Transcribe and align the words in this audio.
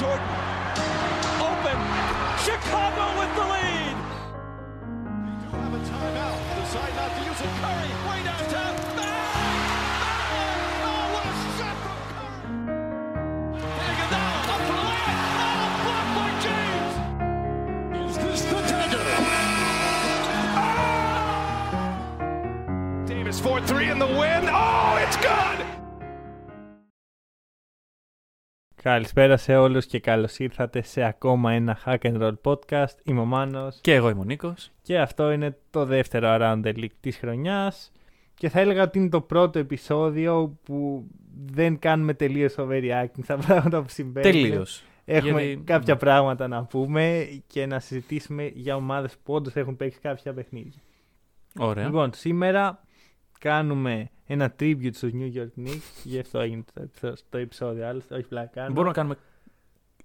Jordan. 0.00 0.28
Open. 1.40 1.78
Chicago 2.44 3.04
with 3.18 3.32
the 3.38 3.46
lead. 3.54 3.96
They 5.24 5.36
do 5.42 5.48
have 5.56 5.74
a 5.74 5.82
timeout. 5.86 6.38
Decide 6.60 6.94
not 6.96 7.10
to 7.16 7.20
use 7.24 7.40
it. 7.40 7.52
Curry 7.62 7.92
Καλησπέρα 28.86 29.36
σε 29.36 29.56
όλους 29.56 29.86
και 29.86 30.00
καλώς 30.00 30.38
ήρθατε 30.38 30.82
σε 30.82 31.02
ακόμα 31.02 31.52
ένα 31.52 31.78
Hack 31.84 31.98
and 31.98 32.22
Roll 32.22 32.34
podcast. 32.42 32.94
Είμαι 33.04 33.20
ο 33.20 33.24
Μάνος 33.24 33.78
Και 33.80 33.94
εγώ 33.94 34.08
είμαι 34.08 34.20
ο 34.20 34.24
Νίκος. 34.24 34.70
και 34.82 34.98
αυτό 34.98 35.30
είναι 35.30 35.56
το 35.70 35.84
δεύτερο 35.84 36.28
Around 36.30 36.62
the 36.64 36.74
League 36.74 36.96
της 37.00 37.16
χρονιάς 37.16 37.92
και 38.34 38.48
θα 38.48 38.60
έλεγα 38.60 38.82
ότι 38.82 38.98
είναι 38.98 39.08
το 39.08 39.20
πρώτο 39.20 39.58
επεισόδιο 39.58 40.58
που 40.62 41.06
δεν 41.46 41.78
κάνουμε 41.78 42.14
τελείως 42.14 42.54
overreacting 42.58 43.22
στα 43.22 43.36
πράγματα 43.36 43.82
που 43.82 43.88
συμβαίνουν. 43.88 44.32
Τελείως. 44.32 44.82
Έχουμε 45.04 45.42
Γιατί- 45.42 45.62
κάποια 45.64 45.94
ναι. 45.94 46.00
πράγματα 46.00 46.48
να 46.48 46.64
πούμε 46.64 47.28
και 47.46 47.66
να 47.66 47.78
συζητήσουμε 47.80 48.50
για 48.54 48.76
ομάδες 48.76 49.16
που 49.22 49.34
όντως 49.34 49.56
έχουν 49.56 49.76
παίξει 49.76 49.98
κάποια 50.00 50.32
παιχνίδια. 50.32 50.80
Ωραία. 51.58 51.84
Λοιπόν, 51.84 52.10
σήμερα 52.14 52.85
κάνουμε 53.38 54.10
ένα 54.26 54.54
tribute 54.60 54.94
στους 54.94 55.10
New 55.14 55.32
York 55.36 55.48
Knicks, 55.66 55.82
γι' 56.04 56.18
αυτό 56.18 56.38
έγινε 56.40 56.64
το, 56.74 56.82
επεισόδιο- 56.82 57.16
το 57.30 57.38
επεισόδιο, 57.38 57.86
άλλωστε, 57.88 58.14
όχι 58.14 58.24
πλάκα. 58.28 58.50
κάνω. 58.54 58.68
Μπορούμε 58.68 58.86
να 58.86 58.92
κάνουμε 58.92 59.16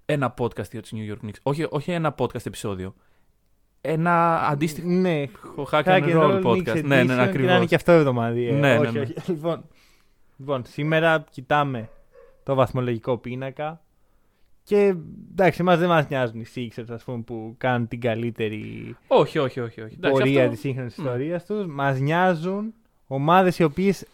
ένα 0.05 0.33
podcast 0.37 0.71
για 0.71 0.81
τους 0.81 0.91
New 0.95 1.11
York 1.13 1.25
Knicks. 1.25 1.39
Όχι, 1.43 1.65
όχι 1.69 1.91
ένα 1.91 2.15
podcast 2.17 2.45
επεισόδιο. 2.45 2.95
Ένα 3.81 4.41
αντίστοιχο 4.47 4.87
Ναι, 4.87 5.25
hack 5.71 5.83
and 5.83 6.15
roll 6.15 6.43
podcast. 6.43 6.67
Knicks 6.77 6.83
Ναι, 6.83 6.95
ναι, 6.95 7.01
edition, 7.01 7.07
ναι, 7.07 7.15
και 7.15 7.21
ακριβώς. 7.21 7.49
να 7.49 7.55
είναι 7.55 7.65
και 7.65 7.75
αυτό 7.75 7.91
εβδομαδιαίο. 7.91 8.53
Ναι, 8.53 8.77
ναι, 8.77 8.79
όχι, 8.79 8.93
ναι. 8.93 8.99
όχι. 8.99 9.13
Λοιπόν, 9.31 9.63
λοιπόν, 10.37 10.65
σήμερα 10.65 11.25
κοιτάμε 11.31 11.89
το 12.43 12.55
βαθμολογικό 12.55 13.17
πίνακα 13.17 13.81
και 14.63 14.95
εντάξει, 15.31 15.61
εμάς 15.61 15.79
δεν 15.79 15.87
μας 15.87 16.07
νοιάζουν 16.09 16.39
οι 16.41 16.45
Sixers 16.55 16.85
ας 16.89 17.03
πούμε, 17.03 17.21
που 17.21 17.55
κάνουν 17.57 17.87
την 17.87 17.99
καλύτερη 18.01 18.95
Όχι, 19.07 19.37
όχι, 19.39 19.59
όχι. 19.59 19.81
όχι. 19.81 19.93
Εντάξει, 19.97 20.19
πορεία 20.19 20.39
αυτό- 20.39 20.51
της 20.51 20.59
σύγχρονης 20.59 20.95
Μμ. 20.97 21.03
ιστορίας 21.05 21.45
τους. 21.45 21.65
Μας 21.65 21.99
νοιάζουν 21.99 22.73
ομάδες 23.11 23.59
οι 23.59 23.63
οποίες 23.63 24.05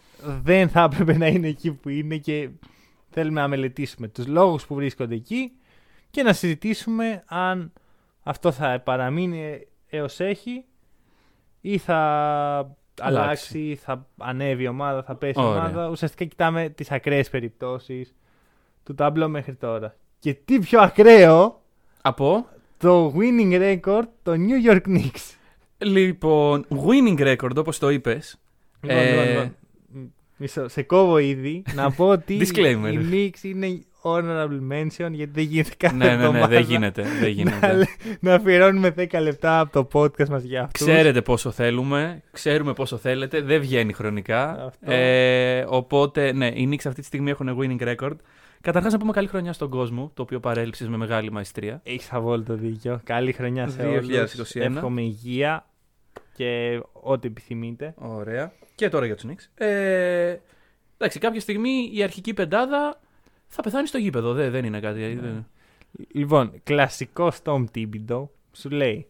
δεν 0.42 0.68
θα 0.68 0.82
έπρεπε 0.82 1.16
να 1.16 1.26
είναι 1.26 1.48
εκεί 1.48 1.72
που 1.72 1.88
είναι 1.88 2.16
και 2.16 2.48
θέλουμε 3.10 3.40
να 3.40 3.48
μελετήσουμε 3.48 4.08
τους 4.08 4.26
λόγους 4.26 4.66
που 4.66 4.74
βρίσκονται 4.74 5.14
εκεί 5.14 5.52
και 6.10 6.22
να 6.22 6.32
συζητήσουμε 6.32 7.22
αν 7.26 7.72
αυτό 8.22 8.52
θα 8.52 8.80
παραμείνει 8.80 9.66
έως 9.88 10.20
έχει 10.20 10.64
ή 11.60 11.78
θα 11.78 12.76
αλλάξει, 13.00 13.78
θα 13.82 14.06
ανέβει 14.18 14.62
η 14.62 14.68
ομάδα, 14.68 15.02
θα 15.02 15.14
πέσει 15.14 15.40
η 15.40 15.42
Ωραία. 15.42 15.60
ομάδα. 15.60 15.88
Ουσιαστικά 15.88 16.24
κοιτάμε 16.24 16.68
τις 16.68 16.90
ακραίες 16.90 17.30
περιπτώσεις 17.30 18.14
του 18.84 18.94
ταμπλό 18.94 19.28
μέχρι 19.28 19.54
τώρα. 19.54 19.96
Και 20.18 20.34
τι 20.34 20.58
πιο 20.58 20.80
ακραίο, 20.80 21.62
Από, 22.02 22.46
το 22.78 23.14
winning 23.16 23.80
record 23.80 24.08
των 24.22 24.46
New 24.48 24.70
York 24.70 24.82
Knicks. 24.86 25.34
λοιπόν, 25.78 26.66
winning 26.70 27.36
record, 27.36 27.56
όπως 27.56 27.78
το 27.78 27.90
είπες. 27.90 28.38
Λοιπόν, 28.80 28.98
Ε, 28.98 29.10
λοιπόν, 29.10 29.26
λοιπόν. 29.28 29.56
Μ, 29.92 29.98
Μισό, 30.36 30.68
σε 30.68 30.82
κόβω 30.82 31.18
ήδη 31.18 31.62
να 31.74 31.90
πω 31.90 32.08
ότι 32.08 32.40
Disclaimer. 32.40 32.92
οι 32.92 32.98
Knicks 33.12 33.44
είναι 33.44 33.82
honorable 34.02 34.72
mention 34.72 35.10
γιατί 35.10 35.30
δεν 35.32 35.44
γίνεται 35.44 35.70
κάθε 35.76 35.96
ναι, 35.96 36.04
ναι, 36.04 36.10
ναι, 36.10 36.16
εβδομάδα 36.16 36.46
δεν 36.46 36.62
γίνεται. 36.62 37.02
Δεν 37.02 37.20
να, 37.20 37.26
γίνεται. 37.28 37.86
να 38.20 38.34
αφιερώνουμε 38.34 38.94
10 38.96 39.20
λεπτά 39.20 39.60
από 39.60 39.72
το 39.72 40.00
podcast 40.00 40.28
μας 40.28 40.42
για 40.42 40.62
αυτούς. 40.62 40.86
Ξέρετε 40.86 41.22
πόσο 41.22 41.50
θέλουμε, 41.50 42.22
ξέρουμε 42.32 42.72
πόσο 42.72 42.96
θέλετε, 42.96 43.40
δεν 43.40 43.60
βγαίνει 43.60 43.92
χρονικά. 43.92 44.64
Αυτό. 44.66 44.92
Ε, 44.92 45.64
οπότε, 45.68 46.32
ναι, 46.32 46.46
οι 46.46 46.68
Knicks 46.70 46.86
αυτή 46.86 47.00
τη 47.00 47.06
στιγμή 47.06 47.30
έχουν 47.30 47.58
winning 47.60 47.94
record. 47.96 48.16
Καταρχάς 48.60 48.92
να 48.92 48.98
πούμε 48.98 49.12
καλή 49.12 49.26
χρονιά 49.26 49.52
στον 49.52 49.70
κόσμο, 49.70 50.10
το 50.14 50.22
οποίο 50.22 50.40
παρέλειψες 50.40 50.88
με 50.88 50.96
μεγάλη 50.96 51.32
μαεστρία. 51.32 51.80
Έχεις 51.84 52.12
αβόλυτο 52.12 52.54
δίκιο. 52.54 53.00
Καλή 53.04 53.32
χρονιά 53.32 53.68
σε 53.68 53.82
2021. 53.82 53.86
όλους. 53.88 54.54
Εύχομαι 54.54 55.02
υγεία 55.02 55.66
και 56.38 56.80
ό,τι 56.92 57.26
επιθυμείτε. 57.26 57.94
Ωραία. 57.96 58.52
Και 58.74 58.88
τώρα 58.88 59.06
για 59.06 59.14
τους 59.16 59.24
Knicks. 59.28 59.64
Ε, 59.64 60.36
εντάξει, 60.96 61.18
κάποια 61.18 61.40
στιγμή 61.40 61.90
η 61.92 62.02
αρχική 62.02 62.34
πεντάδα 62.34 63.00
θα 63.46 63.62
πεθάνει 63.62 63.86
στο 63.86 63.98
γήπεδο. 63.98 64.32
Δεν, 64.32 64.50
δεν 64.50 64.64
είναι 64.64 64.80
κάτι. 64.80 65.14
δεν- 65.14 65.46
Λοιπόν, 66.12 66.52
κλασικό 66.64 67.32
Tom 67.44 67.64
Thibodeau 67.74 68.28
σου 68.52 68.70
λέει 68.70 69.06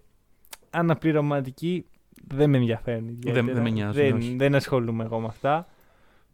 αναπληρωματική 0.71 1.87
δεν 2.29 2.51
με 2.51 2.57
ενδιαφέρουν. 2.57 3.09
ιδιαίτερα. 3.09 3.47
δεν 3.47 3.63
με 3.63 3.71
νοιάζουν, 3.71 4.03
Δεν, 4.03 4.17
όχι. 4.17 4.35
δεν 4.37 4.55
ασχολούμαι 4.55 5.05
εγώ 5.05 5.21
με 5.21 5.27
αυτά. 5.27 5.69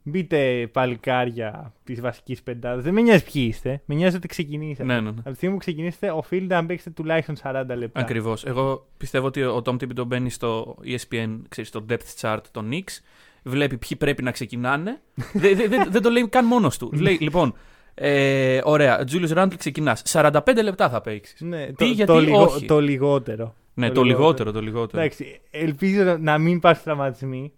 Μπείτε 0.07 0.69
παλικάρια 0.73 1.73
της 1.85 2.01
βασικής 2.01 2.43
πεντάδας. 2.43 2.85
Δεν 2.85 2.93
με 2.95 3.01
νοιάζει 3.01 3.25
ποιοι 3.33 3.47
είστε. 3.49 3.83
Με 3.85 3.95
νοιάζει 3.95 4.17
ότι 4.17 4.29
ξεκινήσατε. 4.29 4.85
Ναι, 4.85 4.95
ναι, 4.95 5.01
ναι. 5.01 5.09
Από 5.19 5.29
τη 5.31 5.35
στιγμή 5.35 5.55
που 5.55 5.61
ξεκινήσετε, 5.61 6.11
οφείλετε 6.11 6.55
να 6.55 6.67
παίξετε 6.67 6.91
τουλάχιστον 6.91 7.37
40 7.43 7.65
λεπτά. 7.77 8.01
Ακριβώς. 8.01 8.45
Εγώ 8.45 8.87
πιστεύω 8.97 9.27
ότι 9.27 9.43
ο 9.43 9.63
Tom 9.65 9.73
Thibodeau 9.75 10.07
μπαίνει 10.07 10.31
στο 10.31 10.77
E 10.85 10.95
ESPN, 10.95 11.39
ξέρεις, 11.49 11.69
στο 11.71 11.85
depth 11.89 12.21
chart 12.21 12.41
των 12.51 12.69
Knicks, 12.73 13.01
βλέπει 13.43 13.77
ποιοι 13.79 13.97
πρέπει 13.99 14.23
να 14.23 14.31
ξεκινάνε. 14.31 15.01
Δε- 15.33 15.55
δε- 15.55 15.69
δε- 15.69 15.85
δεν 15.89 16.03
το 16.03 16.11
λέει 16.11 16.29
καν 16.29 16.45
μόνος 16.47 16.79
του. 16.79 16.91
λέει, 16.93 17.19
λοιπόν, 17.21 17.55
ε, 17.95 18.61
ωραία, 18.65 19.05
Julius 19.13 19.37
Randle 19.37 19.55
ξεκινάς. 19.59 20.03
45 20.05 20.63
λεπτά 20.63 20.89
θα 20.89 21.01
παίξεις. 21.01 21.41
Ναι, 21.41 21.67
Τι, 21.67 21.73
το, 21.75 21.85
γιατί 21.85 22.13
το, 22.13 22.19
λιγο- 22.19 22.43
όχι; 22.43 22.67
το 22.67 22.81
λιγότερο. 22.81 23.55
Ναι, 23.75 23.89
το 23.89 23.95
το 23.95 24.03
λιγότερο. 24.03 24.23
λιγότερο, 24.29 24.53
το 24.53 24.61
λιγότερο. 24.61 25.03
Εντάξει, 25.03 25.41
ελπίζω 25.51 26.17
να 26.21 26.39
μην 26.39 26.57
υπάρχουν 26.57 26.85
τραυματισμοί. 26.85 27.53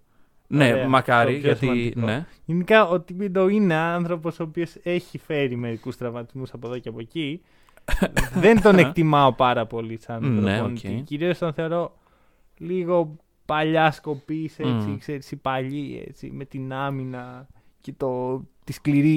Ναι, 0.49 0.73
Ωραία. 0.73 0.89
μακάρι, 0.89 1.33
Το 1.33 1.39
πιο 1.39 1.47
γιατί. 1.49 1.67
σημαντικό. 1.67 2.01
Ναι. 2.01 2.27
Γενικά, 2.45 2.89
ο 2.89 3.01
Τιμπίντο 3.01 3.49
είναι 3.49 3.75
άνθρωπος 3.75 4.41
ο 4.41 4.43
οποίος 4.43 4.75
έχει 4.83 5.19
φέρει 5.19 5.57
μερικούς 5.57 5.97
τραυματισμούς 5.97 6.53
από 6.53 6.67
εδώ 6.67 6.79
και 6.79 6.89
από 6.89 6.99
εκεί. 7.01 7.43
Δεν 8.34 8.62
τον 8.62 8.79
εκτιμάω 8.79 9.33
πάρα 9.33 9.67
πολύ 9.67 9.99
σαν 10.01 10.41
Ναι, 10.43 10.57
προπονητή. 10.57 10.97
οκ. 11.01 11.05
Κυρίως 11.05 11.39
τον 11.39 11.53
θεωρώ 11.53 11.97
λίγο 12.59 13.17
παλιάς 13.45 13.91
κοπής, 13.91 14.59
έτσι, 14.59 14.89
Μμ. 14.89 14.99
ξέρεις, 14.99 15.31
η 15.31 15.37
παλιή, 15.37 16.05
έτσι, 16.09 16.31
με 16.31 16.45
την 16.45 16.73
άμυνα 16.73 17.47
και 17.81 17.93
το, 17.97 18.43
τη 18.65 18.73
σκληρή 18.73 19.09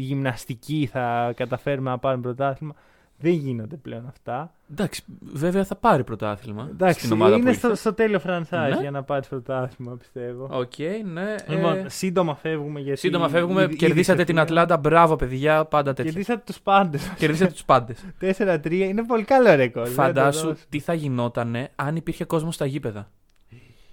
γυμναστική 0.00 0.88
θα 0.92 1.32
καταφέρουμε 1.36 1.90
να 1.90 1.98
πάρουμε 1.98 2.22
πρωτάθλημα. 2.22 2.74
Δεν 3.20 3.32
γίνονται 3.32 3.76
πλέον 3.76 4.06
αυτά. 4.06 4.52
Εντάξει, 4.70 5.02
βέβαια 5.20 5.64
θα 5.64 5.76
πάρει 5.76 6.04
πρωτάθλημα 6.04 6.68
Εντάξει, 6.70 6.98
στην 7.00 7.12
ομάδα 7.12 7.36
είναι 7.36 7.50
που 7.50 7.56
στο, 7.56 7.68
ήρθε. 7.68 7.80
στο 7.80 7.92
τέλειο 7.92 8.20
franchise 8.26 8.70
Ναι. 8.74 8.80
για 8.80 8.90
να 8.90 9.02
πάρεις 9.02 9.28
πρωτάθλημα, 9.28 9.96
πιστεύω. 9.96 10.48
Οκ, 10.52 10.72
ναι. 11.12 11.34
Λοιπόν, 11.48 11.72
ε, 11.76 11.84
σύντομα 11.88 12.34
φεύγουμε 12.34 12.80
γιατί. 12.80 12.98
σύντομα 12.98 13.28
φεύγουμε. 13.28 13.62
ήδη- 13.62 13.76
Κερδίσατε 13.76 14.16
ήδη 14.18 14.24
την 14.26 14.36
σε 14.36 14.42
Ατλάντα. 14.42 14.76
Μπράβο, 14.76 15.16
παιδιά. 15.16 15.64
Πάντα 15.64 15.92
τέτοια. 15.92 16.10
Κερδίσατε 16.12 16.42
τους 16.46 16.60
πάντες. 16.60 17.12
Κερδίσατε 17.18 17.52
τους 17.52 17.64
πάντες. 17.64 18.04
4-3 18.20 18.72
είναι 18.88 19.04
πολύ 19.04 19.24
καλό 19.24 19.54
ρεκόρ. 19.54 19.82
δεν 19.84 19.92
θα 19.92 20.02
το 20.02 20.06
Φαντάσου 20.06 20.46
δώσω. 20.46 20.60
τι 20.68 20.78
θα 20.78 20.94
γινότανε 20.94 21.68
αν 21.76 21.96
υπήρχε 21.96 22.24
κόσμος 22.24 22.54
στα 22.54 22.66
γήπεδα. 22.66 23.10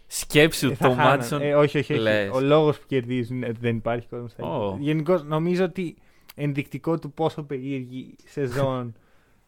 Σκέψου 0.08 0.68
Ε, 0.70 0.74
θα 0.76 0.88
το 0.88 0.94
χάνανε. 0.94 1.10
Μάτσον. 1.18 1.42
Ε, 1.42 1.56
όχι, 1.56 1.78
όχι. 1.78 1.94
όχι. 1.94 2.02
λες. 2.02 2.30
Ο 2.34 2.40
λόγος 2.40 2.80
που 2.80 2.86
κερδίζουν 2.88 3.36
είναι 3.38 3.48
ότι 3.48 3.58
δεν 3.60 3.76
υπάρχει 3.76 4.08
κόσμος 4.08 4.32
στα 4.32 4.44
Ω. 4.48 4.64
γήπεδα. 4.66 4.78
Γενικώς 4.84 5.24
νομίζω 5.24 5.64
ότι 5.64 5.96
ενδεικτικό 6.36 7.00
του 7.00 7.12
πόσο 7.12 7.44
περίεργη 7.44 8.16
σεζόν 8.34 8.94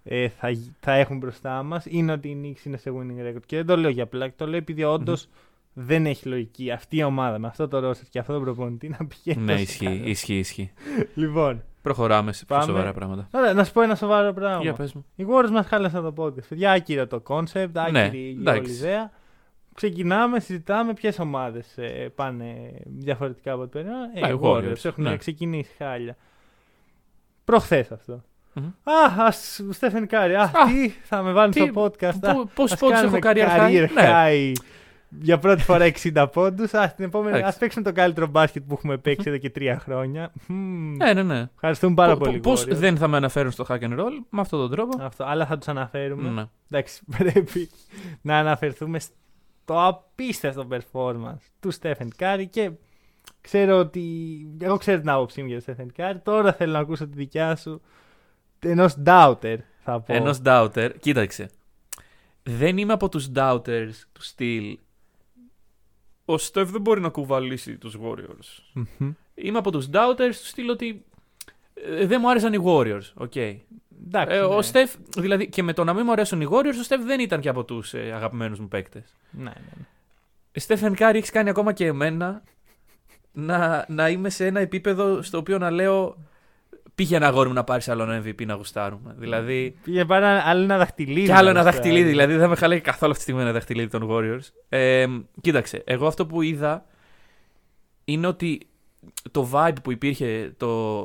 ε, 0.09 0.28
θα, 0.29 0.50
γι- 0.50 0.75
θα 0.79 0.91
έχουν 0.94 1.18
μπροστά 1.18 1.63
μας 1.63 1.85
είναι 1.85 2.12
ότι 2.12 2.28
οι 2.30 2.38
Knicks 2.44 2.66
είναι 2.66 2.78
σε 2.78 2.91
winning 2.95 3.28
record. 3.28 3.41
Και 3.45 3.56
δεν 3.56 3.66
το 3.66 3.78
λέω 3.78 3.90
για 3.90 4.06
πλάκα, 4.06 4.34
το 4.35 4.47
λέω 4.47 4.57
επειδή 4.57 4.84
όντως 4.84 5.28
δεν 5.73 6.06
έχει 6.06 6.28
λογική 6.28 6.72
αυτή 6.72 6.97
η 6.97 7.03
ομάδα 7.03 7.40
με 7.40 7.47
αυτό 7.47 7.68
το 7.68 7.90
roster 7.90 8.06
και 8.09 8.19
αυτό 8.19 8.34
το 8.34 8.40
προπονητή 8.40 8.90
να 8.90 8.97
πηγαίνει. 9.07 9.45
Ναι, 9.45 9.51
τόσο 9.51 9.63
ισχύει, 9.63 9.85
καλά. 9.85 10.06
ισχύει, 10.06 10.38
ισχύει. 10.38 10.72
Λοιπόν, 11.16 11.63
Προχωράμε 11.81 12.34
σε 12.34 12.45
πιο 12.45 12.56
Πάμε. 12.56 12.68
σοβαρά 12.71 12.94
πράγματα. 12.94 13.27
ωραία, 13.33 13.54
να 13.54 13.63
σου 13.63 13.74
πω 13.74 13.81
ένα 13.81 13.95
σοβαρό 13.95 14.33
πράγμα. 14.33 14.62
Για 14.62 14.74
πες 14.74 14.94
μου. 14.94 15.06
Οι 15.15 15.25
Warriors 15.30 15.50
μας 15.51 15.65
χάλασαν 15.68 16.04
το 16.15 16.24
podcast. 16.24 16.44
Παιδιά, 16.50 16.71
άκυρο 16.71 17.07
το 17.07 17.24
concept, 17.27 17.69
Ναι, 17.92 18.01
άκυρη 18.03 18.19
η 18.19 18.30
όλη 18.31 18.39
εντάξει. 18.39 18.71
ιδέα. 18.71 19.12
Ξεκινάμε, 19.74 20.39
συζητάμε 20.39 20.94
ποιες 20.94 21.19
ομάδες 21.19 21.75
πάνε 22.15 22.71
διαφορετικά 22.86 23.51
από 23.51 23.62
ό,τι 23.62 23.69
περίμενα. 23.71 23.98
Ε, 24.13 24.27
Ε, 24.27 24.33
οι 24.33 24.39
Warriors, 24.42 24.57
Warriors 24.71 24.86
έχουν 24.86 25.03
ναι. 25.03 25.18
ξεκινήσει 25.18 25.71
χάλια. 25.77 26.15
Προχθές 27.45 27.92
αυτό. 27.92 28.24
Μμμ. 28.59 28.65
Α, 28.68 29.25
ας, 29.25 29.62
Στέφεν 29.69 30.07
Κάρι, 30.07 30.33
α, 30.36 30.42
Α, 30.44 30.50
τι 30.74 30.89
θα 31.04 31.21
με 31.21 31.31
βάλουν 31.31 31.51
τι- 31.51 31.59
στο 31.71 31.83
podcast. 31.83 32.19
ας, 32.21 32.33
Πο- 32.33 32.50
Πόσους 32.54 32.71
ας 32.71 32.80
πόντους 32.80 32.95
κάνουμε 33.00 33.18
έχω 33.18 33.30
career 33.30 33.57
career 33.59 33.83
high. 33.88 33.89
Ναι. 33.94 34.12
high 34.13 34.51
για 35.09 35.38
πρώτη 35.39 35.62
φορά 35.63 35.86
60 35.86 36.27
πόντους. 36.33 36.74
Ας, 36.74 36.95
την 36.95 37.06
επόμενη, 37.06 37.30
Εντάξει. 37.31 37.50
ας 37.50 37.57
παίξουμε 37.57 37.83
το 37.83 37.92
καλύτερο 37.92 38.27
μπάσκετ 38.27 38.63
που 38.68 38.74
έχουμε 38.74 38.98
παίξει 38.98 39.30
εδώ 39.30 39.38
και 39.38 39.50
τρία 39.50 39.80
χρόνια. 39.80 40.31
Μμμ. 40.48 40.95
Ναι, 40.95 41.13
ναι, 41.13 41.24
ναι. 41.24 41.48
Ευχαριστούμε 41.54 41.94
πάρα 41.95 42.18
Πο- 42.18 42.24
πολύ. 42.25 42.39
Πώς 42.39 42.63
Warriors. 42.65 42.68
δεν 42.75 42.98
θα 42.98 43.07
με 43.07 43.18
αναφέρουν 43.18 43.51
στο 43.51 43.65
hack 43.69 43.80
and 43.80 44.00
roll; 44.00 44.12
Με 44.30 44.42
αυτόν 44.42 44.60
τον 44.60 44.71
τρόπο. 44.71 45.03
Αυτό, 45.03 45.24
αλλά 45.24 45.45
θα 45.45 45.57
τους 45.57 45.68
αναφέρουμε. 45.68 46.30
Ναι. 46.30 46.45
Εντάξει, 46.71 47.01
πρέπει 47.18 47.69
να 48.21 48.38
αναφερθούμε 48.38 49.00
στο 49.00 49.86
απίστευτο 49.88 50.68
performance 50.71 51.42
του 51.60 51.71
Στέφεν 51.71 52.10
Κάρι 52.15 52.48
και 52.48 52.71
ξέρω 53.42 53.77
ότι. 53.77 54.01
Εγώ 54.60 54.77
ξέρω 54.77 55.00
την 55.00 55.10
άποψή 55.10 55.42
μου 55.42 55.48
για 55.48 55.56
τον 55.56 55.63
Στέφεν 55.63 55.92
Κάρι. 55.95 56.19
Τώρα 56.19 56.53
θέλω 56.53 56.71
να 56.71 56.80
ακούσω 56.80 57.07
τη 57.07 57.18
δικιά 57.18 57.56
σου. 57.56 57.81
Ενός 58.59 58.95
doubter 59.06 59.57
θα 59.83 60.00
πω. 60.00 60.13
Ενός 60.13 60.39
doubter. 60.45 60.92
Κοίταξε. 61.00 61.50
Δεν 62.44 62.77
είμαι 62.77 62.94
από 62.94 63.09
τους 63.09 63.30
doubters 63.36 63.92
του 64.12 64.21
στυλ. 64.21 64.77
Ο 66.25 66.38
Στεφ 66.38 66.69
δεν 66.69 66.81
μπορεί 66.81 67.01
να 67.01 67.09
κουβαλήσει 67.09 67.77
τους 67.77 67.98
Warriors. 68.04 68.63
Μμμ. 68.74 69.12
Είμαι 69.33 69.57
από 69.57 69.71
τους 69.71 69.89
doubters 69.92 70.36
του 70.39 70.45
στυλ 70.45 70.69
ότι 70.69 71.06
ε, 71.74 72.06
δεν 72.06 72.19
μου 72.21 72.30
άρεσαν 72.30 72.54
οι 72.54 72.62
Warriors. 72.63 73.12
Οκ. 73.13 73.36
Εντάξει, 73.36 74.36
Ε, 74.36 74.39
ναι. 74.39 74.45
Ο 74.45 74.62
Στεφ, 74.62 74.95
δηλαδή 75.18 75.50
και 75.50 75.63
με 75.63 75.74
το 75.74 75.83
να 75.83 75.94
μην 75.94 76.03
μου 76.06 76.12
αρέσουν 76.12 76.42
οι 76.42 76.48
Warriors, 76.51 76.77
ο 76.80 76.83
Στεφ 76.83 77.03
δεν 77.03 77.19
ήταν 77.19 77.39
και 77.39 77.50
από 77.50 77.63
τους 77.63 77.94
ε, 77.94 78.12
αγαπημένους 78.13 78.60
μου 78.60 78.68
παίκτες. 78.68 79.15
Ναι, 79.31 79.44
ναι, 79.44 79.50
ναι. 79.50 79.86
Στέφεν 80.60 80.95
Κάρι, 80.95 81.18
έχεις 81.18 81.30
κάνει 81.30 81.50
ακόμα 81.50 81.74
και 81.74 81.86
εμένα 81.86 82.44
να, 83.31 83.86
να 83.88 84.10
είμαι 84.10 84.30
σε 84.30 84.45
ένα 84.45 84.60
επίπεδο 84.60 85.21
στο 85.21 85.38
οποίο 85.38 85.57
να 85.57 85.71
λέω 85.71 86.18
πήγαινε 86.98 87.28
αγόρι 87.28 87.48
μου 87.48 87.54
να 87.54 87.64
πάρει 87.64 87.84
άλλο 87.88 88.04
ένα 88.04 88.24
MVP 88.24 88.46
να 88.46 88.54
γουστάρουμε. 88.54 89.16
Δηλαδή. 89.18 89.78
Πήγαινε 89.84 90.06
πάρε 90.06 90.42
άλλο 90.46 90.64
ένα 90.64 90.78
δαχτυλίδι. 90.78 91.26
Και 91.26 91.34
άλλο 91.34 91.50
ένα 91.50 91.58
να 91.58 91.64
δαχτυλίδι, 91.64 91.96
γουστάρει. 91.96 92.12
δηλαδή 92.12 92.34
δεν 92.34 92.42
θα 92.42 92.48
με 92.48 92.56
χαλάει 92.56 92.82
καθόλου 92.82 93.12
αυτή 93.12 93.24
τη 93.24 93.30
στιγμή 93.30 93.50
ένα 93.50 93.58
δαχτυλίδι 93.58 93.90
των 93.90 94.08
Warriors. 94.12 94.50
Ε, 94.70 95.08
κοίταξε, 95.42 95.84
εγώ 95.86 96.08
αυτό 96.08 96.26
που 96.26 96.42
είδα 96.42 96.86
είναι 98.06 98.28
ότι 98.28 98.68
το 99.32 99.50
vibe 99.54 99.76
που 99.84 99.92
υπήρχε 99.92 100.54
το, 100.58 101.04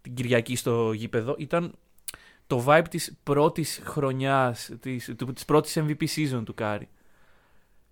την 0.00 0.14
Κυριακή 0.14 0.56
στο 0.56 0.92
γήπεδο 0.92 1.34
ήταν 1.38 1.72
το 2.46 2.64
vibe 2.66 2.84
της 2.90 3.18
πρώτης 3.22 3.80
χρονιάς, 3.84 4.70
της, 4.80 5.14
του, 5.18 5.32
της 5.32 5.44
πρώτης 5.44 5.78
MVP 5.78 6.04
season 6.16 6.42
του 6.44 6.54
Κάρι. 6.54 6.88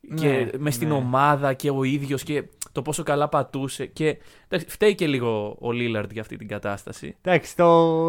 Ναι, 0.01 0.15
και 0.21 0.53
μες 0.59 0.75
στην 0.75 0.89
ναι. 0.89 0.95
ομάδα 0.95 1.53
και 1.53 1.71
ο 1.71 1.83
ίδιος 1.85 2.23
και 2.23 2.45
το 2.73 2.83
πόσο 2.83 3.03
καλά 3.03 3.29
πατούσε. 3.29 3.87
Και 3.87 4.19
εντάξει, 4.49 4.71
φταίει 4.71 4.95
και 4.95 5.07
λίγο 5.07 5.57
ο 5.61 5.73
Λίλαρντ 5.73 6.13
για 6.13 6.21
αυτή 6.21 6.37
την 6.37 6.49
κατάσταση. 6.49 7.17
Εντάξει, 7.23 7.57
το. 7.57 8.09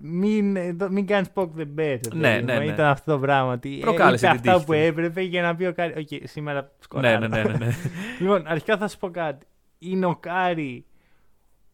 Μην, 0.00 0.78
το- 0.78 0.90
μην 0.90 1.06
κάνεις 1.06 1.28
poke 1.34 1.48
the 1.56 1.60
bear. 1.62 1.66
ρε 1.76 1.98
Ναι, 2.12 2.34
παιδί 2.34 2.44
ναι, 2.44 2.52
μου. 2.52 2.58
ναι. 2.58 2.64
Ήταν 2.72 2.86
αυτό 2.86 3.12
το 3.12 3.18
πράγμα. 3.18 3.52
Ότι 3.52 3.78
Προκάλεσε 3.80 4.26
είπε 4.26 4.36
την 4.38 4.50
αυτά 4.50 4.52
τύχη 4.52 4.64
που 4.66 4.72
του. 4.72 4.78
έπρεπε 4.78 5.20
για 5.22 5.42
να 5.42 5.56
πει 5.56 5.64
ο 5.64 5.72
Κάρι. 5.72 5.94
Οκ, 6.00 6.28
σήμερα 6.28 6.60
Ναι, 6.60 6.68
σκοράρω. 6.78 7.18
ναι, 7.18 7.26
ναι, 7.28 7.42
ναι, 7.42 7.52
ναι. 7.66 7.72
λοιπόν, 8.20 8.42
αρχικά 8.46 8.76
θα 8.76 8.88
σου 8.88 8.98
πω 8.98 9.10
κάτι. 9.10 9.46
Είναι 9.78 10.06
ο 10.06 10.16
Κάρι 10.16 10.84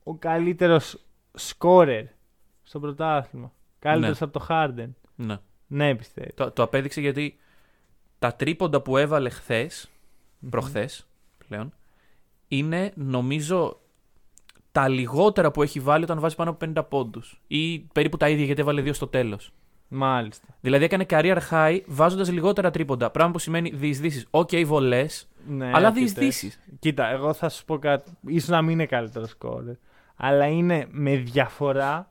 ο 0.03 0.15
καλύτερος 0.15 1.05
σκόρερ 1.35 2.05
στο 2.63 2.81
πρωτάθλημα. 2.81 3.53
Καλύτερος 3.79 4.21
Ναι. 4.21 4.27
από 4.27 4.39
το 4.39 4.47
Harden. 4.49 4.89
ναι. 5.15 5.37
Ναι, 5.67 5.95
πιστεύω. 5.95 6.29
Το, 6.35 6.51
το 6.51 6.63
απέδειξε 6.63 7.01
γιατί 7.01 7.37
τα 8.21 8.35
τρίποντα 8.35 8.81
που 8.81 8.97
έβαλε 8.97 9.29
χθες, 9.29 9.91
προχθές 10.51 11.07
πλέον, 11.49 11.73
είναι 12.49 12.93
νομίζω 12.95 13.81
τα 14.73 14.89
λιγότερα 14.89 15.51
που 15.51 15.63
έχει 15.63 15.81
βάλει 15.81 16.05
όταν 16.05 16.21
βάζει 16.21 16.37
πάνω 16.37 16.51
από 16.51 16.67
50 16.77 16.83
πόντους. 16.89 17.41
Ή 17.47 17.79
περίπου 17.79 18.17
τα 18.17 18.29
ίδια 18.29 18.45
γιατί 18.45 18.61
έβαλε 18.61 18.81
δύο 18.81 18.93
στο 18.93 19.07
τέλος. 19.07 19.53
Μάλιστα. 19.89 20.47
Δηλαδή 20.61 20.85
έκανε 20.85 21.07
career 21.09 21.39
high 21.51 21.81
βάζοντας 21.87 22.31
λιγότερα 22.31 22.71
τρίποντα. 22.71 23.11
Πράγμα 23.11 23.33
που 23.33 23.39
σημαίνει 23.39 23.71
διεισδύσεις. 23.71 24.27
Οκ, 24.31 24.51
βολές, 24.65 25.29
Ναι, 25.49 25.67
αλλά 25.67 25.87
αρκετές. 25.87 26.13
διεισδύσεις. 26.13 26.61
Κοίτα, 26.79 27.09
εγώ 27.11 27.33
θα 27.33 27.49
σου 27.49 27.65
πω 27.65 27.79
κάτι. 27.79 28.11
ίσως 28.27 28.49
να 28.49 28.63
μην 28.63 28.71
είναι 28.73 28.87
καλύτερο 28.87 29.27
σκόρερ. 29.27 29.75
Αλλά 30.17 30.47
είναι 30.47 30.87
με 30.91 31.17
διαφορά 31.17 32.11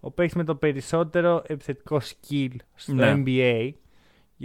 ο 0.00 0.10
παίκτης 0.10 0.36
με 0.36 0.44
το 0.44 0.54
περισσότερο 0.54 1.42
επιθετικό 1.46 2.00
skill 2.00 2.54
στο 2.74 2.92
Ναι. 2.94 3.22
NBA. 3.26 3.70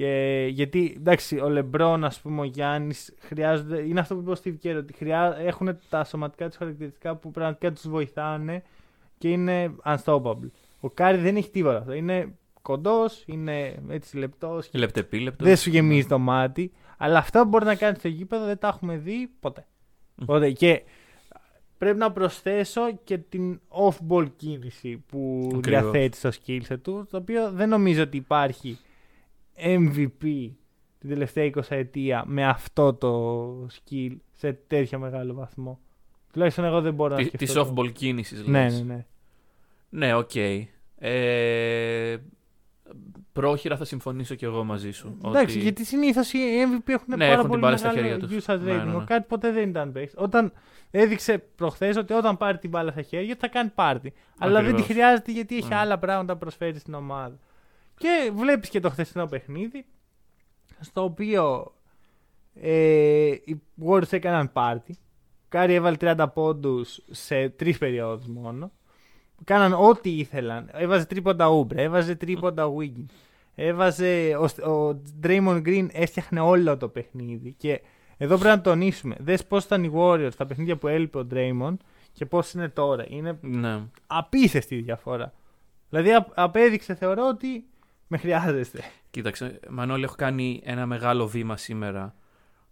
Ε, 0.01 0.47
γιατί 0.47 0.93
εντάξει, 0.97 1.39
ο 1.39 1.49
Λεμπρόν, 1.49 2.03
ας 2.03 2.21
πούμε, 2.21 2.41
ο 2.41 2.43
Γιάννης 2.43 3.13
χρειάζονται. 3.19 3.81
Είναι 3.81 3.99
αυτό 3.99 4.15
που 4.15 4.21
είπε 4.21 4.31
ο 4.31 4.35
Steve 4.43 4.67
Kerr, 4.67 4.77
ότι 4.77 4.93
χρειά, 4.93 5.37
έχουν 5.39 5.77
τα 5.89 6.03
σωματικά 6.03 6.47
τους 6.47 6.57
χαρακτηριστικά 6.57 7.15
που 7.15 7.31
πραγματικά 7.31 7.71
τους 7.71 7.89
βοηθάνε 7.89 8.63
και 9.17 9.29
είναι 9.29 9.75
unstoppable. 9.85 10.49
Ο 10.79 10.89
Κάρι 10.89 11.17
δεν 11.17 11.35
έχει 11.35 11.49
τίποτα 11.49 11.77
αυτό. 11.77 11.93
Είναι 11.93 12.33
κοντός, 12.61 13.23
είναι 13.25 13.75
έτσι 13.89 14.17
λεπτός. 14.17 14.69
Λεπτεπίλεπτος. 14.73 15.47
Δεν 15.47 15.57
σου 15.57 15.69
γεμίζει 15.69 16.07
το 16.07 16.19
μάτι. 16.19 16.71
Αλλά 16.97 17.17
αυτά 17.17 17.41
που 17.41 17.47
μπορεί 17.47 17.65
να 17.65 17.75
κάνει 17.75 17.95
στο 17.95 18.07
γήπεδο 18.07 18.45
δεν 18.45 18.57
τα 18.57 18.67
έχουμε 18.67 18.97
δει 18.97 19.29
ποτέ. 19.39 19.65
ποτέ. 20.25 20.51
Και 20.51 20.83
πρέπει 21.77 21.97
να 21.97 22.11
προσθέσω 22.11 22.81
και 23.03 23.17
την 23.17 23.59
off-ball 23.69 24.27
κίνηση 24.35 25.03
που 25.07 25.51
Ακριβώς. 25.55 25.81
διαθέτει 25.81 26.17
στο 26.17 26.29
skill 26.29 26.61
set 26.69 26.77
του, 26.81 27.07
το 27.11 27.17
οποίο 27.17 27.51
δεν 27.51 27.69
νομίζω 27.69 28.03
ότι 28.03 28.17
υπάρχει 28.17 28.77
MVP 29.61 30.51
την 30.99 31.09
τελευταία 31.09 31.49
20 31.55 31.61
ετία 31.69 32.23
με 32.27 32.45
αυτό 32.47 32.93
το 32.93 33.51
skill 33.65 34.15
σε 34.31 34.53
τέτοιο 34.67 34.99
μεγάλο 34.99 35.33
βαθμό. 35.33 35.79
Τουλάχιστον 36.33 36.65
εγώ 36.65 36.81
δεν 36.81 36.93
μπορώ 36.93 37.15
να 37.15 37.21
Τη 37.21 37.23
σκεφτώ. 37.37 37.63
το- 37.63 37.73
off-ball 37.75 37.91
κίνησης, 37.91 38.45
Ναι, 38.47 38.63
ναι, 38.69 38.79
ναι. 38.79 39.05
Ναι, 39.89 40.13
οκ. 40.13 40.35
Ε, 41.01 42.17
πρόχειρα 43.33 43.77
θα 43.77 43.85
συμφωνήσω 43.85 44.35
και 44.35 44.45
εγώ 44.45 44.63
μαζί 44.63 44.91
σου. 44.91 45.17
Εντάξει, 45.25 45.53
ότι- 45.55 45.63
γιατί 45.63 45.85
συνήθως 45.85 46.33
οι 46.33 46.37
MVP 46.39 46.91
έχουν 46.93 47.05
Ναι, 47.07 47.15
πάρα 47.17 47.25
έχουν 47.31 47.39
την 47.39 47.49
πολύ 47.49 47.61
μπάλα 47.61 47.77
στα 47.77 47.87
μεγάλο 47.93 48.07
χέρια 48.07 48.27
τους. 48.27 48.45
usage 48.45 48.59
Ναι, 48.59 48.71
rating. 48.73 48.77
ναι, 48.85 48.91
ναι. 48.91 48.95
Ο 48.95 49.03
Κάρι 49.07 49.25
ποτέ 49.27 49.51
δεν 49.51 49.69
ήταν 49.69 49.91
παίκτης. 49.91 50.13
Όταν 50.17 50.51
έδειξε 50.91 51.37
προχθές 51.55 51.97
ότι 51.97 52.13
όταν 52.13 52.37
πάρει 52.37 52.57
την 52.57 52.69
μπάλα 52.69 52.91
στα 52.91 53.01
χέρια 53.01 53.35
θα 53.39 53.47
κάνει 53.47 53.69
πάρτι. 53.75 54.13
Αλλά 54.37 54.53
δεν 54.53 54.63
τη 54.63 54.69
Ακριβώς. 54.69 54.91
χρειάζεται 54.91 55.31
γιατί 55.31 55.55
έχει 55.57 55.67
Ναι. 55.67 55.75
άλλα 55.75 55.97
πράγματα 55.99 56.33
να 56.33 56.39
προσφέρει 56.39 56.79
στην 56.79 56.93
ομάδα. 56.93 57.39
Και 57.99 58.31
βλέπεις 58.35 58.69
και 58.69 58.79
το 58.79 58.89
χθεσινό 58.89 59.25
παιχνίδι, 59.27 59.85
στο 60.79 61.03
οποίο 61.03 61.73
ε, 62.53 63.27
οι 63.27 63.61
Warriors 63.85 64.11
έκαναν 64.13 64.51
πάρτι. 64.51 64.97
Ο 65.41 65.45
Κάρι 65.49 65.73
έβαλε 65.73 65.97
30 65.99 66.25
πόντους 66.33 66.99
σε 67.09 67.49
τρεις 67.49 67.77
περιόδους 67.77 68.27
μόνο. 68.27 68.71
Κάναν 69.43 69.73
ό,τι 69.73 70.17
ήθελαν. 70.17 70.69
Έβαζε 70.73 71.05
τρίποντα 71.05 71.47
Ούμπρε, 71.49 71.81
έβαζε 71.83 72.15
τρίποντα 72.15 72.71
Wiggins. 72.77 73.13
Έβαζε. 73.55 74.35
Ο, 74.35 74.71
ο 74.71 75.01
Draymond 75.23 75.61
Green 75.65 75.87
έφτιαχνε 75.91 76.39
όλο 76.39 76.77
το 76.77 76.87
παιχνίδι. 76.87 77.53
Και 77.57 77.81
εδώ 78.17 78.37
πρέπει 78.37 78.55
να 78.55 78.61
τονίσουμε. 78.61 79.15
Δες 79.19 79.45
πώς 79.45 79.63
ήταν 79.63 79.83
οι 79.83 79.91
Warriors 79.95 80.29
στα 80.31 80.45
παιχνίδια 80.45 80.77
που 80.77 80.87
έλειπε 80.87 81.17
ο 81.17 81.27
Draymond 81.31 81.75
και 82.13 82.25
πώς 82.25 82.51
είναι 82.53 82.69
τώρα. 82.69 83.05
Είναι 83.09 83.37
Ναι. 83.41 83.81
απίστευτη 84.07 84.75
η 84.75 84.81
διαφορά. 84.81 85.33
Δηλαδή 85.89 86.11
α- 86.11 86.27
απέδειξε, 86.33 86.95
θεωρώ 86.95 87.27
ότι 87.27 87.65
με 88.11 88.17
χρειάζεστε. 88.17 88.83
Κοίταξε, 89.11 89.59
Μανώλη, 89.69 90.03
έχω 90.03 90.15
κάνει 90.17 90.61
ένα 90.65 90.85
μεγάλο 90.85 91.27
βήμα 91.27 91.57
σήμερα 91.57 92.15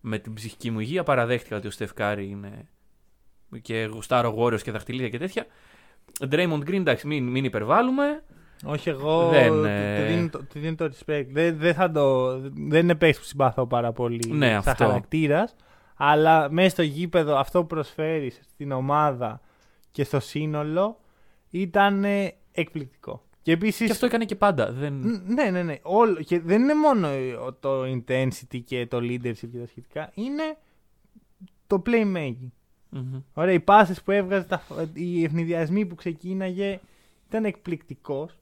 με 0.02 0.18
την 0.20 0.34
ψυχική 0.34 0.72
μου 0.72 0.80
υγεία. 0.80 1.04
Παραδέχτηκα 1.04 1.56
ότι 1.58 1.68
ο 1.68 1.72
Στεφκάρη 1.72 2.28
είναι 2.30 2.68
και 3.62 3.90
γουστάρω 3.94 4.36
Warriors 4.38 4.62
και 4.62 4.72
δαχτυλίδια 4.72 5.10
και 5.10 5.18
τέτοια. 5.18 5.46
Draymond 6.20 6.60
Green, 6.68 6.74
εντάξει, 6.74 7.08
μην, 7.08 7.28
μην 7.28 7.44
υπερβάλλουμε. 7.44 8.24
Όχι, 8.66 8.90
εγώ 8.90 9.28
Δεν, 9.30 9.48
του- 9.52 9.64
ε, 9.66 9.98
του 10.00 10.06
δίνω 10.14 10.30
το, 10.30 10.38
του 10.38 10.60
δίνω 10.60 10.76
το 10.76 10.86
respect. 10.86 11.26
Δεν, 11.30 11.58
δεν, 11.58 11.74
θα 11.74 11.92
το, 11.92 12.38
δεν 12.40 12.84
είναι 12.84 12.96
παίκτης 12.96 13.20
που 13.20 13.26
συμπαθώ 13.26 13.68
πάρα 13.68 13.92
πολύ 13.92 14.28
Ναι, 14.32 14.48
σαν 14.50 14.58
αυτό. 14.58 14.86
χαρακτήρας. 14.86 15.56
Αλλά 15.96 16.52
μέσα 16.52 16.70
στο 16.70 16.82
γήπεδο 16.82 17.36
αυτό 17.38 17.60
που 17.62 17.68
προσφέρεις 17.68 18.40
στην 18.50 18.72
ομάδα 18.72 19.42
και 19.92 20.04
στο 20.04 20.20
σύνολο 20.20 21.00
ήταν 21.50 22.04
ε, 22.04 22.34
εκπληκτικό. 22.52 23.22
Και 23.48 23.54
επίσης. 23.54 23.86
Και 23.86 23.92
αυτό 23.92 24.06
έκανε 24.06 24.26
και 24.26 24.36
πάντα. 24.36 24.72
Δεν... 24.72 24.94
Ναι, 25.26 25.50
ναι, 25.50 25.64
ναι. 25.64 25.76
Όλο, 25.82 26.16
και 26.16 26.40
δεν 26.40 26.62
είναι 26.62 26.74
μόνο 26.74 27.08
ε, 27.08 27.36
το 27.60 27.84
intensity 27.84 28.62
και 28.66 28.88
το 28.88 28.98
leadership 28.98 29.50
και 29.52 29.58
τα 29.58 29.68
σχετικά. 29.68 30.12
Είναι 30.14 30.58
το 31.68 31.82
playmaking. 31.86 32.50
Μμμ. 32.90 33.22
Ωραία, 33.34 33.54
οι 33.54 33.60
πάσες 33.60 34.02
που 34.02 34.12
έβγαζε, 34.12 34.46
τα, 34.46 34.62
οι 34.94 35.24
αιφνιδιασμοί 35.24 35.86
που 35.86 35.96
ξεκίναγε 35.96 36.80
ήταν 37.28 37.46
εκπληκτικοί 37.46 38.38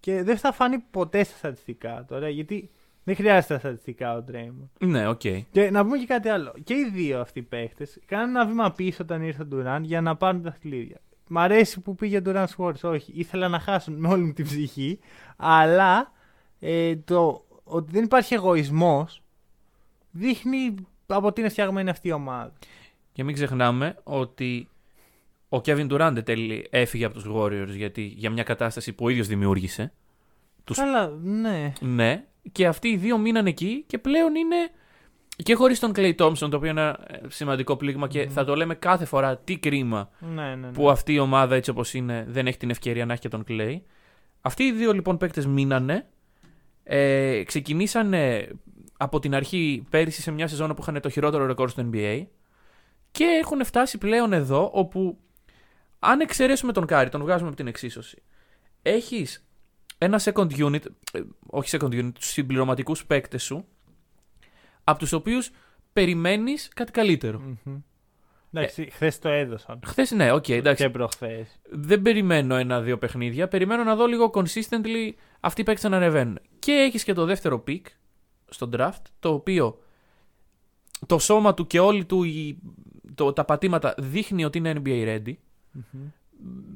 και 0.00 0.22
δεν 0.22 0.38
θα 0.38 0.52
φανεί 0.52 0.78
ποτέ 0.78 1.24
στα 1.24 1.36
στατιστικά 1.36 2.04
τώρα 2.08 2.28
γιατί 2.28 2.70
δεν 3.04 3.14
χρειάζεται 3.14 3.54
τα 3.54 3.60
στατιστικά 3.60 4.16
ο 4.16 4.24
Draymond. 4.30 4.86
Ναι, 4.86 5.08
οκ. 5.08 5.20
Και 5.50 5.70
να 5.70 5.84
πούμε 5.84 5.98
και 5.98 6.06
κάτι 6.06 6.28
άλλο. 6.28 6.54
Και 6.64 6.74
οι 6.74 6.90
δύο 6.92 7.20
αυτοί 7.20 7.38
οι 7.38 7.42
παίχτες 7.42 7.98
κάναν 8.06 8.28
ένα 8.28 8.46
βήμα 8.46 8.72
πίσω 8.72 9.02
όταν 9.02 9.22
ήρθε 9.22 9.42
ο 9.42 9.48
Durant 9.52 9.80
για 9.82 10.00
να 10.00 10.16
πάρουν 10.16 10.42
τα 10.42 10.50
δαχτυλίδια. 10.50 11.00
Μ' 11.32 11.38
αρέσει 11.38 11.80
που 11.80 11.94
πήγε 11.94 12.16
ο 12.16 12.22
Durant 12.26 12.46
Sports. 12.56 12.80
Όχι, 12.82 13.12
ήθελα 13.14 13.48
να 13.48 13.58
χάσουν 13.60 13.94
με 13.94 14.08
όλη 14.08 14.22
μου 14.24 14.32
την 14.32 14.44
ψυχή. 14.44 14.98
Αλλά 15.36 16.12
ε, 16.60 16.96
το 16.96 17.44
ότι 17.64 17.92
δεν 17.92 18.04
υπάρχει 18.04 18.34
εγωισμός 18.34 19.22
δείχνει 20.10 20.74
από 21.06 21.32
τι 21.32 21.40
είναι 21.40 21.50
φτιαγμένη 21.50 21.90
αυτή 21.90 22.08
η 22.08 22.12
ομάδα. 22.12 22.52
Και 23.12 23.24
μην 23.24 23.34
ξεχνάμε 23.34 23.96
ότι 24.02 24.68
ο 25.48 25.56
Kevin 25.56 25.90
Durant 25.90 26.12
εν 26.16 26.24
τέλει 26.24 26.66
έφυγε 26.70 27.04
από 27.04 27.14
τους 27.14 27.26
Warriors 27.34 27.74
γιατί 27.76 28.02
για 28.02 28.30
μια 28.30 28.42
κατάσταση 28.42 28.92
που 28.92 29.04
ο 29.04 29.08
ίδιος 29.08 29.26
δημιούργησε. 29.26 29.92
Τους- 30.64 30.76
Καλά, 30.76 31.08
ναι. 31.22 31.72
Ναι, 31.80 32.24
και 32.52 32.66
αυτοί 32.66 32.88
οι 32.88 32.96
δύο 32.96 33.18
μείναν 33.18 33.46
εκεί 33.46 33.84
και 33.86 33.98
πλέον 33.98 34.34
είναι 34.34 34.56
και 35.42 35.54
χωρίς 35.54 35.78
τον 35.78 35.92
Clay 35.94 36.14
Thompson, 36.16 36.50
το 36.50 36.56
οποίο 36.56 36.70
είναι 36.70 36.80
ένα 36.80 36.98
ε, 37.06 37.20
σημαντικό 37.28 37.76
πλήγμα 37.76 38.08
και 38.08 38.28
θα 38.28 38.44
το 38.44 38.54
λέμε 38.54 38.74
κάθε 38.74 39.04
φορά 39.04 39.36
τι 39.36 39.58
κρίμα 39.58 40.10
Ναι, 40.18 40.42
ναι, 40.42 40.54
ναι. 40.54 40.72
που 40.72 40.90
αυτή 40.90 41.12
η 41.12 41.18
ομάδα 41.18 41.54
έτσι 41.54 41.70
όπως 41.70 41.94
είναι 41.94 42.24
δεν 42.28 42.46
έχει 42.46 42.56
την 42.56 42.70
ευκαιρία 42.70 43.06
να 43.06 43.12
έχει 43.12 43.22
και 43.22 43.28
τον 43.28 43.44
Clay. 43.48 43.80
Αυτοί 44.40 44.62
οι 44.62 44.72
δύο 44.72 44.92
λοιπόν 44.92 45.16
παίκτες 45.16 45.46
μείνανε, 45.46 46.06
ε, 46.82 47.42
ξεκινήσανε 47.44 48.48
από 48.96 49.18
την 49.18 49.34
αρχή 49.34 49.86
πέρυσι 49.90 50.22
σε 50.22 50.30
μια 50.30 50.46
σεζόν 50.46 50.74
που 50.74 50.82
είχαν 50.82 51.00
το 51.00 51.08
χειρότερο 51.08 51.46
ρεκόρ 51.46 51.70
στο 51.70 51.88
NBA 51.92 52.26
και 53.10 53.24
έχουν 53.24 53.64
φτάσει 53.64 53.98
πλέον 53.98 54.32
εδώ 54.32 54.70
όπου 54.72 55.18
αν 55.98 56.20
εξαιρέσουμε 56.20 56.72
τον 56.72 56.86
Κάρι, 56.86 57.10
τον 57.10 57.20
βγάζουμε 57.20 57.48
από 57.48 57.56
την 57.56 57.66
εξίσωση, 57.66 58.22
έχεις 58.82 59.44
ένα 59.98 60.20
second 60.24 60.50
unit, 60.50 60.84
ε, 61.12 61.20
όχι 61.46 61.76
second 61.80 61.92
unit, 61.92 62.12
τους 62.14 62.26
συμπληρωματικούς 62.26 63.06
παίκτες 63.06 63.42
σου, 63.42 63.64
από 64.90 64.98
τους 64.98 65.12
οποίους 65.12 65.50
περιμένεις 65.92 66.68
κάτι 66.74 66.92
καλύτερο. 66.92 67.38
Μμμ. 67.64 67.76
Εντάξει, 68.52 68.88
χθες 68.92 69.18
το 69.18 69.28
έδωσαν. 69.28 69.80
Χθες, 69.86 70.10
ναι, 70.10 70.32
οκ, 70.32 70.48
εντάξει. 70.48 70.82
Και 70.84 70.90
προχθές. 70.90 71.60
Δεν 71.70 72.02
περιμένω 72.02 72.54
ένα-δύο 72.54 72.98
παιχνίδια. 72.98 73.48
Περιμένω 73.48 73.84
να 73.84 73.94
δω 73.96 74.06
λίγο 74.06 74.30
consistently 74.34 75.12
αυτοί 75.40 75.60
οι 75.60 75.64
παίκτες 75.64 75.90
να 75.90 75.96
ανεβαίνουν. 75.96 76.38
Και 76.58 76.72
έχεις 76.72 77.04
και 77.04 77.12
το 77.12 77.24
δεύτερο 77.24 77.64
pick 77.66 77.80
στο 78.48 78.68
draft, 78.72 79.02
το 79.20 79.32
οποίο 79.32 79.78
το 81.06 81.18
σώμα 81.18 81.54
του 81.54 81.66
και 81.66 81.80
όλοι 81.80 82.04
του 82.04 82.22
οι- 82.22 82.58
το, 83.14 83.32
τα 83.32 83.44
πατήματα 83.44 83.94
δείχνει 83.98 84.44
ότι 84.44 84.58
είναι 84.58 84.72
NBA 84.84 84.88
ready. 85.06 85.34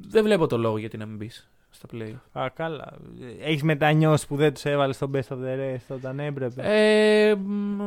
Δεν 0.07 0.23
βλέπω 0.23 0.47
το 0.47 0.57
λόγο 0.57 0.77
γιατί 0.77 0.97
να 0.97 1.05
μην 1.05 1.17
μπει 1.17 1.31
στα 1.75 1.87
play. 1.93 2.39
Α, 2.41 2.49
καλά. 2.49 2.93
Έχεις 3.41 3.63
μετανιώσει 3.63 4.27
που 4.27 4.35
δεν 4.35 4.53
τους 4.53 4.65
έβαλες 4.65 4.95
στο 4.95 5.09
best 5.13 5.27
of 5.33 5.37
the 5.37 5.59
rest 5.59 5.95
όταν 5.95 6.19
έπρεπε. 6.19 6.61
Ε, 6.65 7.35
μ, 7.35 7.81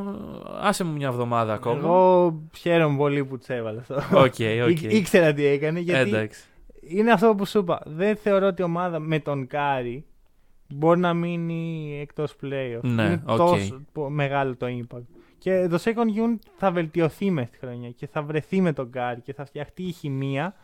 άσε 0.60 0.84
μου 0.84 0.92
μια 0.92 1.08
εβδομάδα 1.08 1.52
ακόμα. 1.52 1.78
Εγώ 1.78 2.34
χαίρομαι 2.56 2.96
πολύ 2.96 3.24
που 3.24 3.38
τους 3.38 3.48
έβαλες 3.48 3.90
αυτό. 3.90 4.18
Οκ, 4.18 4.24
οκ. 4.68 4.80
Ή- 4.82 4.96
Ήξερα 4.96 5.32
τι 5.32 5.44
έκανε 5.44 5.80
γιατί 5.80 6.08
Εντάξει. 6.08 6.44
είναι 6.80 7.12
αυτό 7.12 7.34
που 7.34 7.46
σου 7.46 7.58
είπα. 7.58 7.80
Δεν 7.84 8.16
θεωρώ 8.16 8.46
ότι 8.46 8.62
η 8.62 8.64
ομάδα 8.64 8.98
με 8.98 9.18
τον 9.18 9.46
Κάρι 9.46 10.04
μπορεί 10.68 11.00
να 11.00 11.14
μείνει 11.14 11.98
εκτός 12.02 12.32
playoff. 12.42 12.80
Ναι, 12.82 13.02
είναι 13.02 13.22
οκ. 13.26 13.36
τόσο 13.36 13.80
πο- 13.92 14.10
μεγάλο 14.10 14.56
το 14.56 14.66
impact. 14.66 15.02
Και 15.38 15.66
το 15.70 15.78
second 15.84 16.18
unit 16.24 16.38
θα 16.56 16.70
βελτιωθεί 16.70 17.30
μες 17.30 17.50
τη 17.50 17.58
χρονιά 17.58 17.90
και 17.90 18.06
θα 18.06 18.22
βρεθεί 18.22 18.60
με 18.60 18.72
τον 18.72 18.90
Κάρι 18.90 19.20
και 19.20 19.32
θα 19.34 19.44
φτιαχτεί 19.44 19.82
η 19.82 19.92
χημεία 19.92 20.54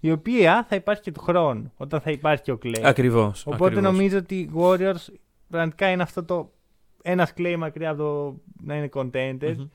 η 0.00 0.10
οποία 0.10 0.64
θα 0.68 0.76
υπάρχει 0.76 1.02
και 1.02 1.12
του 1.12 1.20
χρόνου 1.20 1.72
όταν 1.76 2.00
θα 2.00 2.10
υπάρχει 2.10 2.42
και 2.42 2.52
ο 2.52 2.58
Clay. 2.62 2.80
Ακριβώς. 2.82 3.46
Οπότε 3.46 3.80
νομίζω 3.80 4.18
ότι 4.18 4.34
οι 4.38 4.50
Warriors 4.56 5.06
πραγματικά 5.48 5.90
είναι 5.90 6.02
αυτό 6.02 6.24
το 6.24 6.52
ένας 7.02 7.32
Clay 7.36 7.54
μακριά 7.58 7.90
από 7.90 7.98
το 8.02 8.40
να 8.64 8.74
είναι 8.76 8.88
contenders 8.92 9.68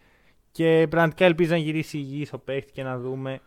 και 0.51 0.87
πραγματικά 0.89 1.25
ελπίζω 1.25 1.51
να 1.51 1.57
γυρίσει 1.57 1.97
υγιής 1.97 2.33
ο 2.33 2.39
παίκτης 2.39 2.71
και 2.71 2.83
να 2.83 2.99
δούμε 2.99 3.39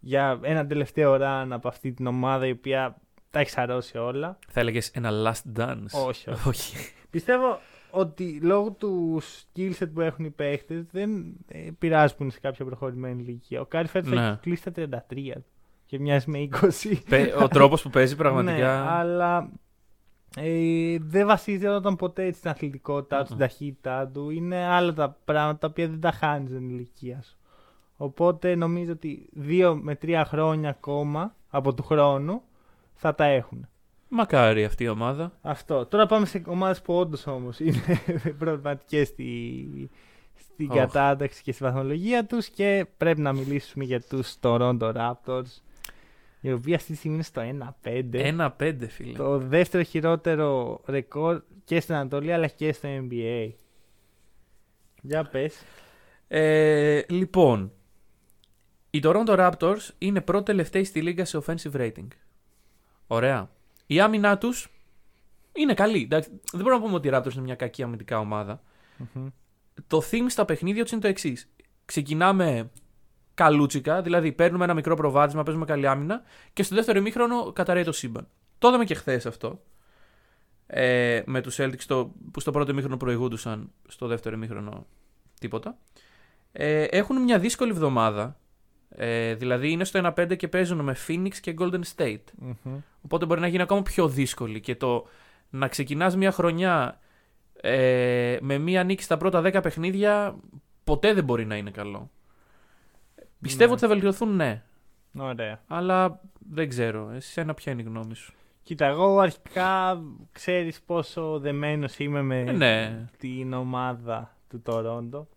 για 0.00 0.38
ένα 0.42 0.66
τελευταίο 0.66 1.16
run 1.20 1.46
από 1.50 1.68
αυτή 1.68 1.92
την 1.92 2.06
ομάδα 2.06 2.46
η 2.46 2.50
οποία 2.50 3.00
τα 3.30 3.40
έχει 3.40 3.50
σαρώσει 3.50 3.98
όλα. 3.98 4.38
Θα 4.48 4.60
έλεγες 4.60 4.88
ένα 4.88 5.10
last 5.12 5.60
dance. 5.60 6.06
Όχι, 6.06 6.30
όχι. 6.30 6.48
όχι. 6.48 6.76
Πιστεύω 7.10 7.60
ότι 7.90 8.38
λόγω 8.42 8.70
του 8.70 9.20
skill 9.22 9.72
set 9.78 9.88
που 9.94 10.00
έχουν 10.00 10.24
οι 10.24 10.30
παίχτες 10.30 10.84
δεν 10.90 11.36
ε, 11.48 11.68
πειράζει 11.78 12.16
που 12.16 12.22
είναι 12.22 12.32
σε 12.32 12.40
κάποια 12.40 12.64
προχωρημένη 12.64 13.22
ηλικία. 13.22 13.60
Ο 13.60 13.64
Κάρι 13.64 13.88
φέτος 13.88 14.10
Ναι. 14.12 14.26
έχει 14.26 14.36
κλείσει 14.40 14.70
τα 14.70 15.06
33 15.08 15.32
και 15.88 15.98
μοιάζει 15.98 16.30
με 16.30 16.38
20. 16.38 16.94
Πε- 17.08 17.40
Ο 17.42 17.48
τρόπος 17.48 17.82
που 17.82 17.90
παίζει 17.90 18.12
Ναι, 18.12 18.18
πραγματικά. 18.18 18.90
αλλά 18.90 19.50
ε, 20.36 20.96
δεν 21.00 21.26
βασίζεται 21.26 21.94
ποτέ 21.98 22.32
στην 22.32 22.50
αθλητικότητά 22.50 23.18
του, 23.18 23.24
στην 23.24 23.36
Μμμ. 23.36 23.42
ταχύτητά 23.42 24.08
του. 24.08 24.30
Είναι 24.30 24.64
άλλα 24.64 24.92
τα 24.92 25.16
πράγματα 25.24 25.58
τα 25.58 25.66
οποία 25.70 25.88
δεν 25.88 26.00
τα 26.00 26.10
χάνεις 26.12 26.48
στην 26.50 26.68
ηλικίας 26.68 27.26
σου. 27.26 27.36
Οπότε 27.96 28.54
νομίζω 28.54 28.92
ότι 28.92 29.28
δύο 29.32 29.76
με 29.76 29.94
τρία 29.94 30.24
χρόνια 30.24 30.68
ακόμα 30.70 31.34
από 31.48 31.74
του 31.74 31.82
χρόνου 31.82 32.42
θα 32.94 33.14
τα 33.14 33.24
έχουν. 33.24 33.68
Μακάρι 34.08 34.64
αυτή 34.64 34.84
η 34.84 34.88
ομάδα. 34.88 35.32
Αυτό. 35.42 35.86
Τώρα 35.86 36.06
πάμε 36.06 36.26
σε 36.26 36.42
ομάδες 36.46 36.82
που 36.82 36.94
όντως 36.94 37.26
όμως 37.26 37.60
είναι 37.60 37.82
προβληματικές 38.38 39.08
στη, 39.08 39.90
στην 40.34 40.70
Οχ. 40.70 40.76
κατάταξη 40.76 41.42
και 41.42 41.52
στη 41.52 41.64
βαθμολογία 41.64 42.26
τους 42.26 42.48
και 42.48 42.86
πρέπει 42.96 43.20
να 43.20 43.32
μιλήσουμε 43.32 43.84
για 43.84 44.00
τους 44.00 44.36
Toronto 44.42 44.78
Raptors. 44.94 45.62
Οι 46.40 46.52
οποίοι 46.52 46.74
αυτή 46.74 46.92
τη 46.92 46.98
στιγμή 46.98 47.14
είναι 47.16 47.24
στο 47.24 47.42
1-5. 47.82 48.08
Ένα 48.12 48.50
πέντε, 48.50 48.88
φίλε. 48.88 49.16
Το 49.16 49.38
δεύτερο 49.38 49.82
χειρότερο 49.82 50.80
ρεκόρ 50.86 51.42
και 51.64 51.80
στην 51.80 51.94
Ανατολή 51.94 52.32
αλλά 52.32 52.46
και 52.46 52.72
στο 52.72 52.88
NBA. 52.92 53.52
Για 55.02 55.24
πες. 55.24 55.62
Ε, 56.28 57.02
λοιπόν, 57.08 57.72
οι 58.90 59.00
Toronto 59.04 59.52
Raptors 59.52 59.88
είναι 59.98 60.20
πρώτοι 60.20 60.44
τελευταίοι 60.44 60.84
στη 60.84 61.02
λίγα 61.02 61.24
σε 61.24 61.42
offensive 61.46 61.72
rating. 61.72 62.08
Ωραία. 63.06 63.50
Η 63.86 64.00
άμυνά 64.00 64.38
τους 64.38 64.68
είναι 65.52 65.74
καλή. 65.74 66.02
Εντάξει, 66.02 66.30
δεν 66.30 66.60
μπορούμε 66.60 66.74
να 66.74 66.80
πούμε 66.80 66.94
ότι 66.94 67.08
οι 67.08 67.10
Raptors 67.14 67.32
είναι 67.32 67.42
μια 67.42 67.54
κακή 67.54 67.82
αμυντικά 67.82 68.18
ομάδα. 68.18 68.62
Το 69.86 70.02
theme 70.10 70.26
στα 70.28 70.44
παιχνίδια 70.44 70.82
τους 70.82 70.92
είναι 70.92 71.00
το 71.00 71.08
εξής. 71.08 71.48
Ξεκινάμε 71.84 72.70
καλούτσικα, 73.38 74.02
δηλαδή 74.02 74.32
παίρνουμε 74.32 74.64
ένα 74.64 74.74
μικρό 74.74 74.96
προβάδισμα, 74.96 75.42
παίζουμε 75.42 75.64
καλή 75.64 75.86
άμυνα 75.86 76.22
και 76.52 76.62
στο 76.62 76.74
δεύτερο 76.74 76.98
ημίχρονο 76.98 77.52
καταραίει 77.52 77.84
το 77.84 77.92
σύμπαν. 77.92 78.28
Το 78.58 78.68
είδαμε 78.68 78.84
και 78.84 78.94
χθες 78.94 79.26
αυτό. 79.26 79.62
Ε, 80.66 81.22
με 81.26 81.40
τους 81.40 81.56
Celtics 81.60 81.82
το, 81.86 82.14
που 82.30 82.40
στο 82.40 82.50
πρώτο 82.50 82.70
ημίχρονο 82.70 82.96
προηγούντουσαν, 82.96 83.70
στο 83.88 84.06
δεύτερο 84.06 84.34
ημίχρονο 84.36 84.86
τίποτα. 85.40 85.78
Ε, 86.52 86.82
έχουν 86.82 87.22
μια 87.22 87.38
δύσκολη 87.38 87.70
εβδομάδα. 87.70 88.40
Ε, 88.88 89.34
δηλαδή 89.34 89.70
είναι 89.70 89.84
στο 89.84 90.12
1-5 90.16 90.36
και 90.36 90.48
παίζουν 90.48 90.80
με 90.80 90.96
Phoenix 91.06 91.34
και 91.40 91.54
Golden 91.58 91.80
State. 91.96 92.24
Οπότε 93.02 93.26
μπορεί 93.26 93.40
να 93.40 93.46
γίνει 93.46 93.62
ακόμα 93.62 93.82
πιο 93.82 94.08
δύσκολη. 94.08 94.60
Και 94.60 94.76
το 94.76 95.06
να 95.50 95.68
ξεκινάς 95.68 96.16
μια 96.16 96.32
χρονιά 96.32 97.00
ε, 97.60 98.36
με 98.40 98.58
μία 98.58 98.84
νίκη 98.84 99.02
στα 99.02 99.16
πρώτα 99.16 99.42
10 99.44 99.62
παιχνίδια 99.62 100.36
ποτέ 100.84 101.12
δεν 101.12 101.24
μπορεί 101.24 101.44
να 101.44 101.56
είναι 101.56 101.70
καλό. 101.70 102.10
Πιστεύω 103.40 103.66
Ναι. 103.66 103.72
ότι 103.72 103.80
θα 103.80 103.88
βελτιωθούν, 103.88 104.36
ναι. 104.36 104.62
Ωραία. 105.18 105.60
Αλλά 105.66 106.20
δεν 106.50 106.68
ξέρω. 106.68 107.10
Εσένα 107.14 107.54
ποια 107.54 107.72
είναι 107.72 107.82
η 107.82 107.84
γνώμη 107.84 108.14
σου; 108.14 108.32
Κοίτα, 108.62 108.86
εγώ 108.86 109.18
αρχικά 109.18 110.00
ξέρεις 110.32 110.80
πόσο 110.86 111.38
δεμένος 111.38 111.98
είμαι 111.98 112.22
με 112.22 112.40
Ε, 112.40 112.52
ναι. 112.52 113.04
την 113.18 113.52
ομάδα 113.52 114.36
του 114.48 114.60
Τορόντο. 114.62 115.28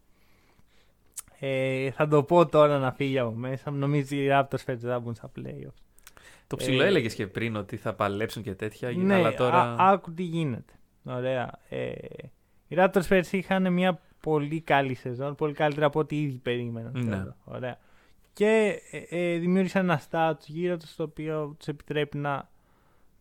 Ε, 1.39 1.91
θα 1.91 2.07
το 2.07 2.23
πω 2.23 2.45
τώρα 2.45 2.77
να 2.77 2.91
φύγει 2.91 3.19
από 3.19 3.31
μέσα. 3.31 3.71
μου. 3.71 3.77
Νομίζω 3.77 4.01
ότι 4.05 4.15
οι 4.15 4.27
Raptors 4.31 4.59
φέτος 4.65 4.81
θα 4.89 4.99
μπουν 4.99 5.15
στα 5.15 5.31
playoffs. 5.37 5.73
Το 6.47 6.57
Ε, 6.59 6.63
ψηλό 6.63 6.83
έλεγες 6.83 7.13
και 7.15 7.27
πριν 7.27 7.55
ότι 7.55 7.77
θα 7.77 7.93
παλέψουν 7.93 8.43
και 8.43 8.53
τέτοια. 8.53 8.91
Ναι, 8.91 9.13
αλλά 9.13 9.33
τώρα. 9.33 9.57
α- 9.61 9.75
άκου 9.91 10.13
τι 10.13 10.23
γίνεται. 10.23 10.73
Ωραία. 11.03 11.51
Ε, 11.69 11.91
οι 12.67 12.75
Raptors 12.77 13.05
πέρσι 13.07 13.37
είχαν 13.37 13.73
μια 13.73 13.99
πολύ 14.19 14.61
καλή 14.61 14.93
σεζόν, 14.93 15.35
πολύ 15.35 15.53
καλύτερα 15.53 15.85
από 15.85 15.99
ό,τι 15.99 16.21
ήδη 16.21 16.37
περίμεναν. 16.37 16.91
Ναι. 16.95 17.15
θεωρώ. 17.15 17.35
Ωραία. 17.45 17.77
Και 18.33 18.81
ε, 18.91 19.33
ε, 19.33 19.37
δημιούργησαν 19.37 19.83
ένα 19.89 20.01
status 20.09 20.43
γύρω 20.45 20.77
τους 20.77 20.95
το 20.95 21.03
οποίο 21.03 21.55
τους 21.57 21.67
επιτρέπει 21.67 22.17
να 22.17 22.49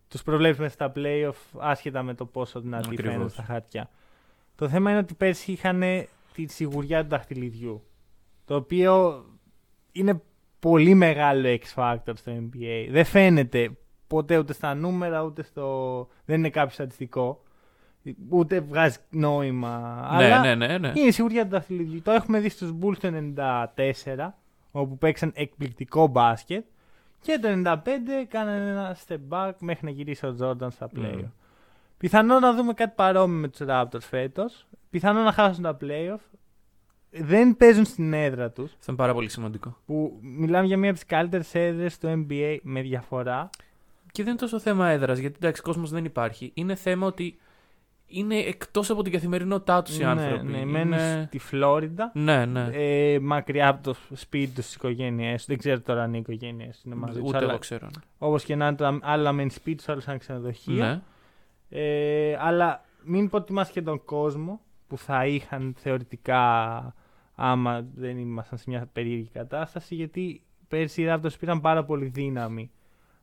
τους 0.09 0.23
προβλέψουμε 0.23 0.69
στα 0.69 0.93
playoff 0.97 1.59
άσχετα 1.59 2.03
με 2.03 2.15
το 2.15 2.27
πόσο 2.27 2.61
δυνατοί 2.61 2.89
Ακριβώς. 2.93 3.13
φαίνονται 3.13 3.31
στα 3.31 3.43
χαρτιά. 3.43 3.91
Το 4.55 4.69
θέμα 4.69 4.91
είναι 4.91 4.99
ότι 4.99 5.15
πέρσι 5.15 5.53
είχαν 5.53 5.83
τη 6.33 6.47
σιγουριά 6.47 7.03
του 7.03 7.09
δαχτυλιδιού. 7.09 7.83
Το 8.45 8.55
οποίο 8.55 9.25
είναι 9.93 10.23
πολύ 10.61 10.95
μεγάλο 10.95 11.49
X 11.49 11.75
factor 11.75 12.13
στο 12.15 12.33
NBA. 12.33 12.89
Δεν 12.91 13.05
φαίνεται 13.05 13.71
ποτέ 14.07 14.39
ούτε 14.39 14.53
στα 14.53 14.75
νούμερα, 14.75 15.23
ούτε 15.23 15.43
στο. 15.43 16.09
Δεν 16.25 16.39
είναι 16.39 16.51
κάποιο 16.51 16.75
στατιστικό. 16.75 17.43
Ούτε 18.29 18.61
βγάζει 18.61 18.97
νόημα. 19.11 19.79
ναι, 20.17 20.25
αλλά 20.25 20.41
ναι, 20.41 20.55
ναι, 20.55 20.79
ναι. 20.79 20.93
είναι 20.95 21.09
η 21.09 21.11
σιγουριά 21.11 21.43
του 21.43 21.51
δαχτυλιδιού. 21.51 22.03
Το 22.03 22.11
έχουμε 22.11 22.41
δει 22.41 22.49
στους 22.49 22.73
Bulls 22.81 22.97
το 23.01 23.13
94, 23.37 24.31
όπου 24.71 24.99
παίξαν 24.99 25.33
εκπληκτικό 25.35 26.07
μπάσκετ. 26.07 26.65
Και 27.21 27.39
το 27.43 27.49
95 27.49 27.77
κάνανε 28.29 28.71
ένα 28.71 28.97
step 29.07 29.19
back 29.29 29.53
μέχρι 29.59 29.85
να 29.85 29.91
γυρίσει 29.91 30.27
ο 30.27 30.37
Jordan 30.41 30.69
στα 30.71 30.89
playoff. 30.97 31.21
Mm. 31.21 31.31
Πιθανό 31.99 32.39
να 32.39 32.55
δούμε 32.55 32.73
κάτι 32.73 32.93
παρόμοιο 32.97 33.41
με 33.41 33.49
τους 33.49 33.61
Raptors 33.69 34.01
φέτος. 34.01 34.67
Πιθανό 34.91 35.23
να 35.23 35.33
χάσουν 35.33 35.63
τα 35.63 35.77
playoff. 35.81 36.21
Δεν 37.11 37.57
παίζουν 37.57 37.85
στην 37.85 38.13
έδρα 38.13 38.51
τους. 38.51 38.73
Αυτό 38.73 38.85
είναι 38.89 38.97
πάρα 38.97 39.13
πολύ 39.15 39.29
σημαντικό. 39.29 39.77
Που 39.87 40.19
μιλάμε 40.23 40.67
για 40.67 40.77
μία 40.77 40.91
από 40.91 40.99
τις 40.99 41.09
καλύτερες 41.09 41.55
έδρες 41.55 41.99
του 41.99 42.27
NBA 42.29 42.59
με 42.63 42.81
διαφορά. 42.81 43.51
Και 44.13 44.23
δεν 44.23 44.33
είναι 44.33 44.41
τόσο 44.41 44.59
θέμα 44.59 44.89
έδρας, 44.89 45.19
γιατί 45.19 45.37
εντάξει, 45.41 45.63
κόσμος 45.63 45.91
δεν 45.91 46.05
υπάρχει. 46.05 46.51
Είναι 46.55 46.75
θέμα 46.75 47.07
ότι 47.07 47.39
είναι 48.11 48.37
εκτός 48.37 48.91
από 48.91 49.03
την 49.03 49.13
καθημερινότητά 49.13 49.83
τους 49.83 49.99
οι 49.99 50.05
άνθρωποι. 50.05 50.47
Ναι, 50.47 50.59
Είναι- 50.59 50.85
μένουν 50.85 51.25
στη 51.27 51.39
Φλόριντα. 51.39 52.11
Ναι, 52.15 52.45
ναι. 52.45 52.69
Ε, 52.73 53.19
μακριά 53.21 53.69
από 53.69 53.83
το 53.83 53.95
σπίτι 54.13 54.55
τους, 54.55 54.65
στις 54.65 54.77
οικογένειές 54.77 55.37
τους. 55.37 55.47
Δεν 55.47 55.59
ξέρω 55.59 55.81
τώρα 55.81 56.03
αν 56.03 56.15
οι 56.15 56.19
οικογένειές 56.19 56.83
είναι 56.85 56.95
μαζί 56.95 57.21
τους. 57.21 57.29
Ούτε 57.29 57.45
εγώ 57.45 57.59
ξέρω. 57.59 57.89
Όπως 58.19 58.45
και 58.45 58.57
να 58.57 58.67
είναι, 58.67 58.77
το 58.77 58.99
άλλα 59.03 59.33
μένει 59.33 59.51
σπίτι 59.51 59.77
τους, 59.77 59.89
άλλα 59.89 60.01
σαν 60.01 60.19
ξενοδοχεία. 60.19 60.87
Ναι. 60.87 61.01
Ε, 61.81 62.37
αλλά 62.41 62.85
μην 63.05 63.25
υποτιμάς 63.25 63.71
και 63.71 63.83
τον 63.83 64.05
κόσμο 64.05 64.61
που 64.89 64.99
θα 64.99 65.27
είχαν 65.27 65.75
θεωρητικά 65.79 66.95
άμα 67.35 67.87
δεν 67.95 68.19
ήμασταν 68.19 68.59
σε 68.59 68.65
μια 68.67 68.89
περίεργη 68.93 69.29
κατάσταση 69.33 69.95
γιατί 69.95 70.43
πέρσι 70.69 71.03
οι 71.03 71.07
Raptors 71.09 71.39
πήραν 71.39 71.61
πάρα 71.61 71.85
πολύ 71.85 72.07
δύναμη 72.07 72.71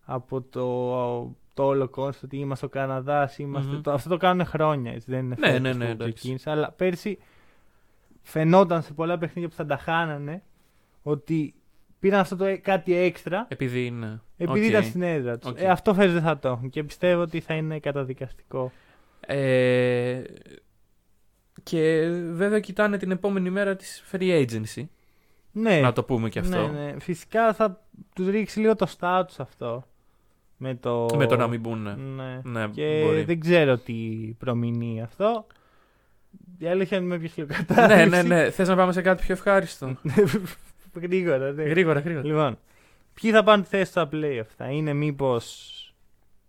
από 0.06 0.41
το, 0.41 1.36
το 1.58 1.66
όλο 1.66 1.88
concept 1.90 2.22
ότι 2.26 2.38
είμαστε 2.38 2.66
ο 2.66 2.70
Καναδάς, 2.70 3.38
είμαστε 3.38 3.72
Μμμ. 3.74 3.82
το, 3.82 3.92
αυτό 3.92 4.10
το 4.10 4.18
κάνουν 4.18 4.46
χρόνια 4.46 4.92
έτσι, 4.92 5.12
δεν 5.12 5.20
είναι 5.20 5.36
Ναι, 5.40 5.48
φέτος 5.48 5.62
ναι, 5.62 5.74
ναι, 5.74 5.86
που 5.86 5.92
εντάξει. 5.92 6.14
ξεκίνησε, 6.14 6.50
αλλά 6.50 6.72
πέρσι 6.72 7.18
φαινόταν 8.22 8.82
σε 8.82 8.94
πολλά 8.94 9.18
παιχνίδια 9.18 9.50
που 9.50 9.56
θα 9.56 9.66
τα 9.66 9.78
χάνανε 9.78 10.44
ότι 11.04 11.54
πήραν 12.00 12.20
αυτό 12.20 12.36
το 12.36 12.46
ε- 12.46 12.56
κάτι 12.56 12.96
έξτρα 12.96 13.46
Επειδή 13.50 13.86
είναι. 13.86 14.22
Επειδή 14.38 14.60
Οκ. 14.60 14.66
ήταν 14.66 14.84
στην 14.84 15.02
έδρα 15.02 15.38
τους. 15.38 15.50
Οκ. 15.50 15.60
Ε, 15.60 15.68
αυτό 15.70 15.94
φέτος 15.94 16.14
δεν 16.14 16.22
θα 16.22 16.40
το 16.40 16.48
έχουν 16.48 16.70
και 16.70 16.84
πιστεύω 16.84 17.22
ότι 17.22 17.40
θα 17.40 17.54
είναι 17.54 17.80
καταδικαστικό. 17.80 18.72
Ε, 19.20 20.22
και 21.64 22.08
βέβαια 22.32 22.60
κοιτάνε 22.60 22.98
την 22.98 23.12
επόμενη 23.12 23.50
μέρα 23.50 23.76
της 23.76 24.04
free 24.12 24.46
agency. 24.46 24.86
Ναι, 25.52 25.80
Να 25.80 25.92
το 25.94 26.04
πούμε 26.04 26.30
και 26.30 26.40
αυτό. 26.40 26.68
ναι, 26.68 26.84
ναι. 26.86 27.00
Φυσικά 27.00 27.54
θα 27.54 27.84
τους 28.16 28.28
ρίξει 28.28 28.60
λίγο 28.60 28.76
το 28.76 28.88
status 29.00 29.36
αυτό. 29.38 29.88
Με 30.58 30.76
το, 30.76 31.08
Με 31.16 31.26
το 31.26 31.36
να 31.36 31.48
μην 31.48 31.60
μπουν. 31.60 31.82
Ναι, 31.82 31.94
Ναι. 31.94 32.42
ναι 32.44 32.68
Και 32.68 33.02
μπορεί. 33.06 33.24
δεν 33.24 33.40
ξέρω 33.40 33.78
τι 33.78 33.94
προμηνύει 34.38 35.02
αυτό. 35.02 35.46
Η 36.58 36.68
αλήθεια 36.68 36.98
είναι 36.98 37.06
με 37.06 37.18
πιο 37.20 37.46
κατάληψη. 37.46 38.10
ναι, 38.10 38.22
ναι, 38.22 38.36
ναι. 38.36 38.50
Θες 38.50 38.68
να 38.68 38.76
πάμε 38.76 38.92
σε 38.92 39.02
κάτι 39.02 39.24
πιο 39.24 39.34
ευχάριστο; 39.34 39.96
Γρήγορα, 41.02 41.52
ναι. 41.52 41.64
γρήγορα, 41.64 42.00
γρήγορα. 42.00 42.26
Λοιπόν, 42.26 42.58
ποιοι 43.14 43.32
θα 43.32 43.44
πάνε 43.44 43.64
τη 43.64 43.70
θέση 43.70 43.92
στα 43.92 44.10
playoff, 44.12 44.46
θα 44.58 44.66
είναι 44.70 44.94
μήπως 44.94 45.74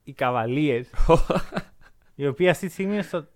οι 0.05 0.15
Cavaliers, 0.19 0.83
οι 2.15 2.27
οποίοι 2.27 2.49
αυτή 2.49 2.67
τη 2.67 2.73
στιγμή 2.73 2.93
είναι 2.93 3.03
στο 3.03 3.27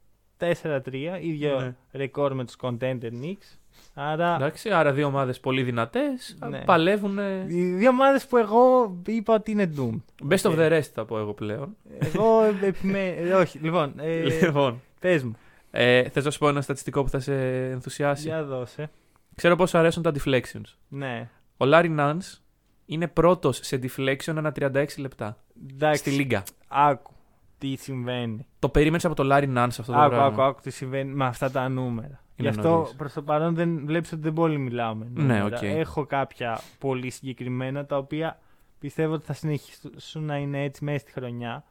4-3, 0.62 1.18
ίδιο 1.20 1.60
Ναι. 1.60 1.74
ρεκόρ 1.92 2.34
με 2.34 2.44
τους 2.44 2.56
Contender 2.60 3.10
Knicks. 3.22 3.58
Άρα, 3.94 4.34
Εντάξει, 4.34 4.70
άρα 4.70 4.92
δύο 4.92 5.06
ομάδες 5.06 5.40
πολύ 5.40 5.62
δυνατές. 5.62 6.36
Ναι. 6.48 6.58
Παλεύουν. 6.58 7.18
οι 7.48 7.62
δύο 7.62 7.88
ομάδες 7.88 8.26
που 8.26 8.36
εγώ 8.36 8.96
είπα 9.06 9.34
ότι 9.34 9.50
είναι 9.50 9.72
doomed. 9.76 10.00
Best 10.30 10.40
of 10.42 10.50
Οκ. 10.50 10.56
the 10.58 10.70
rest 10.72 10.90
θα 10.94 11.04
πω 11.04 11.18
εγώ 11.18 11.32
πλέον. 11.34 11.76
Εγώ 11.98 12.42
επιμένω. 12.62 13.38
όχι, 13.38 13.58
λοιπόν, 13.58 13.92
ε, 13.98 14.22
λοιπόν. 14.42 14.80
πες 15.00 15.22
μου, 15.24 15.36
Ε, 15.70 16.08
θες 16.08 16.24
να 16.24 16.30
σου 16.30 16.38
πω 16.38 16.48
ένα 16.48 16.60
στατιστικό 16.60 17.02
που 17.02 17.08
θα 17.08 17.18
σε 17.20 17.34
ενθουσιάσει; 17.70 18.26
για 18.28 18.44
δώσε. 18.44 18.90
Ξέρω 19.34 19.56
πόσο 19.56 19.78
αρέσουν 19.78 20.02
τα 20.02 20.12
deflections. 20.24 20.74
Ναι, 20.88 21.28
Ο 21.56 21.64
Larry 21.64 21.98
Nance 21.98 22.38
είναι 22.86 23.08
πρώτος 23.08 23.58
σε 23.62 23.80
deflection 23.82 24.34
ανά 24.36 24.52
36 24.60 24.84
λεπτά. 24.98 25.36
εντάξει, 25.70 26.00
Στη 26.00 26.10
λίγα. 26.10 26.42
άκου 26.68 27.12
τι 27.58 27.76
συμβαίνει. 27.76 28.46
Το 28.58 28.68
περίμενες 28.68 29.04
από 29.04 29.14
το 29.14 29.28
Larry 29.32 29.56
Nance 29.56 29.66
αυτό 29.68 29.92
το 29.92 29.98
Άκου, 29.98 30.08
πράγμα; 30.10 30.26
άκου, 30.26 30.42
άκου 30.42 30.60
τι 30.62 30.70
συμβαίνει 30.70 31.12
με 31.14 31.24
αυτά 31.24 31.50
τα 31.50 31.68
νούμερα. 31.68 32.20
Γι' 32.42 32.48
αυτό 32.48 32.68
νωρίς. 32.68 32.94
προς 32.94 33.12
το 33.12 33.22
παρόν 33.22 33.54
δεν 33.54 33.86
βλέπεις 33.86 34.12
ότι 34.12 34.22
δεν 34.22 34.32
πολύ 34.32 34.58
μιλάμε. 34.58 35.06
Ναι, 35.14 35.22
νούμερα. 35.22 35.56
οκ. 35.56 35.62
Έχω 35.62 36.06
κάποια 36.06 36.60
πολύ 36.78 37.10
συγκεκριμένα 37.10 37.86
τα 37.86 37.96
οποία 37.96 38.38
πιστεύω 38.78 39.14
ότι 39.14 39.24
θα 39.24 39.32
συνεχίσουν 39.32 40.24
να 40.24 40.36
είναι 40.36 40.62
έτσι 40.62 40.84
μέσα 40.84 40.98
στη 40.98 41.12
χρονιά. 41.12 41.64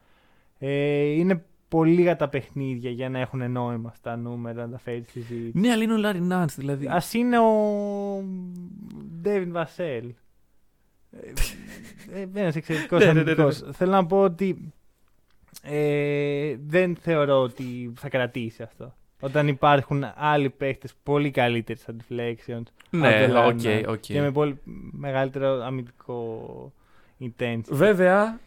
Ε, 0.57 1.03
είναι 1.03 1.45
πολύ 1.67 1.93
λίγα 1.93 2.15
τα 2.15 2.29
παιχνίδια 2.29 2.89
για 2.89 3.09
να 3.09 3.19
έχουν 3.19 3.51
νόημα 3.51 3.89
αυτά 3.89 4.09
τα 4.09 4.15
νούμερα, 4.15 4.65
να 4.65 4.71
τα 4.71 4.77
φέρεις 4.77 5.07
στη 5.07 5.21
συζήτηση. 5.21 5.59
Ναι, 5.59 5.71
αλλά 5.71 5.83
είναι 5.83 5.93
ο 5.93 5.97
Larry 6.03 6.31
Nance 6.31 6.53
δηλαδή. 6.57 6.87
Α 6.87 7.01
είναι 7.13 7.39
ο 7.39 7.45
Ντέβιν 9.21 9.51
Βασέλ. 9.51 10.13
Ένας 12.33 12.51
εξαιρετικός 12.55 12.99
Ναι, 13.05 13.05
ναι, 13.05 13.13
ναι, 13.13 13.23
ναι, 13.23 13.31
αμυντικός. 13.31 13.63
Θέλω 13.71 13.91
να 13.91 14.05
πω 14.05 14.21
ότι 14.21 14.73
ε, 15.61 16.55
δεν 16.65 16.95
θεωρώ 16.95 17.41
ότι 17.41 17.93
θα 17.95 18.09
κρατήσει 18.09 18.63
αυτό. 18.63 18.95
Όταν 19.21 19.47
υπάρχουν 19.47 20.03
άλλοι 20.15 20.49
παίχτες 20.49 20.87
πολύ 21.03 21.31
καλύτεροι 21.31 21.79
στα 21.79 21.93
deflections. 21.97 22.63
ναι, 22.89 23.23
από 23.23 23.33
το 23.33 23.45
οκ, 23.45 23.59
Larry 23.63 23.65
Nance 23.65 23.85
οκ. 23.87 23.99
Και 23.99 24.21
με 24.21 24.31
πολύ 24.31 24.59
μεγαλύτερο 24.91 25.63
αμυντικό 25.63 26.73
intensity. 27.21 27.61
Βέβαια, 27.69 28.39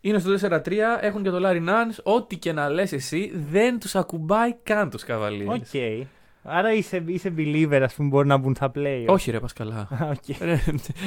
είναι 0.00 0.18
στο 0.18 0.34
4-3, 0.48 0.72
έχουν 1.00 1.22
και 1.22 1.30
το 1.30 1.38
Larry 1.48 1.68
Nance. 1.68 2.02
Ό,τι 2.02 2.36
και 2.36 2.52
να 2.52 2.68
λες 2.68 2.92
εσύ, 2.92 3.32
δεν 3.50 3.78
τους 3.80 3.94
ακουμπάει 3.94 4.54
καν 4.62 4.90
τους 4.90 5.04
Cavaliers. 5.08 5.46
Οκ. 5.48 6.00
Άρα 6.44 6.72
είσαι, 6.72 7.02
είσαι 7.06 7.32
believer, 7.36 7.80
ας 7.82 7.94
πούμε, 7.94 8.08
μπορεί 8.08 8.26
να 8.26 8.36
μπουν 8.36 8.54
στα 8.54 8.70
play. 8.74 9.04
Όχι 9.06 9.30
ρε 9.30 9.40
πας 9.40 9.58
καλά. 9.58 9.88
Οκ. 10.16 10.38
Ρε, 10.40 10.60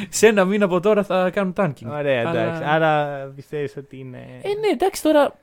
σε 0.10 0.28
ένα 0.28 0.46
μήνα 0.46 0.66
από 0.66 0.80
τώρα 0.80 1.04
θα 1.04 1.30
κάνουν 1.30 1.54
tanking. 1.58 1.88
Ωραία, 1.90 2.30
Αλλά- 2.30 2.42
εντάξει. 2.42 2.62
Άρα 2.66 3.24
πιστεύεις 3.36 3.78
ότι 3.78 3.98
είναι. 4.00 4.18
Ε, 4.42 4.48
ναι, 4.48 4.68
εντάξει 4.74 5.02
τώρα. 5.04 5.34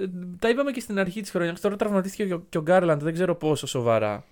Ε, 0.00 0.06
Τα 0.38 0.48
είπαμε 0.48 0.70
και 0.70 0.80
στην 0.80 0.98
αρχή 0.98 1.20
της 1.20 1.30
χρονιάς. 1.30 1.60
Τώρα 1.60 1.76
τραυματίστηκε 1.76 2.26
και 2.26 2.34
ο- 2.34 2.44
και 2.48 2.58
ο 2.58 2.62
Γκάρλαντ, 2.62 3.02
δεν 3.02 3.12
ξέρω 3.12 3.34
πόσο 3.34 3.66
σοβαρά. 3.66 4.24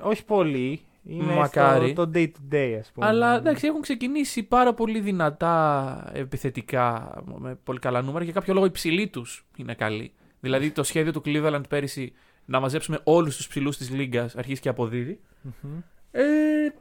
Όχι 0.00 0.24
πολύ. 0.24 0.80
Είναι 1.04 1.34
Μακάρι. 1.34 1.90
στο, 1.90 2.06
το 2.06 2.10
day 2.14 2.26
to 2.26 2.54
day, 2.54 2.76
ας 2.80 2.90
πούμε. 2.94 3.06
Αλλά 3.06 3.36
εντάξει, 3.36 3.66
έχουν 3.66 3.80
ξεκινήσει 3.80 4.42
πάρα 4.42 4.74
πολύ 4.74 5.00
δυνατά 5.00 6.10
επιθετικά 6.14 7.14
με 7.38 7.58
πολύ 7.64 7.78
καλά 7.78 8.02
νούμερα. 8.02 8.24
Για 8.24 8.32
κάποιο 8.32 8.54
λόγο 8.54 8.66
η 8.66 8.70
ψηλή 8.70 9.08
τους 9.08 9.46
είναι 9.56 9.74
καλή. 9.74 10.12
Δηλαδή 10.40 10.70
το 10.70 10.82
σχέδιο 10.82 11.12
του 11.12 11.22
Cleveland 11.24 11.62
πέρυσι 11.68 12.12
να 12.44 12.60
μαζέψουμε 12.60 12.98
όλους 13.04 13.36
τους 13.36 13.48
ψηλούς 13.48 13.76
της 13.76 13.90
λίγα 13.90 14.28
αρχίζει 14.36 14.60
και 14.60 14.68
αποδίδει. 14.68 15.20
Μμμ. 15.42 15.78
Ε, 16.10 16.22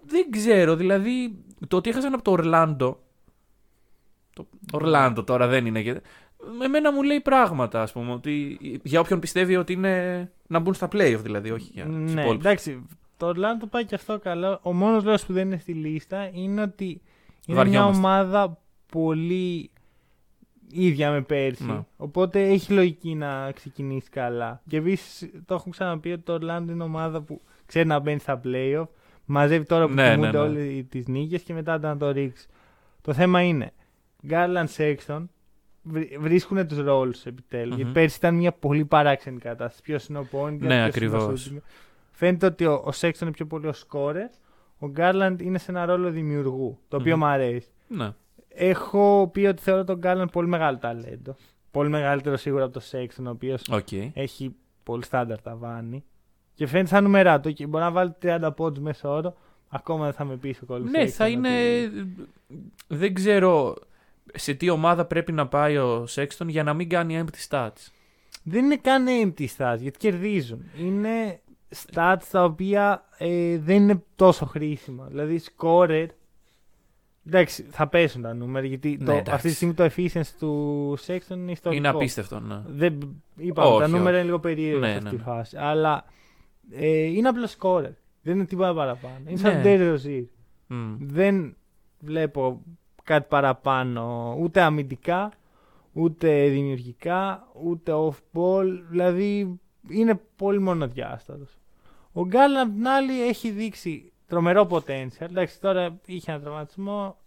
δεν 0.06 0.30
ξέρω, 0.32 0.76
δηλαδή 0.76 1.36
το 1.68 1.78
ότι 1.78 1.90
έχασαν 1.90 2.14
από 2.14 2.24
το 2.24 2.32
Ορλάντο. 2.32 3.00
Το 4.36 4.48
Ορλάντο 4.72 5.24
τώρα 5.24 5.48
δεν 5.48 5.66
είναι. 5.66 6.02
Και- 6.40 6.58
Με 6.58 6.68
μένα 6.68 6.94
μου 6.94 7.04
λέει 7.04 7.20
πράγματα, 7.22 7.82
ας 7.82 7.92
πούμε. 7.92 8.12
Ότι 8.12 8.58
για 8.84 9.00
όποιον 9.00 9.20
πιστεύει 9.20 9.56
ότι 9.56 9.74
είναι 9.74 10.32
να 10.48 10.60
μπουν 10.60 10.74
στα 10.74 10.88
playoff, 10.92 11.20
δηλαδή, 11.22 11.52
όχι 11.52 11.72
για 11.74 11.86
τους 11.86 12.14
Ναι, 12.14 12.22
υπόλοιπους. 12.22 12.46
εντάξει. 12.46 12.86
Το 13.18 13.26
Ορλάντο 13.26 13.66
πάει 13.66 13.86
και 13.86 13.96
αυτό 13.96 14.20
καλά. 14.20 14.60
Ο 14.62 14.74
μόνος 14.74 15.04
λόγος 15.04 15.26
που 15.26 15.34
δεν 15.34 15.46
είναι 15.48 15.58
στη 15.58 15.74
λίστα 15.74 16.30
είναι 16.34 16.62
ότι 16.62 16.86
είναι 16.86 17.02
μια 17.46 17.56
Βαριόμαστε. 17.56 17.98
ομάδα 17.98 18.58
πολύ 18.92 19.72
ίδια 20.72 21.12
με 21.12 21.22
πέρσι. 21.22 21.66
Ναι. 21.66 21.80
Οπότε 21.98 22.48
έχει 22.48 22.74
λογική 22.74 23.16
να 23.16 23.52
ξεκινήσει 23.52 24.10
καλά. 24.10 24.62
Και 24.68 24.78
επίσης 24.78 25.30
το 25.46 25.54
έχουμε 25.54 25.70
ξαναπεί 25.72 26.12
ότι 26.12 26.22
το 26.22 26.34
Ορλάντο 26.34 26.72
είναι 26.72 26.84
ομάδα 26.84 27.22
που 27.22 27.42
ξέρει 27.66 27.88
να 27.88 28.00
μπαίνει 28.00 28.20
στα 28.20 28.42
playoff. 28.44 28.88
Μαζεύει 29.26 29.66
τώρα 29.66 29.88
που 29.88 29.94
Ναι, 29.94 30.10
κοιμούνται 30.10 30.32
ναι, 30.32 30.38
ναι. 30.38 30.44
όλες 30.50 30.84
τις 30.90 31.08
νίκες 31.08 31.42
και 31.42 31.54
μετά 31.54 31.78
να 31.80 31.98
το 31.98 32.12
ρίξει. 32.12 32.48
Το 33.02 33.14
θέμα 33.14 33.42
είναι 33.42 33.72
Garland 34.30 34.66
Sexton 34.78 35.26
βρίσκουν 36.20 36.68
τους 36.68 36.78
ρόλους 36.78 37.26
επιτέλους. 37.26 37.70
Μμμ. 37.70 37.76
Γιατί 37.78 37.92
πέρσι 37.92 38.18
ήταν 38.18 38.36
μια 38.36 38.52
πολύ 38.52 38.86
παράξενη 38.86 39.38
κατάσταση. 39.40 39.82
Ποιος 39.82 40.06
είναι 40.06 40.20
ο 40.20 40.28
point, 40.32 40.58
Ναι, 40.60 40.84
ακριβώς. 40.84 41.54
Φαίνεται 42.12 42.46
ότι 42.46 42.66
ο, 42.66 42.74
ο 42.74 42.90
Sexton 43.00 43.22
είναι 43.22 43.32
πιο 43.32 43.46
πολύ 43.46 43.68
ο 43.68 43.74
scorer. 43.88 44.30
Ο 44.80 44.92
Garland 44.98 45.36
είναι 45.42 45.58
σε 45.58 45.72
ένα 45.72 45.86
ρόλο 45.86 46.10
δημιουργού. 46.10 46.78
Το 46.88 46.98
οποίο 46.98 47.16
Μμμ. 47.16 47.20
μου 47.24 47.30
αρέσει. 47.30 47.68
Ναι. 47.88 48.10
Έχω 48.50 49.30
πει 49.34 49.46
ότι 49.46 49.62
θεωρώ 49.62 49.84
τον 49.84 50.00
Garland 50.04 50.26
πολύ 50.32 50.48
μεγάλο 50.48 50.78
ταλέντο. 50.78 51.36
Πολύ 51.72 51.90
μεγαλύτερο 51.90 52.38
σίγουρα 52.38 52.64
από 52.64 52.74
το 52.74 52.82
Sexton, 52.92 53.24
ο 53.26 53.30
οποίος 53.30 53.62
Οκ. 53.72 53.92
έχει 54.14 54.56
πολύ 54.84 55.04
στάνταρ 55.04 55.42
ταβάνι. 55.42 56.04
Και 56.54 56.68
φαίνεται 56.68 56.88
σαν 56.90 57.04
νούμεράτο. 57.04 57.52
Και 57.52 57.68
μπορεί 57.68 57.84
να 57.84 57.92
βάλει 57.92 58.16
30 58.22 58.50
πόντους 58.56 58.84
μέσα 58.84 59.10
όρο. 59.10 59.36
Ακόμα 59.70 60.04
δεν 60.04 60.14
θα 60.14 60.26
με 60.26 60.36
πει 60.36 60.56
ο 60.64 60.66
Colin 60.74 60.82
Ναι, 60.82 61.04
Sexton 61.04 61.08
θα 61.08 61.28
είναι. 61.28 61.50
ότι- 61.86 62.28
Δεν 62.88 63.14
ξέρω 63.14 63.76
σε 64.36 64.54
τι 64.54 64.70
ομάδα 64.70 65.06
πρέπει 65.06 65.32
να 65.32 65.48
πάει 65.48 65.78
ο 65.78 66.08
Sexton 66.16 66.46
για 66.48 66.64
να 66.64 66.74
μην 66.74 66.90
κάνει 66.90 67.24
empty 67.26 67.48
stats. 67.50 67.88
Δεν 68.44 68.66
είναι 68.66 68.76
καν 68.78 69.06
empty 69.24 69.46
stats 69.58 69.78
γιατί 69.80 69.98
κερδίζουν. 69.98 70.64
Είναι 70.80 71.40
stats 71.94 72.22
τα 72.32 72.44
οποία 72.44 73.06
ε, 73.18 73.58
δεν 73.58 73.76
είναι 73.76 74.04
τόσο 74.16 74.46
χρήσιμα. 74.46 75.06
Δηλαδή, 75.06 75.42
scorer. 75.58 76.08
Εντάξει, 77.28 77.66
θα 77.70 77.88
πέσουν 77.88 78.22
τα 78.22 78.34
νούμερα 78.34 78.66
γιατί 78.66 78.98
Ναι, 79.00 79.06
το, 79.06 79.12
εντάξει. 79.12 79.32
αυτή 79.32 79.48
τη 79.50 79.54
στιγμή 79.56 79.74
το 79.74 79.84
efficiency 79.96 80.34
του 80.40 80.98
Sexton 81.08 81.36
είναι 81.36 81.52
ιστορικό. 81.52 81.72
Είναι 81.82 81.88
απίστευτο, 81.88 82.40
ναι. 82.40 82.62
Δεν, 82.68 83.22
είπαμε, 83.36 83.68
Όχι, 83.70 83.80
τα 83.80 83.88
νούμερα 83.88 84.06
όχι. 84.10 84.16
είναι 84.16 84.24
λίγο 84.24 84.40
περίεργα 84.40 84.80
Ναι, 84.80 84.88
σε 84.88 84.92
αυτή 84.94 85.04
ναι, 85.04 85.10
τη 85.10 85.16
ναι. 85.16 85.24
φάση. 85.24 85.58
Αλλά 85.58 86.06
ε, 86.72 87.04
είναι 87.04 87.28
απλός 87.28 87.56
scorer. 87.60 87.94
Δεν 88.22 88.36
είναι 88.36 88.46
τίποτα 88.46 88.74
παραπάνω. 88.74 89.20
Είναι 89.28 89.38
σαν 89.38 89.54
Ναι. 89.56 89.62
Terry 89.66 89.96
Rozier. 89.96 90.24
Μμ. 90.68 90.96
Δεν 91.00 91.56
βλέπω 92.00 92.62
κάτι 93.10 93.26
παραπάνω 93.30 94.36
ούτε 94.40 94.62
αμυντικά, 94.62 95.32
ούτε 95.94 96.48
δημιουργικά, 96.48 97.48
ούτε 97.64 97.92
off-ball. 97.96 98.66
Δηλαδή 98.90 99.60
είναι 99.90 100.22
πολύ 100.36 100.60
μονοδιάστατος. 100.60 101.58
Ο 102.14 102.26
Γκάλαν 102.26 102.68
απ' 102.68 102.74
την 102.76 102.88
άλλη 102.88 103.24
έχει 103.28 103.50
δείξει 103.50 104.12
τρομερό 104.28 104.68
potential. 104.70 105.22
Εντάξει, 105.30 105.62
τώρα 105.62 106.00
είχε 106.06 106.32
ένα 106.32 106.40
τραυματισμό. 106.42 107.18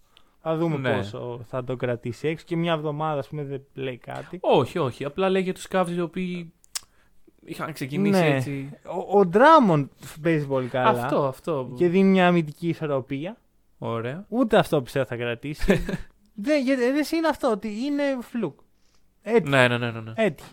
Θα 0.43 0.57
δούμε 0.57 0.77
Ναι. 0.77 0.97
πόσο 0.97 1.41
θα 1.49 1.65
το 1.65 1.77
κρατήσει 1.77 2.29
έξω 2.29 2.45
και 2.49 2.57
μια 2.57 2.73
εβδομάδα 2.73 3.19
ας 3.19 3.29
πούμε, 3.29 3.45
δεν 3.45 3.63
λέει 3.75 3.97
κάτι. 3.99 4.39
Όχι, 4.41 4.79
όχι. 4.79 5.05
Απλά 5.05 5.29
λέει 5.29 5.43
για 5.43 5.55
τους 5.55 5.67
Cavs 5.71 5.89
οι 5.97 6.01
οποίοι 6.01 6.53
είχαν 7.45 7.73
ξεκινήσει 7.73 8.21
Ναι. 8.21 8.35
έτσι. 8.37 8.71
Ο, 9.11 9.19
ο 9.19 9.29
Drummond 9.33 9.87
παίζει 10.23 10.47
πολύ 10.47 10.69
καλά 10.69 10.89
Αυτό, 10.89 11.25
αυτό. 11.27 11.73
και 11.77 11.89
δίνει 11.89 12.09
μια 12.09 12.27
αμυντική 12.27 12.69
ισορροπία. 12.69 13.37
Ωραία. 13.85 14.25
Ούτε 14.29 14.57
αυτό 14.57 14.83
πιστεύω 14.83 15.05
θα 15.05 15.17
κρατήσει. 15.17 15.73
δεν, 16.35 16.63
γιατί, 16.65 16.81
δεν 16.83 17.05
είναι 17.17 17.29
αυτό 17.31 17.51
ότι 17.51 17.69
είναι 17.69 18.03
φλουκ. 18.21 18.59
Έτσι. 19.23 19.51
Ναι, 19.51 19.69
ναι, 19.69 19.79
ναι. 19.79 19.91
ναι, 19.91 20.01
ναι. 20.01 20.13
Έτσι. 20.17 20.45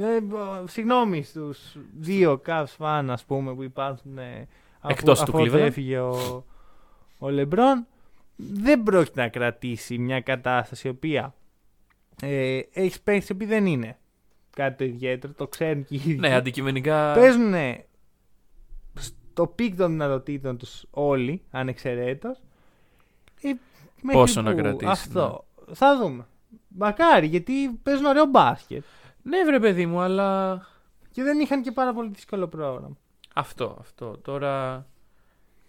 Ε, 0.00 0.20
μπο- 0.20 0.66
συγγνώμη 0.66 1.22
στους 1.22 1.76
δύο 1.98 2.40
Cavs 2.46 2.76
fan 2.78 3.04
ας 3.08 3.24
πούμε 3.24 3.54
που 3.54 3.62
υπάρχουν 3.62 4.18
ε, 4.18 4.48
αφού, 4.80 4.92
Εκτός 4.92 5.22
του 5.22 5.36
αφού 5.36 5.38
Cleveland. 5.38 5.58
έφυγε 5.58 5.98
ο, 5.98 6.44
ο 7.18 7.28
Λεμπρόν 7.30 7.86
δεν 8.36 8.82
πρόκειται 8.82 9.20
να 9.20 9.28
κρατήσει 9.28 9.98
μια 9.98 10.20
κατάσταση 10.20 10.86
η 10.86 10.90
οποία 10.90 11.34
ε, 12.22 12.60
έχει 12.72 13.02
παίξει 13.02 13.34
που 13.34 13.46
δεν 13.46 13.66
είναι 13.66 13.98
κάτι 14.50 14.76
το 14.76 14.84
ιδιαίτερο, 14.84 15.32
το 15.32 15.46
ξέρουν 15.48 15.84
και 15.84 15.94
οι 15.94 15.96
ίδιοι. 16.04 16.14
Ναι, 16.18 16.34
αντικειμενικά. 16.34 17.12
Παίζουν 17.14 17.54
στο 19.36 19.46
peak 19.46 19.76
των 19.76 19.90
δυνατοτήτων 19.90 20.56
τους 20.58 20.84
όλοι, 20.90 21.42
ανεξαιρέτως. 21.50 22.38
Ε, 23.40 23.52
μέχρι 24.02 24.18
Πόσο 24.18 24.42
να 24.42 24.50
που 24.50 24.56
κρατήσει, 24.56 24.90
Αυτό. 24.90 25.44
Θα 25.72 25.98
δούμε. 25.98 26.26
Μακάρι, 26.68 27.26
γιατί 27.26 27.70
παίζουν 27.82 28.04
ωραίο 28.04 28.26
μπάσκετ. 28.26 28.84
Ναι, 29.22 29.44
βρε 29.44 29.60
παιδί 29.60 29.86
μου, 29.86 30.00
αλλά. 30.00 30.60
Και 31.10 31.22
δεν 31.22 31.40
είχαν 31.40 31.62
και 31.62 31.72
πάρα 31.72 31.92
πολύ 31.92 32.08
δύσκολο 32.08 32.48
πρόγραμμα. 32.48 32.96
Αυτό, 33.34 33.76
αυτό. 33.80 34.18
Τώρα. 34.22 34.86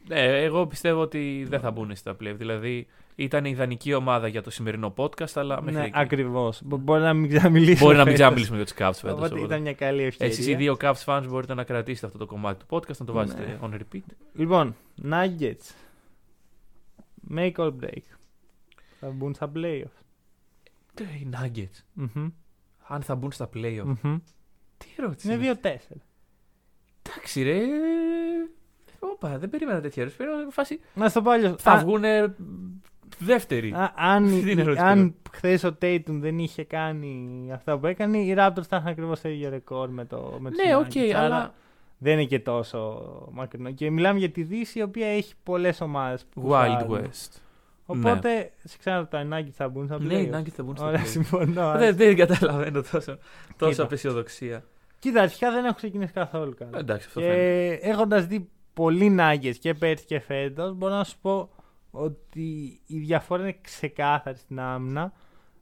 Ναι, 0.07 0.43
εγώ 0.43 0.67
πιστεύω 0.67 1.01
ότι 1.01 1.45
δεν 1.49 1.59
θα 1.59 1.71
μπουν 1.71 1.95
στα 1.95 2.11
play. 2.11 2.33
Δηλαδή 2.37 2.87
ήταν 3.19 3.45
η 3.45 3.49
ιδανική 3.53 3.93
ομάδα 3.93 4.27
για 4.27 4.41
το 4.41 4.49
σημερινό 4.49 4.93
podcast, 4.97 5.31
αλλά 5.33 5.61
μέχρι 5.61 5.79
Ναι, 5.79 5.85
εκεί. 5.85 5.91
ακριβώς. 5.99 6.61
Μπορεί 6.63 7.01
να 7.01 7.13
μην 7.13 7.29
ξαναμιλήσουμε. 7.29 7.79
Μπορεί 7.79 7.97
να 7.97 8.03
μην 8.05 8.13
φέτος. 8.13 8.13
ξαναμιλήσουμε 8.13 8.57
για 8.57 8.65
τους 8.65 8.73
Cavs 8.77 8.99
φέτος. 9.07 9.25
Οπότε 9.29 9.39
ήταν 9.45 9.61
μια 9.61 9.73
καλή 9.73 10.03
ευκαιρία. 10.03 10.33
Εσείς 10.33 10.47
οι 10.47 10.55
δύο 10.55 10.77
Cavs 10.81 11.03
fans 11.05 11.23
μπορείτε 11.29 11.53
να 11.53 11.63
κρατήσετε 11.63 12.05
αυτό 12.05 12.17
το 12.17 12.25
κομμάτι 12.25 12.65
του 12.65 12.75
podcast, 12.75 12.97
να 12.97 13.05
το 13.05 13.13
βάζετε 13.13 13.41
Ναι. 13.45 13.57
on 13.61 13.73
repeat. 13.79 14.01
Λοιπόν, 14.33 14.75
Nuggets. 15.09 15.73
Make 17.35 17.53
or 17.55 17.71
break. 17.83 18.03
Θα 18.99 19.09
μπουν 19.09 19.33
στα 19.33 19.51
playoffs. 19.55 20.01
Τι, 20.93 21.03
Οι 21.03 21.29
Nuggets. 21.33 21.83
Μμμ, 21.93 22.29
Αν 22.87 23.01
θα 23.01 23.15
μπουν 23.15 23.31
στα 23.31 23.49
playoff. 23.53 23.95
μμμ. 24.01 24.17
Τι 24.77 24.87
ερώτηση. 24.97 25.27
Είναι 25.33 25.45
είναι 25.45 25.59
2-4. 25.61 25.97
Εντάξει, 27.01 27.43
ρε. 27.43 27.59
Όπα, 28.99 29.37
δεν 29.37 29.49
περίμενα 29.49 29.81
τέτοια 29.81 30.01
ερώτηση. 30.01 30.23
Περίμενα 30.23 30.49
φάση. 30.51 30.79
Να 30.93 31.09
στο 31.09 31.21
πω 31.21 31.31
αλλιώς. 31.31 31.61
Θα 31.61 31.71
Α- 31.71 31.77
βγουν 31.79 32.03
δεύτεροι. 33.17 33.71
α- 33.71 33.93
αν 33.95 34.23
Τι 34.43 34.51
είναι 34.51 34.61
ερώτηση 34.61 34.83
αν 34.85 35.15
χθες 35.31 35.63
ο 35.63 35.77
Tatum 35.81 36.01
δεν 36.07 36.39
είχε 36.39 36.63
κάνει 36.63 37.49
αυτά 37.53 37.77
που 37.77 37.85
έκανε, 37.87 38.17
οι 38.17 38.35
Raptors 38.37 38.63
θα 38.67 38.77
είχαν 38.77 38.87
ακριβώς 38.87 39.21
το 39.21 39.29
ίδιο 39.29 39.49
ρεκόρ 39.49 39.89
με 39.89 40.05
το 40.05 40.37
με 40.39 40.49
τους 40.49 40.65
ναι, 40.65 40.75
οκ, 40.75 40.85
Nuggets. 40.93 41.11
Άρα 41.15 41.25
αλλά. 41.25 41.53
δεν 41.97 42.13
είναι 42.13 42.23
και 42.23 42.39
τόσο 42.39 43.01
μακρινό. 43.31 43.71
Και 43.71 43.89
μιλάμε 43.91 44.19
για 44.19 44.29
τη 44.29 44.43
Δύση, 44.43 44.79
η 44.79 44.81
οποία 44.81 45.07
έχει 45.07 45.33
πολλές 45.43 45.81
ομάδες. 45.81 46.25
Wild 46.49 46.87
West. 46.89 47.41
Οπότε, 47.89 48.51
σε 48.63 48.77
ξαναρωτάω, 48.79 49.21
οι 49.21 49.27
Nuggets 49.33 49.51
θα 49.53 49.69
μπουν 49.69 49.85
στα 49.85 49.99
Ναι, 50.01 50.13
οι 50.13 50.29
playoffs. 50.33 50.37
Nuggets 50.39 50.49
θα 50.55 50.63
μπουν 50.63 50.75
στα 50.75 50.85
Ωραία, 50.85 51.01
playoff. 51.01 51.07
συμφωνώ. 51.07 51.73
Δεν, 51.77 51.95
δεν 51.95 52.15
καταλαβαίνω 52.15 52.81
τόσο, 52.91 53.17
τόσο 53.57 53.71
Κοίτα. 53.71 53.83
απεσιοδοξία. 53.83 54.63
Κοίτα, 54.99 55.21
αρχικά 55.21 55.51
δεν 55.51 55.65
έχω 55.65 55.73
ξεκινήσει 55.75 56.13
καθόλου 56.13 56.53
καλά. 56.57 56.77
Εντάξει, 56.77 57.05
αυτό 57.07 57.19
φαίνεται. 57.19 57.77
Και 57.81 57.87
έχοντας 57.89 58.25
δει 58.25 58.49
πολλοί 58.73 59.15
Nuggets 59.19 59.55
και 59.59 59.73
πέρσι 59.73 60.05
και 60.05 60.19
φέτος, 60.19 60.73
μπορώ 60.73 60.93
να 60.95 61.03
σου 61.03 61.17
πω 61.21 61.49
ότι 61.91 62.79
η 62.87 62.97
διαφορά 62.99 63.41
είναι 63.41 63.57
ξεκάθαρη 63.61 64.37
στην 64.37 64.59
άμυνα. 64.59 65.13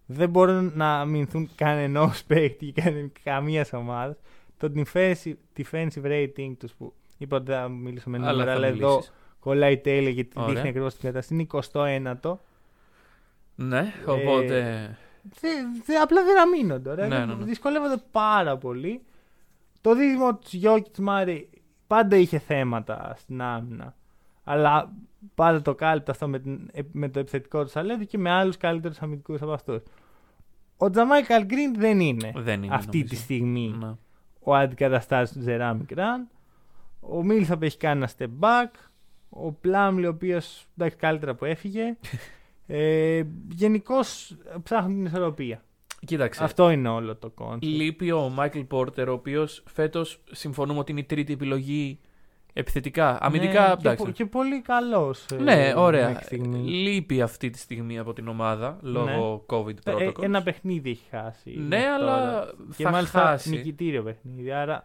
Δεν 0.05 0.29
μπορούν 0.29 0.71
να 0.75 0.99
αμυνθούν 0.99 1.49
κανενός 1.55 2.23
παίκτη 2.27 2.65
και 2.71 2.81
κανε- 2.81 3.11
καμίας 3.23 3.73
ομάδας. 3.73 4.15
Το 4.57 4.71
defensive, 4.75 5.33
defensive 5.57 6.03
rating 6.03 6.53
τους 6.59 6.71
που 6.73 6.93
είπα 7.17 7.37
ότι 7.37 7.51
θα 7.51 7.67
μιλήσω 7.69 8.09
με 8.09 8.17
νούμερα, 8.17 8.41
Αλλά 8.41 8.51
αλλά 8.51 8.61
θα 8.61 8.67
εδώ 8.67 8.89
μιλήσεις. 8.89 9.13
κολλάει 9.39 9.73
η 9.73 9.77
τέλεια 9.77 10.09
γιατί 10.09 10.31
Ωραία. 10.35 10.53
δείχνει 10.53 10.69
ακριβώς 10.69 10.93
την 10.93 11.03
κατάσταση. 11.03 11.33
Είναι 11.33 11.47
29ο. 12.23 12.37
Ναι, 13.55 13.79
Ε, 14.07 14.11
οπότε. 14.11 14.97
Δε, 15.39 15.47
δε, 15.85 15.95
απλά 15.95 16.23
δεν 16.23 16.39
αμήνονται. 16.39 16.89
Ωραία. 16.89 17.07
Ναι, 17.07 17.25
ναι, 17.25 17.33
ναι. 17.33 17.43
Δυσκολεύονται 17.43 18.01
πάρα 18.11 18.57
πολύ. 18.57 19.01
Το 19.81 19.95
δίδυμο 19.95 20.35
του 20.35 20.47
Γιώκητ 20.51 20.97
Μάρι 20.97 21.49
πάντα 21.87 22.15
είχε 22.15 22.39
θέματα 22.39 23.13
στην 23.17 23.41
άμυνα. 23.41 23.95
Αλλά 24.43 24.91
πάντα 25.35 25.61
το 25.61 25.75
κάλυπτε 25.75 26.11
αυτό 26.11 26.27
με, 26.27 26.39
την, 26.39 26.69
με 26.91 27.09
το 27.09 27.19
επιθετικό 27.19 27.65
του 27.65 27.71
ταλέντο 27.73 28.03
και 28.03 28.17
με 28.17 28.29
άλλους 28.29 28.57
καλύτερους 28.57 28.97
αμυντικούς 29.01 29.41
από 29.41 29.51
αυτούς. 29.51 29.81
Ο 30.77 30.89
Τζαμάικαλ 30.89 31.45
Γκριν 31.45 31.73
δεν 31.77 31.99
είναι 31.99 32.31
Δεν 32.35 32.63
είναι. 32.63 32.75
αυτή 32.75 32.97
νομίζω. 32.97 33.15
τη 33.15 33.19
στιγμή 33.21 33.75
Ναι. 33.79 33.95
ο 34.39 34.55
αντικαταστάτης 34.55 35.31
του 35.31 35.39
Τζεράμι 35.39 35.83
Γκραν. 35.83 36.27
Ο 36.99 37.23
Μίλθαπ 37.23 37.63
έχει 37.63 37.77
κάνει 37.77 37.97
ένα 38.03 38.09
step 38.17 38.39
back. 38.45 38.71
Ο 39.29 39.51
Πλάμλι, 39.51 40.05
ο 40.05 40.09
οποίος 40.09 40.65
εντάξει 40.77 40.97
καλύτερα 40.97 41.35
που 41.35 41.45
έφυγε. 41.45 41.97
ε, 42.67 43.23
Γενικώς 43.49 44.37
ψάχνουν 44.63 44.95
την 44.95 45.05
ισορροπία. 45.05 45.63
Κοίταξε. 46.05 46.43
Αυτό 46.43 46.69
είναι 46.69 46.87
όλο 46.89 47.15
το 47.15 47.29
concept. 47.29 47.63
Λείπει 47.63 48.11
ο 48.11 48.29
Μάικλ 48.29 48.59
Πόρτερ, 48.59 49.09
ο 49.09 49.13
οποίος 49.13 49.63
φέτος 49.67 50.23
συμφωνούμε 50.31 50.79
ότι 50.79 50.91
είναι 50.91 50.99
η 50.99 51.03
τρίτη 51.03 51.33
επιλογή 51.33 51.99
επιθετικά. 52.57 53.17
Αμυντικά, 53.21 53.61
ναι, 53.61 53.67
και, 53.67 53.75
εντάξει. 53.79 54.03
πο- 54.05 54.11
και 54.11 54.25
πολύ 54.25 54.61
καλός. 54.61 55.25
ναι, 55.39 55.73
ωραία. 55.75 56.07
Μέχρι 56.07 56.23
στιγμή. 56.25 56.57
Λείπει 56.57 57.21
αυτή 57.21 57.49
τη 57.49 57.57
στιγμή 57.57 57.99
από 57.99 58.13
την 58.13 58.27
ομάδα 58.27 58.77
λόγω 58.81 59.45
COVID 59.49 59.75
Ε, 59.83 59.91
protocols. 59.91 60.23
ένα 60.23 60.43
παιχνίδι 60.43 60.89
έχει 60.89 61.05
χάσει. 61.09 61.49
Ναι, 61.57 61.61
μέχρι 61.77 61.85
αλλά 61.85 62.15
τώρα. 62.31 62.53
Και 62.77 62.83
θα 62.83 62.89
μάλιστα 62.91 63.19
χάσει. 63.19 63.49
νικητήριο 63.49 64.03
παιχνίδι. 64.03 64.51
Άρα. 64.51 64.83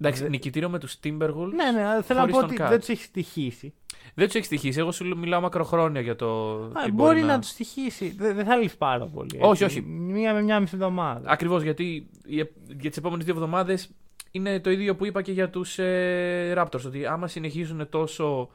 Εντάξει, 0.00 0.22
Δε- 0.22 0.28
νικητήριο 0.28 0.68
με 0.68 0.78
τους 0.78 0.96
Timberwolves. 1.04 1.52
Ναι, 1.54 1.70
ναι, 1.70 1.86
αλλά 1.86 2.02
θέλω 2.02 2.18
να 2.18 2.24
χωρίς 2.24 2.34
πω 2.34 2.40
τον 2.40 2.50
ότι 2.50 2.56
KAT. 2.62 2.68
δεν 2.68 2.78
τους 2.78 2.88
έχει 2.88 3.02
στοιχήσει. 3.02 3.74
Δεν 4.14 4.26
τους 4.26 4.34
έχει 4.34 4.44
στοιχίσει. 4.44 4.78
Εγώ 4.78 4.92
σου 4.92 5.16
μιλάω 5.18 5.40
μακροχρόνια 5.40 6.00
για 6.00 6.16
το. 6.16 6.52
Α, 6.54 6.70
τι 6.84 6.92
μπορεί 6.92 7.22
να 7.22 7.38
τους 7.38 7.48
στοιχίσει. 7.50 8.14
Δεν, 8.18 8.34
δεν 8.34 8.44
θα 8.44 8.56
λύσει 8.56 8.76
πάρα 8.76 9.06
πολύ. 9.06 9.38
Όχι, 9.40 9.64
έτσι. 9.64 9.78
όχι. 9.78 9.86
Μία 9.88 10.32
με 10.34 10.42
μία 10.42 10.60
μισή 10.60 10.74
εβδομάδα. 10.74 11.30
Ακριβώς 11.30 11.62
γιατί 11.62 11.84
οι- 12.26 12.46
για 12.80 12.88
τις 12.88 12.96
επόμενες 12.96 13.24
δύο 13.24 13.34
εβδομάδες 13.34 13.90
είναι 14.30 14.60
το 14.60 14.70
ίδιο 14.70 14.96
που 14.96 15.04
είπα 15.06 15.22
και 15.22 15.32
για 15.32 15.50
τους 15.50 15.78
ε, 15.78 16.54
Raptors. 16.56 16.84
Ότι 16.86 17.06
άμα 17.06 17.26
συνεχίζουν 17.28 17.88
τόσο 17.88 18.48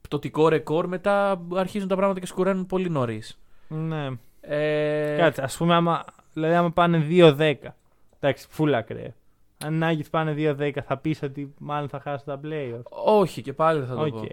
πτωτικό 0.00 0.48
ρεκόρ, 0.48 0.86
μετά 0.86 1.40
αρχίζουν 1.54 1.88
τα 1.88 1.96
πράγματα 1.96 2.20
και 2.20 2.26
σκουραίνουν 2.26 2.66
πολύ 2.66 2.90
νωρίς. 2.90 3.38
Ναι. 3.68 4.08
Ε, 4.40 5.16
Κάτσε, 5.16 5.42
ας 5.42 5.56
πούμε, 5.56 5.74
άμα, 5.74 6.04
δηλαδή, 6.32 6.54
άμα 6.54 6.70
πάνε 6.70 7.06
2-10. 7.10 7.54
Εντάξει, 8.20 8.46
φουλ 8.50 8.74
ακραίο. 8.74 9.14
Αν 9.64 9.74
οι 9.74 9.78
Nuggets 9.82 10.08
πάνε 10.10 10.34
2-10, 10.58 10.70
θα 10.86 10.96
πεις 10.96 11.22
ότι 11.22 11.54
μάλλον 11.58 11.88
θα 11.88 12.00
χάσουν 12.00 12.26
τα 12.26 12.40
playoffs. 12.44 12.82
όχι, 13.04 13.42
και 13.42 13.52
πάλι 13.52 13.84
θα 13.84 13.94
το 13.94 14.00
Οκ. 14.00 14.08
πω. 14.08 14.26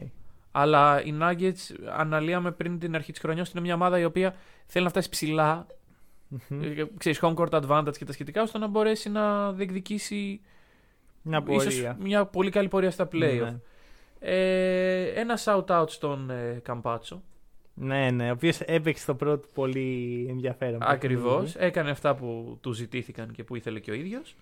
Αλλά 0.51 1.03
οι 1.03 1.13
Nuggets, 1.21 1.75
αναλύαμε 1.97 2.51
πριν 2.51 2.79
την 2.79 2.95
αρχή 2.95 3.11
της 3.11 3.21
χρονιάς, 3.21 3.51
είναι 3.51 3.61
μια 3.61 3.73
ομάδα 3.73 3.99
η 3.99 4.05
οποία 4.05 4.35
θέλει 4.65 4.83
να 4.83 4.89
φτάσει 4.89 5.09
ψηλά. 5.09 5.67
Μμμ. 6.27 6.61
ε, 6.63 6.85
Ξέρεις, 6.97 7.19
home 7.21 7.33
court 7.35 7.61
advantage 7.61 7.97
και 7.97 8.05
τα 8.05 8.11
σχετικά, 8.11 8.41
ώστε 8.41 8.57
να 8.57 8.67
μπορέσει 8.67 9.09
να 9.09 9.51
διεκδικήσει 9.51 10.41
Μια 11.25 11.43
ίσως 11.49 11.63
πορεία. 11.63 11.97
μια 11.99 12.25
πολύ 12.25 12.49
καλή 12.49 12.67
πορεία 12.67 12.91
στα 12.91 13.07
playoff. 13.11 13.39
Ναι. 13.41 13.55
Ε, 14.19 15.05
ένα 15.19 15.37
shout-out 15.45 15.85
στον 15.89 16.29
ε, 16.29 16.59
Καμπάτσο. 16.63 17.21
Ναι, 17.73 18.11
ναι, 18.11 18.29
ο 18.29 18.33
οποίος 18.33 18.59
έπαιξε 18.61 19.05
το 19.05 19.15
πρώτο 19.15 19.47
πολύ 19.53 20.25
ενδιαφέρον. 20.29 20.79
Ακριβώς. 20.83 21.43
παιχνίδι. 21.43 21.65
Έκανε 21.67 21.89
αυτά 21.89 22.15
που 22.15 22.57
του 22.61 22.71
ζητήθηκαν 22.71 23.31
και 23.31 23.43
που 23.43 23.55
ήθελε 23.55 23.79
και 23.79 23.91
ο 23.91 23.93
ίδιος. 23.93 24.35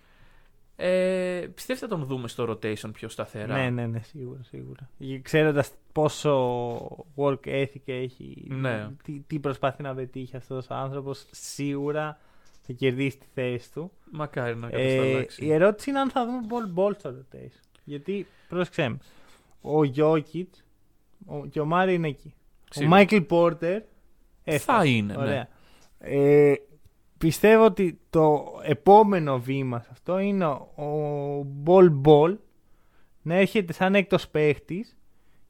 Ε, 0.76 1.46
πιστεύετε 1.54 1.86
θα 1.86 1.96
τον 1.96 2.06
δούμε 2.06 2.28
στο 2.28 2.44
rotation 2.50 2.90
πιο 2.92 3.08
σταθερά; 3.08 3.56
Ναι, 3.56 3.70
ναι, 3.70 3.86
ναι, 3.86 4.00
σίγουρα. 4.02 4.40
σίγουρα. 4.42 4.88
Ξέροντας 5.22 5.70
πόσο 5.92 6.76
work 7.16 7.46
ethic 7.46 7.82
έχει, 7.84 8.46
Ναι. 8.48 8.88
τι, 9.04 9.20
τι 9.26 9.38
προσπαθεί 9.38 9.82
να 9.82 9.94
πετύχει 9.94 10.36
αυτός 10.36 10.66
ο 10.70 10.74
άνθρωπος, 10.74 11.26
σίγουρα 11.30 12.18
θα 12.66 12.72
κερδίσει 12.72 13.18
τη 13.18 13.26
θέση 13.34 13.72
του. 13.72 13.90
Μακάρι 14.12 14.56
να 14.56 14.66
Ε, 14.66 14.70
κατασταλάξει. 14.70 15.44
η 15.44 15.52
ερώτηση 15.52 15.90
είναι 15.90 15.98
αν 15.98 16.10
θα 16.10 16.24
δούμε 16.26 16.40
ball, 16.50 16.78
ball 16.78 16.92
στο 16.98 17.10
rotation. 17.10 17.60
Γιατί, 17.84 18.26
πρόσεξε 18.48 18.88
με, 18.88 18.98
ο 19.60 19.84
Γιώκητ 19.84 20.54
και 21.50 21.60
ο 21.60 21.64
Μάρι 21.64 21.94
είναι 21.94 22.08
εκεί. 22.08 22.34
Σίγουρα. 22.70 22.94
Ο 22.94 22.96
Μάικλ 22.96 23.16
Πόρτερ 23.16 23.82
Θα 24.44 24.84
είναι, 24.84 25.14
ναι. 25.14 25.22
Ωραία. 25.22 25.48
Ε, 25.98 26.54
πιστεύω 27.18 27.64
ότι 27.64 27.98
το 28.10 28.44
επόμενο 28.62 29.38
βήμα 29.40 29.80
σε 29.80 29.88
αυτό 29.92 30.18
είναι 30.18 30.44
ο 30.46 31.46
Ball 31.64 32.00
Ball 32.04 32.36
να 33.22 33.34
έρχεται 33.34 33.72
σαν 33.72 33.94
έκτος 33.94 34.28
παίχτης 34.28 34.96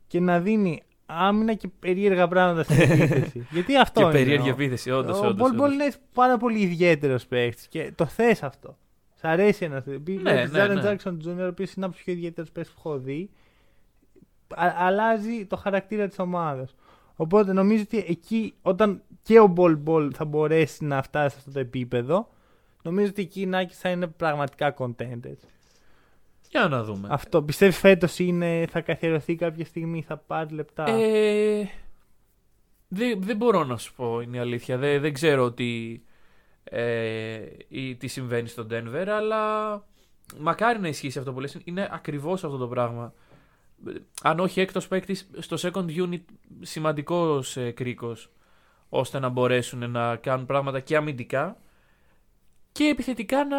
και 0.07 0.21
να 0.21 0.41
δίνει 0.41 0.83
άμυνα 1.07 1.55
και 1.55 1.69
περίεργα 1.79 2.29
πράγματα 2.29 2.63
στην 2.63 2.81
επίθεση. 2.81 3.47
Γιατί 3.53 3.77
αυτό 3.77 4.01
Και 4.01 4.07
είναι. 4.07 4.13
περίεργη 4.19 4.49
ο- 4.49 4.53
επίθεση, 4.53 4.91
όντως. 4.91 5.21
Ο 5.21 5.35
Ball 5.39 5.61
Ball 5.61 5.73
είναι 5.73 5.93
πάρα 6.13 6.37
πολύ 6.37 6.59
ιδιαίτερος 6.61 7.27
παίχτη 7.27 7.69
και 7.69 7.93
το 7.95 8.07
θες 8.07 8.43
αυτό. 8.43 8.77
Σ' 9.15 9.25
αρέσει 9.25 9.65
ένα 9.65 9.83
τέτοιο. 9.83 10.21
Ναι, 10.21 10.31
ο 10.31 10.35
ναι, 10.35 10.43
Jaren 10.53 10.75
ναι. 10.83 10.83
Jackson 11.05 11.11
Jr., 11.11 11.39
ο 11.41 11.47
οποίος 11.47 11.73
είναι 11.73 11.85
από 11.87 11.95
τους 11.95 12.05
πιο 12.05 12.13
ιδιαίτερους 12.13 12.51
παίχτε 12.51 12.73
που 12.75 12.89
έχω 12.89 12.99
δει, 12.99 13.31
α- 14.55 14.75
αλλάζει 14.79 15.47
το 15.47 15.57
χαρακτήρα 15.57 16.09
της 16.09 16.19
ομάδας. 16.19 16.75
Οπότε 17.17 17.53
νομίζω 17.53 17.83
ότι 17.83 18.05
εκεί, 18.09 18.55
όταν 18.63 19.03
και 19.23 19.41
ο 19.41 19.53
Ball 19.57 19.79
Ball 19.87 20.11
θα 20.15 20.25
μπορέσει 20.25 20.85
να 20.85 21.03
φτάσει 21.03 21.31
σε 21.31 21.37
αυτό 21.39 21.51
το 21.53 21.59
επίπεδο, 21.59 22.29
νομίζω 22.83 23.09
ότι 23.09 23.23
εκεί 23.23 23.41
οι 23.41 23.51
Nuggets 23.53 23.73
θα 23.73 23.89
είναι 23.89 24.07
πραγματικά 24.07 24.75
contenders. 24.79 25.41
Για 26.55 26.69
να 26.69 26.83
δούμε. 26.85 27.09
Αυτό 27.11 27.43
πιστεύεις 27.43 27.79
φέτος 27.79 28.19
είναι, 28.19 28.67
θα 28.71 28.81
καθιερωθεί 28.81 29.35
κάποια 29.35 29.65
στιγμή, 29.65 30.03
θα 30.03 30.17
πάρει 30.17 30.55
λεπτά; 30.55 30.85
Ε, 30.85 31.69
δεν, 32.89 33.23
δεν 33.23 33.37
μπορώ 33.37 33.65
να 33.65 33.77
σου 33.77 33.95
πω, 33.95 34.21
είναι 34.21 34.37
η 34.37 34.41
αλήθεια. 34.41 34.79
Δεν, 34.79 35.01
δεν 35.01 35.13
ξέρω 35.13 35.53
τι, 35.53 36.01
ε, 36.65 37.41
ή 37.69 37.97
τι 37.97 38.07
συμβαίνει 38.07 38.49
στο 38.49 38.67
Denver, 38.71 39.07
αλλά 39.09 39.85
μακάρι 40.39 40.81
να 40.81 40.89
ισχύσει 40.89 41.19
αυτό 41.19 41.33
που 41.33 41.41
λες. 41.41 41.59
Είναι 41.65 41.89
ακριβώς 41.93 42.45
αυτό 42.45 42.57
το 42.57 42.69
πράγμα. 42.69 43.13
Ε, 43.87 43.93
Αν 44.23 44.41
όχι 44.41 44.61
έκτος 44.61 44.89
παίκτης 44.89 45.31
στο 45.39 45.57
second 45.61 46.09
unit 46.09 46.23
σημαντικός 46.61 47.57
ε, 47.57 47.71
κρίκος, 47.71 48.31
ώστε 48.89 49.19
να 49.19 49.29
μπορέσουν 49.29 49.91
να 49.91 50.17
κάνουν 50.17 50.47
πράγματα 50.47 50.81
και 50.81 50.97
αμυντικά 50.97 51.57
και 52.73 52.85
επιθετικά 52.85 53.45
να, 53.45 53.59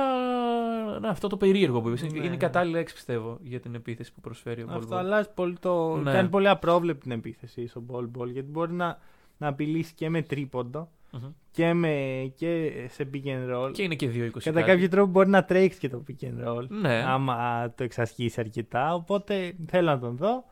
να 0.99 1.09
αυτό 1.09 1.27
το 1.27 1.37
περίεργο 1.37 1.81
που 1.81 1.87
είπες. 1.87 2.01
Ναι, 2.01 2.17
είναι 2.17 2.25
η 2.25 2.29
ναι. 2.29 2.37
κατάλληλη 2.37 2.75
λέξη 2.75 2.93
πιστεύω 2.93 3.37
για 3.41 3.59
την 3.59 3.75
επίθεση 3.75 4.13
που 4.13 4.21
προσφέρει 4.21 4.61
ο 4.61 4.67
Αυτό 4.69 4.87
Ball 4.89 4.93
Ball. 4.93 4.97
αλλάζει 4.97 5.29
πολύ 5.33 5.55
το. 5.59 5.95
Ναι. 5.95 6.11
Κάνει 6.11 6.29
πολύ 6.29 6.47
απρόβλεπτη 6.47 7.01
την 7.01 7.11
επίθεση 7.11 7.67
στο 7.67 7.83
ball 7.91 8.07
ball 8.17 8.27
γιατί 8.31 8.49
μπορεί 8.49 8.73
να, 8.73 8.97
να 9.37 9.47
απειλήσει 9.47 9.93
και 9.93 10.09
με 10.09 10.21
τρίποντο. 10.21 10.89
Μμμ. 11.11 11.31
και, 11.51 11.73
με, 11.73 11.93
και 12.35 12.71
σε 12.89 13.09
pick 13.13 13.25
and 13.25 13.55
roll. 13.55 13.71
Και 13.73 13.83
είναι 13.83 13.95
και 13.95 14.09
2-20. 14.13 14.29
Κατά 14.31 14.51
κάτι. 14.59 14.71
κάποιο 14.71 14.89
τρόπο 14.89 15.11
μπορεί 15.11 15.29
να 15.29 15.45
τρέξει 15.45 15.79
και 15.79 15.89
το 15.89 16.03
pick 16.07 16.25
and 16.25 16.47
roll. 16.47 16.67
Ναι. 16.67 17.03
Άμα 17.07 17.71
το 17.75 17.83
εξασκήσει 17.83 18.39
αρκετά. 18.39 18.93
Οπότε 18.93 19.55
θέλω 19.67 19.89
να 19.89 19.99
τον 19.99 20.17
δω. 20.17 20.43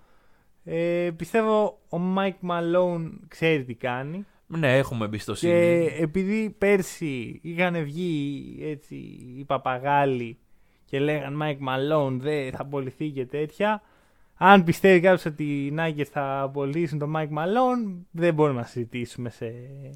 Ε, 0.64 1.10
πιστεύω 1.16 1.80
ο 1.90 1.98
Mike 2.18 2.50
Malone 2.50 3.12
ξέρει 3.28 3.64
τι 3.64 3.74
κάνει. 3.74 4.26
Ναι, 4.58 4.78
έχουμε 4.78 5.06
εμπιστοσύνη. 5.06 5.52
Και 5.54 5.96
επειδή 6.04 6.56
πέρσι 6.58 7.40
είχαν 7.44 7.84
βγει 7.84 8.58
έτσι 8.62 8.96
οι 9.38 9.44
παπαγάλοι 9.46 10.38
και 10.86 11.00
λέγαν 11.00 11.42
Mike 11.44 11.58
Malone 11.68 12.18
δεν 12.20 12.52
θα 12.52 12.62
απολυθεί 12.62 13.10
και 13.10 13.26
τέτοια. 13.26 13.82
Αν 14.38 14.64
πιστεύει 14.64 15.00
κάποιος 15.00 15.26
ότι 15.26 15.44
οι 15.66 15.76
Nuggets 15.78 16.04
θα 16.12 16.42
απολύσουν 16.42 17.00
τον 17.00 17.14
Mike 17.16 17.30
Malone, 17.38 18.04
δεν 18.12 18.34
μπορούμε 18.34 18.60
να 18.60 18.66
συζητήσουμε 18.66 19.30
σε 19.30 19.54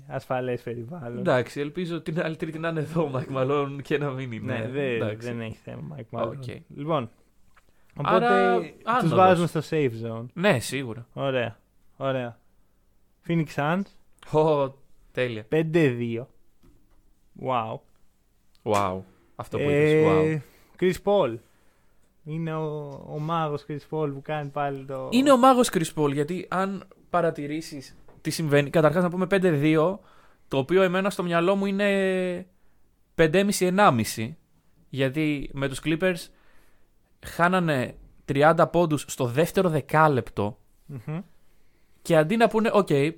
ασφαλές 0.08 0.62
περιβάλλον. 0.62 1.18
Εντάξει, 1.18 1.60
ελπίζω 1.60 2.02
την 2.02 2.22
άλλη 2.22 2.36
τρίτη 2.36 2.60
να 2.60 2.70
είναι 2.70 2.80
εδώ 2.80 3.04
ο 3.04 3.08
Mike 3.08 3.30
Malone 3.30 3.82
και 3.82 3.98
να 3.98 4.10
μην 4.10 4.32
είναι. 4.32 4.54
Ναι, 4.58 4.68
δεν, 4.68 4.96
Εντάξει. 4.96 5.28
δεν 5.28 5.42
έχει 5.42 5.58
θέμα 5.64 5.96
Mike 5.98 6.20
Malone. 6.20 6.28
Οκ. 6.28 6.44
Λοιπόν, 6.76 7.10
οπότε 7.98 8.26
Άρα, 8.26 8.60
τους 8.60 8.70
άνοδος. 8.84 9.18
βάζουμε 9.18 9.48
στο 9.48 9.62
safe 9.70 9.92
zone. 10.06 10.26
Ναι, 10.34 10.60
σίγουρα. 10.60 11.08
Ωραία, 11.14 11.58
ωραία. 11.98 12.40
Phoenix 13.28 13.46
Suns, 13.56 13.82
Ω, 14.32 14.74
τέλεια. 15.12 15.48
5-2. 15.52 16.26
Wow. 17.42 17.80
Wow. 18.64 19.00
Αυτό 19.36 19.58
που 19.58 19.64
είπες, 19.64 20.06
wow. 20.06 20.26
Ε, 20.26 20.40
Chris 20.80 20.96
Paul. 21.04 21.38
Είναι 22.24 22.54
ο, 22.54 22.88
ο 23.10 23.20
μάγος 23.20 23.66
Chris 23.68 23.80
Paul 23.90 24.12
που 24.14 24.22
κάνει 24.22 24.50
πάλι 24.50 24.86
το... 24.86 25.10
Είναι 25.12 25.32
ο 25.32 25.38
μάγος 25.38 25.70
Chris 25.72 25.94
Paul, 25.96 26.14
γιατί 26.14 26.46
αν 26.50 26.88
παρατηρήσεις 27.10 27.96
τι 28.22 28.30
συμβαίνει. 28.30 28.70
Καταρχάς 28.70 29.04
να 29.04 29.10
πούμε 29.10 29.28
5-2, 29.30 29.98
το 30.48 30.58
οποίο 30.58 30.82
εμένα 30.82 31.10
στο 31.10 31.24
μυαλό 31.24 31.56
μου 31.56 31.66
είναι 31.66 32.48
5,5-1,5. 33.16 34.34
Γιατί 34.90 35.50
με 35.54 35.68
τους 35.68 35.82
Clippers 35.84 36.28
χάνανε 37.26 37.96
30 38.28 38.66
πόντους 38.72 39.06
στο 39.08 39.26
δεύτερο 39.26 39.70
δεκάλεπτο 39.70 40.58
Μμμ. 40.86 41.20
και 42.02 42.18
αντί 42.18 42.38
να 42.38 42.48
πούνε, 42.48 42.70
OK, 42.74 43.12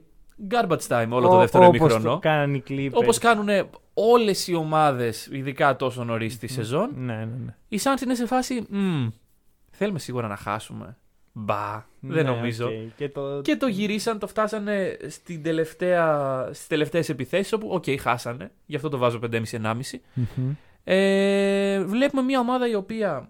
garbage 0.52 0.88
time 0.88 1.08
όλο 1.10 1.28
το 1.28 1.36
Ο- 1.36 1.40
δεύτερο 1.40 1.66
όπως 1.66 1.78
ημίχρονο. 1.80 2.10
το 2.14 2.20
κάνανε 2.20 2.58
οι 2.58 2.64
Clippers. 2.70 2.92
Όπως 2.94 3.18
κάνουν 3.18 3.48
όλες 3.94 4.48
οι 4.48 4.54
ομάδες, 4.56 5.26
ειδικά 5.32 5.76
τόσο 5.76 6.04
νωρίς 6.04 6.34
στη 6.34 6.48
σεζόν, 6.48 6.90
Ναι, 6.96 7.14
ναι, 7.16 7.26
ναι. 7.46 7.56
οι 7.68 7.80
Suns 7.84 8.02
είναι 8.02 8.16
σε 8.16 8.26
φάση. 8.26 8.66
«Μμ, 8.70 9.08
θέλουμε 9.72 10.00
σίγουρα 10.00 10.28
να 10.28 10.36
χάσουμε. 10.36 10.98
Μπα, 11.32 11.86
δεν 12.00 12.26
Ναι, 12.26 12.32
νομίζω. 12.32 12.66
οκ. 12.66 12.72
Και 12.96 13.10
το... 13.10 13.42
Και 13.42 13.56
το 13.56 13.68
γυρίσαν, 13.68 14.20
το 14.20 14.28
φτάσανε 14.28 14.98
στην 15.08 15.44
τελευταία, 15.44 16.42
στις 16.54 16.68
τελευταίες 16.68 17.10
επιθέσεις 17.10 17.54
όπου, 17.54 17.68
οκ, 17.72 17.84
χάσανε. 18.00 18.52
Γι' 18.66 18.76
αυτό 18.76 18.90
το 18.90 18.98
βάζω 18.98 19.20
5,5-1,5. 19.20 20.00
Μμμ. 20.14 20.52
Ε, 20.84 21.84
βλέπουμε 21.84 22.22
μια 22.22 22.40
ομάδα 22.40 22.68
η 22.70 22.76
οποία, 22.76 23.30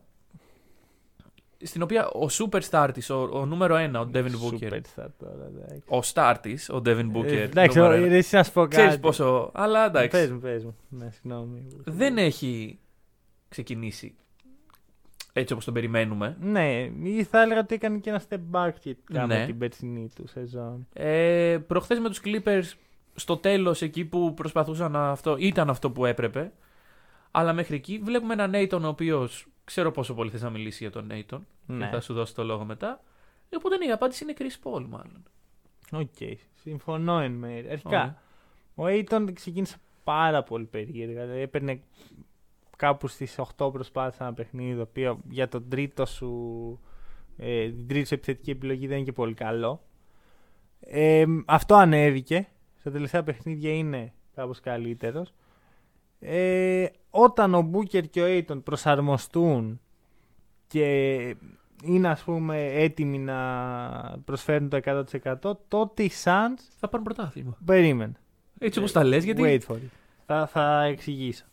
στην 1.64 1.82
οποία 1.82 2.08
ο 2.08 2.26
superstar 2.30 2.90
της, 2.94 3.10
ο, 3.10 3.30
ο 3.34 3.46
νούμερο 3.46 3.76
1, 3.76 3.92
ο 3.96 4.10
Devin 4.14 4.26
Booker, 4.26 4.72
Superstar 4.72 5.08
τώρα, 5.18 5.46
εντάξει. 5.56 5.84
ο 5.88 6.00
star 6.14 6.36
της, 6.42 6.70
ο 6.70 6.82
Devin 6.86 7.12
Booker, 7.12 7.24
Ε, 7.32 7.42
Εντάξει, 7.42 7.78
νούμερο 7.78 7.96
ο- 7.96 7.98
ένα. 7.98 8.08
ρε, 8.08 8.18
εσύ 8.18 8.36
να 8.36 8.44
σου 8.44 8.52
πω 8.52 8.62
κάτι. 8.62 8.76
ξέρεις 8.76 9.00
πόσο, 9.00 9.52
αλλά 9.54 9.86
εντάξει, 9.86 10.10
Πες 10.10 10.32
μου, 10.32 10.40
πες 10.40 10.64
μου. 10.64 10.76
Ναι, 10.90 11.10
συγγνώμη. 11.12 11.68
δεν 11.86 12.18
έχει 12.18 12.80
ξεκινήσει 13.50 14.16
έτσι 15.34 15.54
όπως 15.54 15.66
τον 15.66 15.74
περιμένουμε. 15.74 16.38
Ναι, 16.40 16.90
ή 17.04 17.24
θα 17.24 17.42
έλεγα 17.42 17.60
ότι 17.60 17.76
έκανε 17.76 17.98
και 17.98 18.10
ένα 18.10 18.22
step 18.30 18.40
back 18.52 18.70
σχετικά 18.78 19.26
Ναι. 19.26 19.38
με 19.40 19.46
την 19.46 19.58
περσινή 19.58 20.10
του 20.16 20.28
σεζόν. 20.28 20.88
Ε, 20.94 21.58
προχθές 21.68 22.00
με 22.00 22.10
τους 22.10 22.22
Clippers 22.26 22.64
στο 23.16 23.38
τέλος 23.38 23.82
εκεί 23.82 24.06
που 24.06 24.34
προσπαθούσαν 24.34 24.92
να 24.92 25.10
αυτό, 25.10 25.36
ήταν 25.40 25.70
αυτό 25.70 25.92
που 25.92 26.06
έπρεπε. 26.06 26.52
Αλλά 27.32 27.54
μέχρι 27.54 27.76
εκεί 27.76 28.00
βλέπουμε 28.04 28.34
έναν 28.34 28.50
Ayton 28.50 28.86
ο 28.86 28.88
οποίος 28.88 29.48
ξέρω 29.70 29.92
πόσο 29.92 30.14
πολύ 30.14 30.30
θες 30.30 30.42
να 30.42 30.50
μιλήσει 30.50 30.84
για 30.84 30.92
τον 30.92 31.06
Ayton 31.06 31.48
Ναι. 31.66 31.86
και 31.86 31.92
θα 31.92 32.02
σου 32.02 32.14
δώσω 32.14 32.34
το 32.34 32.44
λόγο 32.44 32.66
μετά. 32.66 33.02
Ε, 33.50 33.56
Οπότε 33.56 33.78
ναι, 33.78 33.86
η 33.86 33.92
απάντηση 33.92 34.24
είναι 34.24 34.34
Chris 34.38 34.68
Paul 34.68 34.86
μάλλον. 34.90 35.24
Οκ, 35.92 36.38
συμφωνώ 36.56 37.20
εν 37.20 37.32
μέρει. 37.32 37.70
Αρχικά, 37.70 38.18
Ωραία. 38.76 38.96
ο 38.96 39.00
Ayton 39.04 39.30
ξεκίνησε 39.34 39.78
πάρα 40.04 40.44
πολύ 40.44 40.66
περίεργα. 40.66 41.22
Δηλαδή 41.22 41.42
έπαιρνε 41.42 41.82
κάπου 42.78 43.08
στις 43.08 43.40
8 43.58 43.72
προσπάθειες 43.74 44.20
ένα 44.20 44.34
παιχνίδι, 44.34 44.76
το 44.76 44.82
οποίο 44.82 45.20
για 45.30 45.48
τον 45.48 45.70
τρίτο 45.70 46.06
σου, 46.06 46.80
ε, 47.38 47.66
την 47.70 47.88
τρίτη 47.88 48.08
σου 48.08 48.14
επιθετική 48.14 48.52
επιλογή 48.52 48.88
δεν 48.88 48.96
είναι 48.96 49.06
και 49.06 49.12
πολύ 49.12 49.34
καλό. 49.34 49.82
Ε, 50.80 51.26
αυτό 51.46 51.76
ανέβηκε. 51.76 52.48
Στα 52.80 52.92
τελευταία 52.92 53.24
παιχνίδια 53.24 53.74
είναι 53.74 54.14
κάπως 54.36 54.60
καλύτερος. 54.60 55.34
Ε, 56.20 56.86
όταν 57.10 57.54
ο 57.54 57.62
Μπούκερ 57.62 58.10
και 58.10 58.22
ο 58.22 58.26
Ayton 58.28 58.64
προσαρμοστούν 58.64 59.80
και 60.68 61.36
είναι 61.84 62.08
ας 62.10 62.22
πούμε 62.22 62.66
έτοιμοι 62.66 63.18
να 63.20 63.38
προσφέρουν 64.26 64.70
το 64.70 64.80
100% 65.44 65.52
τότε 65.68 66.04
οι 66.04 66.12
Suns 66.24 66.60
Θα 66.80 66.88
πάρουν 66.88 67.06
πρωτάθλημα. 67.06 67.58
περίμενε. 67.66 68.14
Έτσι 68.60 68.80
όπως 68.80 68.92
τα 68.92 69.04
λες, 69.04 69.24
γιατί 69.24 69.42
Wait 69.46 69.72
for 69.74 69.76
it. 69.76 69.90
Θα, 70.26 70.48
θα 70.48 70.84
εξηγήσω. 70.84 71.44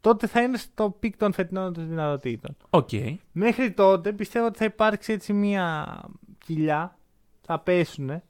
Τότε 0.00 0.26
θα 0.26 0.42
είναι 0.42 0.56
στο 0.56 0.96
peak 1.00 1.16
των 1.16 1.32
φετινών 1.32 1.72
των 1.72 1.88
δυνατοτήτων. 1.88 2.56
Οκ. 2.70 2.88
Μέχρι 3.32 3.70
τότε 3.72 4.12
πιστεύω 4.12 4.46
ότι 4.46 4.58
θα 4.58 4.64
υπάρξει 4.64 5.12
έτσι 5.12 5.32
μια 5.32 5.98
κοιλιά. 6.44 6.98
Θα 7.40 7.58
πέσουν. 7.58 8.22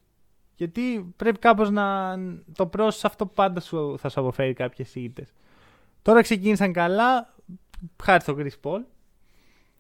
Γιατί 0.57 1.13
πρέπει 1.17 1.39
κάπως 1.39 1.71
να 1.71 2.17
το 2.55 2.67
πρόσωπο 2.67 3.07
αυτό 3.07 3.27
πάντα 3.27 3.61
σου, 3.61 3.95
θα 3.99 4.09
σου 4.09 4.21
αποφέρει 4.21 4.53
κάποιες 4.53 4.95
ήττες. 4.95 5.33
Τώρα 6.03 6.23
ξεκίνησαν 6.23 6.73
καλά. 6.73 7.35
Χάρη 8.03 8.23
στο 8.23 8.37
Chris 8.39 8.61
Paul. 8.63 8.81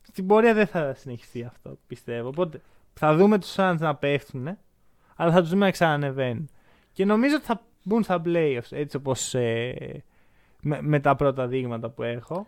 Στην 0.02 0.26
πορεία 0.26 0.54
δεν 0.54 0.66
θα 0.66 0.94
συνεχιστεί 0.94 1.44
αυτό 1.44 1.78
πιστεύω. 1.86 2.28
Οπότε 2.28 2.60
θα 2.94 3.16
δούμε 3.16 3.38
τους 3.38 3.54
Suns 3.56 3.76
να 3.78 3.94
πέφτουν. 3.94 4.58
Αλλά 5.16 5.32
θα 5.32 5.40
τους 5.40 5.50
δούμε 5.50 5.64
να 5.64 5.70
ξανανεβαίνουν. 5.70 6.48
Και 6.92 7.04
νομίζω 7.04 7.36
ότι 7.36 7.44
θα 7.44 7.60
μπουν 7.82 8.02
στα 8.02 8.22
playoffs 8.24 8.70
έτσι 8.70 8.96
όπως 8.96 9.34
ε, 9.34 10.04
με, 10.62 10.82
με 10.82 11.00
τα 11.00 11.16
πρώτα 11.16 11.46
δείγματα 11.46 11.90
που 11.90 12.02
έχω. 12.02 12.46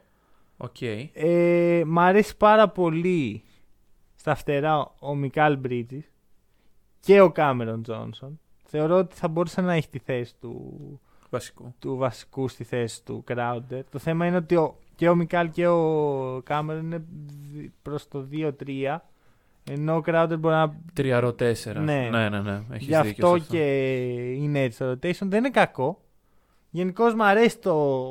Οκ. 0.57 0.81
Ε, 1.13 1.83
μ' 1.87 1.99
αρέσει 1.99 2.37
πάρα 2.37 2.69
πολύ 2.69 3.43
στα 4.15 4.35
φτερά 4.35 4.95
ο 4.99 5.15
Μικάλ 5.15 5.59
Μπρίτζης 5.59 6.13
και 7.01 7.21
ο 7.21 7.33
Κάμερον 7.33 7.83
Τζόνσον. 7.83 8.41
Θεωρώ 8.65 8.97
ότι 8.99 9.15
θα 9.15 9.29
μπορούσε 9.29 9.61
να 9.61 9.73
έχει 9.73 9.89
τη 9.89 9.99
θέση 9.99 10.35
του, 10.41 11.01
Βασικό. 11.35 11.75
του 11.79 11.97
βασικού 11.97 12.49
στη 12.49 12.65
θέση 12.65 13.05
του 13.05 13.25
Crowder. 13.29 13.81
Το 13.91 13.99
θέμα 13.99 14.27
είναι 14.27 14.37
ότι 14.37 14.57
ο, 14.57 14.77
και 14.95 15.09
ο 15.09 15.15
Μικάλ 15.15 15.51
και 15.51 15.67
ο 15.67 16.41
Κάμερον 16.45 16.85
είναι 16.85 17.05
δι- 17.53 17.71
προς 17.83 18.09
το 18.09 18.27
2-3 18.33 18.97
ενώ 19.71 19.97
ο 19.97 20.03
Crowder 20.07 20.37
μπορεί 20.39 20.55
να... 20.55 20.75
Τριαρό 20.93 21.29
4. 21.29 21.35
Ναι. 21.65 22.09
ναι, 22.11 22.29
ναι. 22.29 22.41
ναι. 22.41 22.63
Έχεις 22.71 22.87
Γι' 22.87 23.01
δίκιο 23.01 23.29
αυτό 23.29 23.45
σε 23.45 23.51
και 23.51 23.63
είναι 24.33 24.63
έτσι 24.63 24.79
το 24.79 24.91
rotation. 24.91 25.27
Δεν 25.27 25.39
είναι 25.39 25.51
κακό. 25.51 26.01
Γενικώς 26.71 27.15
μου 27.15 27.25
αρέσει 27.25 27.59
το, 27.59 28.09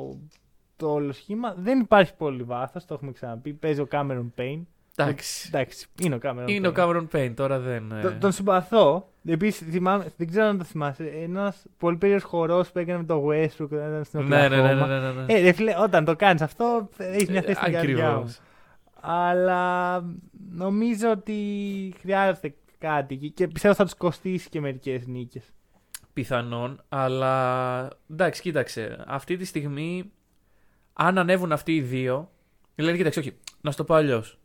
το 0.76 0.92
όλο 0.92 1.12
σχήμα. 1.12 1.54
Δεν 1.58 1.80
υπάρχει 1.80 2.14
πολύ 2.14 2.42
βάθος, 2.42 2.84
το 2.84 2.94
έχουμε 2.94 3.12
ξαναπεί. 3.12 3.52
Παίζει 3.52 3.80
ο 3.80 3.86
Cameron 3.90 4.26
Payne. 4.36 4.62
Εντάξει. 4.96 5.44
Εντάξει, 5.52 5.86
είναι 6.02 6.14
ο 6.14 6.18
Cameron 6.22 6.44
Είναι 6.46 6.68
ο 6.68 6.72
Payne. 6.76 6.80
Cameron 6.80 7.06
Payne, 7.12 7.32
τώρα 7.36 7.58
δεν. 7.58 7.92
ε, 7.92 8.00
Το- 8.00 8.12
Τον 8.12 8.32
συμπαθώ. 8.32 9.08
Επίσης, 9.26 9.68
θυμάμαι, 9.70 10.06
δεν 10.16 10.28
ξέρω 10.28 10.46
αν 10.46 10.58
το 10.58 10.64
θυμάσαι. 10.64 11.04
Ένας 11.04 11.64
πολύ 11.78 11.96
περίεργος 11.96 12.28
χορός 12.30 12.70
που 12.70 12.78
έκανε 12.78 12.98
με 12.98 13.04
το 13.04 13.26
Westbrook 13.28 13.68
όταν 13.70 13.88
ήταν 13.90 14.04
στην 14.04 14.20
Ναι, 14.26 14.48
ναι, 14.48 14.56
ναι, 14.62 14.72
Oklahoma. 14.72 14.86
ναι, 14.88 14.98
ναι, 15.00 15.10
ναι. 15.12 15.32
Ε, 15.34 15.40
ρε 15.40 15.52
φίλε, 15.52 15.74
όταν 15.78 16.04
το 16.04 16.16
κάνεις 16.16 16.42
αυτό, 16.42 16.88
έχεις 16.96 17.28
μια 17.28 17.42
θέση 17.42 17.60
στην 17.60 17.72
καρδιά 17.72 17.94
μου. 18.10 18.10
Ακριβώς. 18.12 18.40
Αλλά 19.00 20.04
νομίζω 20.50 21.10
ότι 21.10 21.38
χρειάζεται 22.00 22.54
κάτι 22.78 23.16
και- 23.16 23.28
και 23.28 23.48
πιστεύω 23.48 23.74
θα 23.74 23.84
τους 23.84 23.94
κοστίσει 23.94 24.48
και 24.48 24.60
μερικές 24.60 25.06
νίκες. 25.06 25.44
Πιθανόν, 26.12 26.82
αλλά 26.88 27.88
εντάξει, 28.10 28.40
κοίταξε. 28.42 29.04
Αυτή 29.06 29.36
τη 29.36 29.44
στιγμή, 29.44 30.12
αν 30.92 31.18
ανέβουν 31.18 31.52
αυτοί 31.52 31.74
οι 31.74 31.80
δύο. 31.80 32.30
Δηλαδή, 32.74 32.96
κοίταξε, 32.96 33.18
όχι, 33.18 33.32
να 33.60 33.70
σου 33.70 33.76
το 33.76 33.84
πω 33.84 33.94
αλλιώς. 33.94 34.38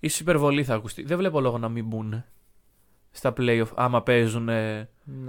Ίσως 0.00 0.20
υπερβολή 0.20 0.64
θα 0.64 0.74
ακουστεί. 0.74 1.02
Δεν 1.02 1.16
βλέπω 1.18 1.40
λόγο 1.40 1.58
να 1.58 1.68
μην 1.68 1.84
μπουν 1.86 2.24
στα 3.10 3.32
playoff 3.36 3.66
άμα 3.74 4.02
παίζουν. 4.02 4.44
Ναι. 4.44 4.86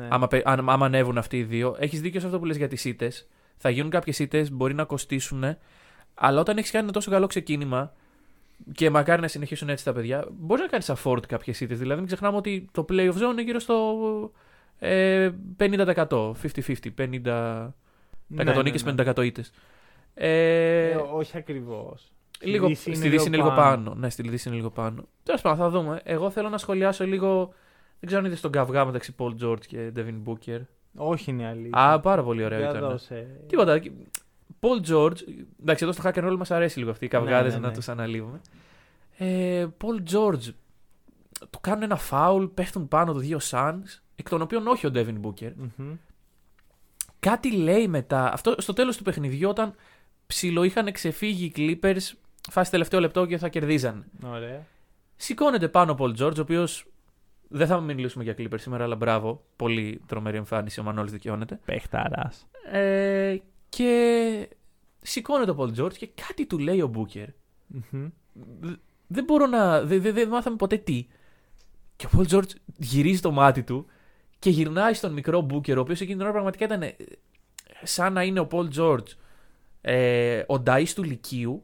Άμα, 0.10 0.28
παί- 0.28 0.48
αν- 0.48 0.70
άμα 0.70 0.86
ανέβουν 0.86 1.18
αυτοί 1.18 1.38
οι 1.38 1.44
δύο. 1.44 1.76
Έχεις 1.80 2.02
δίκιο 2.02 2.20
σε 2.20 2.26
αυτό 2.26 2.40
που 2.40 2.46
λες 2.46 2.58
για 2.58 2.68
τις 2.68 2.86
ήττες. 2.86 3.28
Θα 3.58 3.70
γίνουν 3.70 3.90
κάποιες 3.90 4.20
ήττες, 4.20 4.52
μπορεί 4.52 4.74
να 4.74 4.84
κοστίσουν. 4.84 5.44
Αλλά 6.14 6.40
όταν 6.40 6.58
έχεις 6.58 6.72
κάνει 6.72 6.84
ένα 6.84 6.94
τόσο 6.94 7.12
καλό 7.12 7.28
ξεκίνημα 7.28 7.94
και 8.74 8.90
μακάρι 8.90 9.22
να 9.22 9.28
συνεχίσουν 9.28 9.70
έτσι 9.70 9.84
τα 9.86 9.94
παιδιά, 9.94 10.26
μπορείς 10.32 10.64
να 10.64 10.70
κάνεις 10.70 10.92
afford 10.96 11.28
κάποιες 11.28 11.60
ήττες. 11.60 11.80
Δηλαδή, 11.80 11.98
μην 12.00 12.08
ξεχνάμε 12.08 12.38
ότι 12.38 12.68
το 12.72 12.86
playoff 12.90 13.14
zone 13.14 13.32
είναι 13.32 13.42
γύρω 13.42 13.60
στο 13.60 13.76
ε, 14.80 15.30
50%. 15.58 16.34
50-50. 16.34 16.92
50% 16.98 17.74
Ναι, 18.28 18.44
ναι, 18.44 18.54
ναι, 18.54 18.62
νίκες, 18.62 18.84
ναι. 18.84 18.92
50% 18.92 19.26
ήττες. 19.26 19.52
Ε, 20.14 20.90
Ε, 20.90 20.96
όχι 20.96 21.38
ακριβώς. 21.38 22.12
Λίγο, 22.41 22.75
στη 22.75 23.10
Δύση 23.10 23.28
είναι 23.28 23.38
λίγο 23.38 23.52
πάνω. 23.52 23.93
Ναι, 23.93 24.10
στη 24.10 24.30
Δύση 24.30 24.47
είναι 24.47 24.58
λίγο 24.58 24.69
πάνω. 24.69 25.08
Τέλος 25.23 25.41
πάντων, 25.41 25.58
θα 25.58 25.69
δούμε. 25.69 26.02
Εγώ 26.04 26.30
θέλω 26.30 26.49
να 26.49 26.58
σχολιάσω 26.58 27.06
λίγο. 27.06 27.54
Δεν 27.99 28.08
ξέρω 28.08 28.21
αν 28.21 28.25
είδες 28.28 28.41
τον 28.41 28.52
καυγά 28.52 28.86
μεταξύ 28.86 29.15
Paul 29.17 29.36
George 29.43 29.65
και 29.67 29.91
Devin 29.95 30.21
Booker. 30.25 30.60
Όχι 30.95 31.32
είναι 31.32 31.47
αλήθεια. 31.47 31.91
Α, 31.91 31.99
πάρα 31.99 32.23
πολύ 32.23 32.43
ωραίο 32.43 32.60
Για 32.60 32.69
ήταν. 32.69 32.89
δώσε. 32.89 33.28
Τίποτα. 33.47 33.82
Paul 34.60 34.89
George, 34.91 35.17
εντάξει, 35.62 35.84
εδώ 35.84 35.91
στο 35.91 36.02
hack 36.06 36.13
and 36.13 36.32
roll 36.32 36.36
μας 36.38 36.52
αρέσει 36.52 36.80
λίγο 36.80 36.91
αυτοί 36.91 37.06
οι 37.06 37.08
καυγάδε 37.08 37.49
ναι, 37.49 37.54
ναι. 37.56 37.67
να 37.67 37.73
τους 37.73 37.89
αναλύουμε. 37.89 38.41
Ε, 39.17 39.67
Paul 39.78 40.12
George, 40.13 40.54
του 41.49 41.60
κάνουν 41.62 41.84
ένα 41.84 41.95
φάουλ, 41.95 42.45
πέφτουν 42.45 42.88
πάνω 42.88 43.13
του 43.13 43.19
δύο 43.19 43.39
Suns, 43.49 43.99
εκ 44.15 44.30
των 44.30 44.41
οποίων 44.41 44.67
όχι 44.67 44.88
ο 44.88 44.91
Devin 44.93 45.19
Booker. 45.21 45.52
Μμμ. 45.56 45.93
Κάτι 47.19 47.52
λέει 47.52 47.88
μετά, 47.88 48.34
αυτό 48.34 48.56
στο 48.58 48.73
τέλος 48.73 48.97
του 48.97 49.04
παιχνιδιού, 49.04 49.49
όταν 49.49 49.73
ψηλό 50.28 50.63
είχαν 50.63 50.91
ξεφύγει 50.91 51.45
οι 51.45 51.54
Clippers, 51.56 52.12
φάση 52.49 52.71
τελευταίο 52.71 52.99
λεπτό 52.99 53.25
και 53.25 53.38
θα 53.38 53.49
κερδίζαν. 53.49 54.06
Ωραία. 54.23 54.65
Σηκώνεται 55.15 55.67
πάνω 55.67 55.91
ο 55.91 55.95
Paul 55.99 56.15
George, 56.17 56.38
ο 56.38 56.41
οποίος 56.41 56.86
δεν 57.47 57.67
θα 57.67 57.80
μιλήσουμε 57.80 58.23
για 58.23 58.36
Clippers 58.38 58.60
σήμερα, 58.60 58.84
αλλά 58.84 58.95
μπράβο. 58.95 59.43
Πολύ 59.56 60.02
τρομερή 60.06 60.38
εμφάνιση, 60.38 60.80
ο 60.80 60.84
Μανώλης 60.84 61.12
δικαιώνεται. 61.12 61.60
Πέχταρα. 61.65 62.32
Ε, 62.71 63.38
και 63.69 64.49
σηκώνεται 65.02 65.52
ο 65.52 65.56
Paul 65.60 65.80
George 65.84 65.93
και 65.93 66.10
κάτι 66.28 66.45
του 66.45 66.58
λέει 66.60 66.82
ο 66.82 66.91
Booker. 66.95 67.25
Δε- 68.60 68.75
Δεν 69.08 69.23
μπορώ 69.23 69.45
να. 69.45 69.82
Δεν 69.82 70.02
δε, 70.02 70.12
δεν 70.12 70.28
μάθαμε 70.28 70.56
ποτέ 70.56 70.78
τι. 70.78 71.08
Και 71.95 72.06
ο 72.06 72.10
Paul 72.17 72.28
George 72.34 72.49
γυρίζει 72.78 73.21
το 73.21 73.32
μάτι 73.32 73.63
του 73.63 73.86
και 74.39 74.49
γυρνάει 74.49 74.93
στον 74.93 75.13
μικρό 75.13 75.45
Booker, 75.49 75.75
ο 75.75 75.80
οποίος 75.80 76.02
εκείνη 76.02 76.15
την 76.15 76.21
ώρα 76.21 76.32
πραγματικά 76.32 76.65
ήταν 76.65 76.82
ε, 76.82 76.95
σαν 77.84 78.13
να 78.13 78.23
είναι 78.23 78.39
ο 78.39 78.47
Paul 78.52 78.67
George 78.78 79.08
ε, 79.82 80.39
ο 80.47 80.63
Νταΐ 80.65 80.86
του 80.95 81.04
Λυκείου 81.04 81.63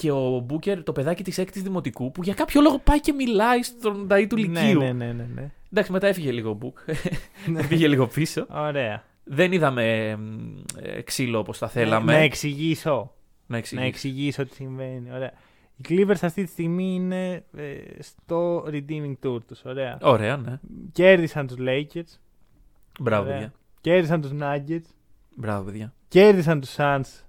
και 0.00 0.10
ο 0.10 0.46
Booker 0.50 0.76
το 0.84 0.92
παιδάκι 0.92 1.22
της 1.24 1.38
έκτης 1.38 1.62
δημοτικού 1.62 2.10
που 2.10 2.22
για 2.22 2.34
κάποιο 2.34 2.60
λόγο 2.60 2.78
πάει 2.78 3.00
και 3.00 3.12
μιλάει 3.12 3.62
στον 3.62 4.06
Νταΐ 4.10 4.26
του 4.28 4.36
Ναι, 4.36 4.42
Λυκείου. 4.62 4.78
ναι, 4.78 4.92
ναι, 4.92 5.12
ναι, 5.12 5.28
ναι. 5.34 5.50
Εντάξει, 5.72 5.92
μετά 5.92 6.06
έφυγε 6.06 6.32
λίγο 6.32 6.50
ο 6.50 6.58
Book. 6.62 6.94
Πήγε 7.68 7.88
λίγο 7.88 8.06
πίσω. 8.06 8.46
Ωραία. 8.50 9.04
Δεν 9.24 9.52
είδαμε 9.52 10.08
εμ, 10.08 10.56
ε, 10.82 11.00
ξύλο 11.02 11.38
όπως 11.38 11.58
θα 11.58 11.68
θέλαμε. 11.68 12.12
Να 12.12 12.18
εξηγήσω. 12.18 13.12
Να 13.46 13.56
εξηγείς. 13.56 13.80
Να 13.82 13.88
εξηγήσω 13.90 14.46
τι 14.46 14.54
συμβαίνει. 14.54 15.12
Ωραία. 15.12 15.32
Οι 15.76 15.84
Clippers 15.88 16.18
αυτή 16.22 16.44
τη 16.44 16.50
στιγμή 16.50 16.94
είναι 16.94 17.44
ε, 17.56 17.74
στο 18.02 18.64
redeeming 18.70 19.14
tour 19.26 19.38
τους. 19.46 19.64
Ωραία. 19.64 19.98
Ωραία, 20.02 20.36
ναι. 20.36 20.60
Κέρδισαν 20.92 21.46
τους 21.46 21.56
Lakers. 21.60 22.18
Μπράβο, 23.00 23.22
Ωραία. 23.22 23.34
παιδιά. 23.34 23.52
Κέρδισαν 23.80 24.20
τους 24.20 24.30
Nuggets. 24.40 24.90
Μπράβο, 25.36 25.64
παιδιά. 25.64 25.94
Κέρδισαν 26.08 26.60
τους 26.60 26.74
Suns. 26.78 27.25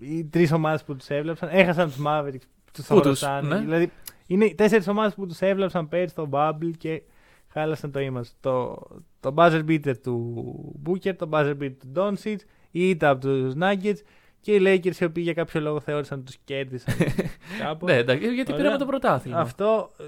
Οι 0.00 0.24
τρεις 0.24 0.52
ομάδες 0.52 0.84
που 0.84 0.96
τους 0.96 1.08
έβλεψαν. 1.08 1.48
Έχασαν 1.52 1.86
τους 1.88 1.98
Mavericks. 2.06 2.46
Τους 2.72 2.86
Πού 2.86 3.00
τους, 3.00 3.18
θωρώσαν. 3.18 3.46
ναι. 3.46 3.58
Δηλαδή 3.58 3.90
είναι 4.26 4.44
οι 4.44 4.54
τέσσερις 4.54 4.88
ομάδες 4.88 5.14
που 5.14 5.26
τους 5.26 5.40
έβλεψαν 5.40 5.88
πέρυσι 5.88 6.08
στο 6.08 6.28
Bubble 6.32 6.70
και 6.78 7.02
χάλασαν 7.48 7.90
το 7.92 8.00
image. 8.02 8.30
Το, 8.40 8.78
το 9.20 9.34
buzzer 9.36 9.64
beater 9.68 9.98
του 10.02 10.80
Booker, 10.86 11.16
το 11.16 11.28
buzzer 11.32 11.56
beater 11.60 11.72
του 11.78 11.92
Doncic, 11.96 12.36
η 12.70 12.88
ήττα 12.88 13.10
από 13.10 13.20
τους 13.20 13.52
Nuggets 13.60 13.98
και 14.40 14.54
οι 14.54 14.60
Lakers 14.64 14.96
οι 15.00 15.04
οποίοι 15.04 15.22
για 15.26 15.32
κάποιο 15.34 15.60
λόγο 15.60 15.80
θεώρησαν 15.80 16.18
ότι 16.18 16.26
τους 16.26 16.36
κέρδισαν. 16.44 16.94
κάπως. 17.62 17.90
Ναι, 17.90 17.96
εντάξει, 17.96 18.24
γιατί 18.34 18.52
Ωραία. 18.52 18.56
πήραμε 18.56 18.78
το 18.78 18.86
πρωτάθλημα. 18.86 19.38
Αυτό 19.38 19.90
ε, 19.98 20.04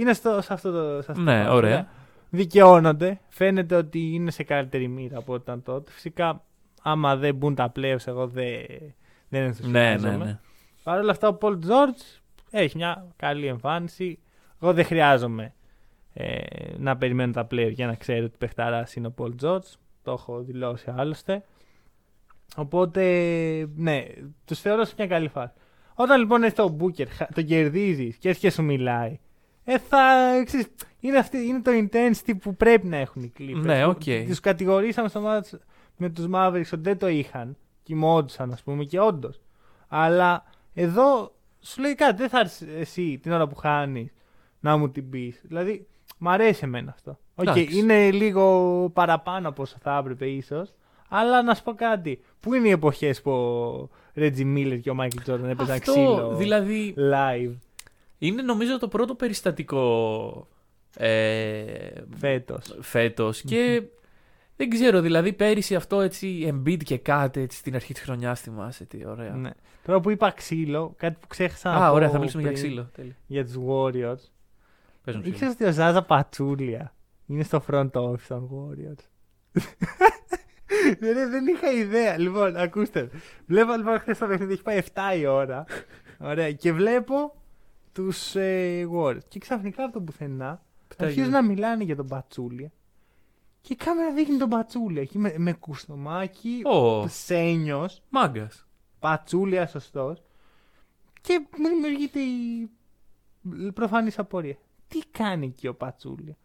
είναι 0.00 0.12
στο, 0.12 0.40
σε 0.42 0.52
αυτό 0.52 0.70
το. 0.72 1.02
Σε 1.02 1.10
αυτό 1.10 1.22
Ναι, 1.22 1.44
το- 1.44 1.54
ωραία. 1.54 1.88
Δικαιώνονται. 2.30 3.20
Φαίνεται 3.28 3.74
ότι 3.74 4.14
είναι 4.14 4.30
σε 4.30 4.42
καλύτερη 4.42 4.88
μοίρα 4.88 5.18
από 5.18 5.32
ό,τι 5.32 5.42
ήταν 5.42 5.62
τότε. 5.62 5.90
Φυσικά, 5.90 6.44
άμα 6.82 7.16
δεν 7.16 7.34
μπουν 7.34 7.54
τα 7.54 7.72
playoffs, 7.76 8.06
εγώ 8.06 8.26
δεν, 8.26 8.54
δεν 9.28 9.40
Ναι, 9.40 9.46
ενθουσιάζομαι. 9.46 10.16
ναι, 10.16 10.24
ναι. 10.24 10.38
Παρ' 10.82 10.98
όλα 10.98 11.10
αυτά, 11.10 11.28
ο 11.28 11.38
Paul 11.40 11.52
George 11.58 12.20
έχει 12.50 12.76
μια 12.76 13.06
καλή 13.16 13.46
εμφάνιση. 13.46 14.18
Εγώ 14.62 14.72
δεν 14.72 14.84
χρειάζομαι 14.84 15.52
ε, 16.14 16.36
να 16.78 16.96
περιμένω 16.96 17.32
τα 17.32 17.46
playoffs 17.50 17.72
για 17.72 17.86
να 17.86 17.94
ξέρω 17.94 18.24
ότι 18.24 18.34
παιχταράς 18.38 18.94
είναι 18.94 19.06
ο 19.06 19.14
Paul 19.18 19.30
George. 19.42 19.72
Το 20.02 20.10
έχω 20.12 20.40
δηλώσει 20.40 20.92
άλλωστε. 20.96 21.42
Οπότε, 22.56 23.02
ναι, 23.76 24.04
τους 24.44 24.60
θεωρώ 24.60 24.84
σε 24.84 24.94
μια 24.98 25.06
καλή 25.06 25.28
φάση. 25.28 25.52
Όταν 25.94 26.20
λοιπόν 26.20 26.42
έρθει 26.42 26.62
ο 26.62 26.76
Booker, 26.80 27.06
χα- 27.08 27.32
τον 27.34 27.44
κερδίζεις 27.44 28.16
και 28.16 28.28
έρχεται 28.28 28.46
και 28.48 28.52
σου 28.54 28.62
μιλάει, 28.62 29.18
ε, 29.64 29.78
θα, 29.78 29.98
ξέρεις, 30.44 30.66
είναι, 31.00 31.18
αυτή, 31.18 31.38
είναι 31.46 31.60
το 31.60 31.70
intensity 31.74 32.32
που 32.40 32.56
πρέπει 32.56 32.86
να 32.86 32.96
έχουν 32.96 33.22
οι 33.22 33.32
Clippers. 33.38 33.60
Ναι, 33.62 33.84
οκ. 33.84 34.02
Τους 34.26 34.40
κατηγορήσαμε 34.40 35.08
στο 35.08 35.20
ματς 35.20 35.58
με 35.96 36.08
τους 36.10 36.26
Mavericks 36.32 36.72
ότι 36.72 36.80
δεν 36.82 36.98
το 36.98 37.08
είχαν. 37.08 37.56
Κοιμόντουσαν, 37.88 38.52
ας 38.52 38.62
πούμε, 38.62 38.84
και 38.84 39.00
όντως. 39.00 39.40
Αλλά 39.88 40.44
εδώ 40.74 41.34
σου 41.60 41.80
λέει 41.80 41.94
κάτι. 41.94 42.16
Δεν 42.16 42.28
θα 42.28 42.38
έρθεις 42.38 42.68
εσύ 42.78 43.18
την 43.22 43.32
ώρα 43.32 43.46
που 43.46 43.54
χάνεις 43.54 44.12
να 44.60 44.76
μου 44.76 44.90
την 44.90 45.10
πεις. 45.10 45.40
Δηλαδή, 45.42 45.86
μ' 46.18 46.28
αρέσει 46.28 46.60
εμένα 46.64 46.90
αυτό. 46.90 47.18
Οκ, 47.34 47.46
Εντάξει. 47.46 47.78
είναι 47.78 48.10
λίγο 48.10 48.90
παραπάνω 48.92 49.48
από 49.48 49.62
όσο 49.62 49.76
θα 49.80 49.96
έπρεπε 49.98 50.26
ίσως. 50.26 50.74
Αλλά 51.08 51.42
να 51.42 51.54
σου 51.54 51.62
πω 51.62 51.74
κάτι. 51.74 52.20
Πού 52.40 52.54
είναι 52.54 52.68
οι 52.68 52.70
εποχές 52.70 53.22
που 53.22 53.30
ο 53.30 53.88
Reggie 54.14 54.44
Miller 54.44 54.80
και 54.80 54.90
ο 54.90 54.94
Michael 54.94 55.22
Jordan 55.22 55.50
έπαιζαν 55.50 55.76
Αυτό, 55.76 55.92
ξύλο 55.92 56.34
δηλαδή, 56.36 56.94
live; 56.98 57.54
είναι 58.18 58.42
νομίζω 58.42 58.78
το 58.78 58.88
πρώτο 58.88 59.14
περιστατικό 59.14 60.48
ε, 60.96 61.90
φέτος. 62.16 62.76
φέτος 62.80 63.40
και 63.40 63.82
δεν 64.58 64.70
ξέρω, 64.70 65.00
δηλαδή 65.00 65.32
πέρυσι 65.32 65.74
αυτό 65.74 66.00
έτσι 66.00 66.52
Embiid 66.52 66.82
και 66.84 66.98
κάτι 66.98 67.40
έτσι 67.40 67.58
στην 67.58 67.74
αρχή 67.74 67.92
της 67.92 68.02
χρονιάς 68.02 68.40
θυμάσαι 68.40 68.84
τι 68.84 69.06
ωραία. 69.06 69.32
Ναι. 69.32 69.50
Τώρα 69.84 70.00
που 70.00 70.10
είπα 70.10 70.30
ξύλο, 70.30 70.94
κάτι 70.96 71.16
που 71.20 71.26
ξέχασα 71.26 71.70
να 71.70 71.86
Α, 71.86 71.88
πω 71.88 71.94
ωραία, 71.94 72.10
θα 72.10 72.18
μιλήσουμε 72.18 72.42
για 72.42 72.50
πριν 72.52 72.64
ξύλο. 72.64 72.90
Τέλεια. 72.94 73.16
Για 73.26 73.44
τους 73.44 73.54
Warriors. 73.54 74.30
Παίζουν 75.04 75.22
ξύλο. 75.22 75.34
Ήξερες 75.34 75.52
ότι 75.54 75.64
ο 75.64 75.72
Ζάζα 75.72 76.02
Πατσούλια 76.02 76.94
είναι 77.26 77.42
στο 77.42 77.64
front 77.70 77.90
office 77.90 78.20
των 78.28 78.50
Warriors; 78.52 79.04
δεν, 81.00 81.30
δεν 81.30 81.46
είχα 81.46 81.70
ιδέα. 81.72 82.18
Λοιπόν, 82.18 82.56
ακούστε. 82.56 83.10
Βλέπω 83.46 83.72
λοιπόν 83.76 83.98
χθες 83.98 84.18
το 84.18 84.26
παιχνίδι, 84.26 84.52
έχει 84.52 84.62
πάει 84.62 84.80
7 84.94 85.18
η 85.18 85.26
ώρα. 85.26 85.64
Ωραία. 86.18 86.52
Και 86.52 86.72
βλέπω 86.72 87.34
τους 87.92 88.34
ε, 88.34 88.86
Warriors. 88.96 89.24
Και 89.28 89.38
ξαφνικά 89.38 89.84
από 89.84 89.92
το 89.92 90.00
πουθενά 90.00 90.62
Πετάει 90.88 91.08
αρχίζουν 91.08 91.28
γύρω. 91.30 91.40
να 91.40 91.46
μιλάνε 91.46 91.84
για 91.84 91.96
τον 91.96 92.06
Πατσούλια. 92.06 92.72
Και 93.68 93.74
η 93.74 93.76
κάμερα 93.76 94.12
δείχνει 94.12 94.36
τον 94.36 94.48
Πατσούλια. 94.48 95.02
Εκεί 95.02 95.18
με, 95.18 95.34
με 95.36 95.52
κουστομάκι, 95.52 96.60
Ω, 96.64 97.08
σένιος, 97.08 98.02
μάγκας. 98.08 98.66
Πατσούλια 98.98 99.66
σωστός. 99.66 100.22
Και 101.20 101.46
μου 101.58 101.68
δημιουργείται 101.68 102.20
η 103.66 103.72
προφανής 103.74 104.18
απορία. 104.18 104.56
Τι 104.88 104.98
κάνει 105.10 105.46
εκεί 105.46 105.66
ο 105.66 105.74
Pachulia. 105.74 106.36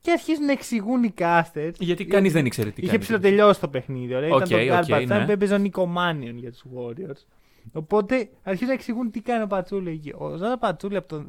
Και 0.00 0.10
αρχίζουν 0.10 0.44
να 0.44 0.52
εξηγούν 0.52 1.02
οι 1.02 1.10
casters. 1.10 1.70
Γιατί 1.78 2.04
κανείς 2.04 2.32
δεν 2.32 2.46
ήξερε 2.46 2.70
τι 2.70 2.80
Είχε 2.80 2.90
κάνει. 2.90 3.02
ψιλοτελειώσει 3.02 3.60
το 3.60 3.68
παιχνίδι. 3.68 4.14
Ωραία. 4.14 4.34
Οκ, 4.34 4.48
Ήταν 4.50 4.66
το 4.66 4.76
οκ, 4.76 4.84
garbage 4.88 5.02
time 5.02 5.06
ναι. 5.06 5.24
που 5.24 5.30
έπαιζε 5.30 5.54
ο 5.54 5.58
Nico 5.58 5.86
Mannion 5.86 6.38
για 6.38 6.52
τους 6.52 6.64
Warriors. 6.74 7.24
Οπότε 7.72 8.30
αρχίζουν 8.42 8.68
να 8.68 8.72
εξηγούν 8.74 9.10
τι 9.10 9.20
κάνει 9.20 9.42
ο 9.42 9.46
Pachulia 9.46 9.92
εκεί. 9.92 10.12
Ο 10.18 10.36
Zaza 10.36 10.58
Pachulia 10.58 10.98
από 10.98 11.08
το 11.08 11.24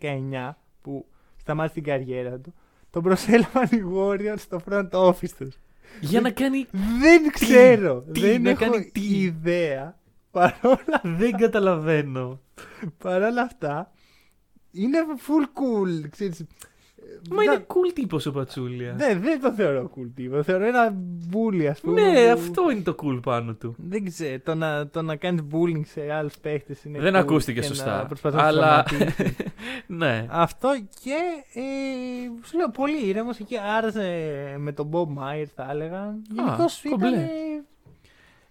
2019 0.00 0.50
που 0.82 1.06
σταμάτησε 1.36 1.74
την 1.74 1.84
καριέρα 1.84 2.38
του, 2.38 2.54
τον 2.92 3.02
προσέλαβαν 3.02 3.68
οι 3.70 3.82
Warriors 3.96 4.38
στο 4.38 4.60
front 4.70 4.90
office 4.90 5.30
τους. 5.38 5.58
Για 6.00 6.20
να 6.20 6.30
κάνει. 6.30 6.66
Δεν 7.00 7.30
ξέρω. 7.30 8.00
τι, 8.12 8.20
δεν 8.20 8.42
να 8.42 8.50
έχω 8.50 8.70
κάνει 8.70 8.90
τι; 8.92 9.20
ιδέα. 9.20 9.98
Παρόλα, 10.30 11.00
δεν 11.18 11.36
καταλαβαίνω. 11.36 12.40
παρόλα 12.98 13.42
αυτά, 13.42 13.92
είναι 14.70 14.98
full 15.26 15.42
cool. 15.42 16.08
Ξέρεις. 16.10 16.44
Μα 17.30 17.36
Δεν- 17.36 17.52
είναι 17.54 17.64
cool 17.68 17.92
τύπος 17.94 18.26
ο 18.26 18.32
Πατσούλια. 18.32 18.92
Ναι, 18.92 19.14
δεν 19.18 19.40
το 19.40 19.52
θεωρώ 19.52 19.90
cool 19.96 20.08
τύπο. 20.14 20.36
Το 20.36 20.42
θεωρώ 20.42 20.64
ένα 20.64 20.94
bully, 21.32 21.64
ας 21.64 21.80
πούμε. 21.80 22.02
Ναι, 22.10 22.24
που- 22.24 22.32
αυτό 22.32 22.70
είναι 22.70 22.80
το 22.80 22.94
cool 23.02 23.20
πάνω 23.22 23.54
του. 23.54 23.74
Δεν 23.78 24.04
ξέρω. 24.04 24.38
Το 24.44 24.54
να, 24.54 24.88
το 24.88 25.02
να 25.02 25.16
κάνεις 25.16 25.42
bullying 25.52 25.80
σε 25.84 26.12
άλλους 26.12 26.38
παίχτες 26.38 26.84
είναι. 26.84 26.98
Δεν 27.00 27.12
cool 27.14 27.16
ακούστηκε 27.18 27.60
και 27.60 27.66
σωστά. 27.66 27.96
Να 27.96 28.06
προσπαθείς 28.06 28.38
να 28.40 28.46
Αλλά. 28.46 28.82
τους 28.82 28.96
τραυματίσεις. 28.98 29.36
ναι. 29.86 30.26
Αυτό 30.30 30.68
και. 31.02 31.14
Ε, 31.54 31.60
σου 32.46 32.56
λέω 32.56 32.70
πολύ 32.70 33.06
ήρεμος 33.06 33.38
εκεί. 33.38 33.54
Άρεσε 33.76 34.08
με 34.58 34.72
τον 34.72 34.88
Bob 34.92 35.06
Meyer, 35.22 35.44
θα 35.54 35.66
έλεγα. 35.70 36.14
Γενικώς 36.30 36.82
κομπλέ. 36.90 37.08
ήταν. 37.08 37.18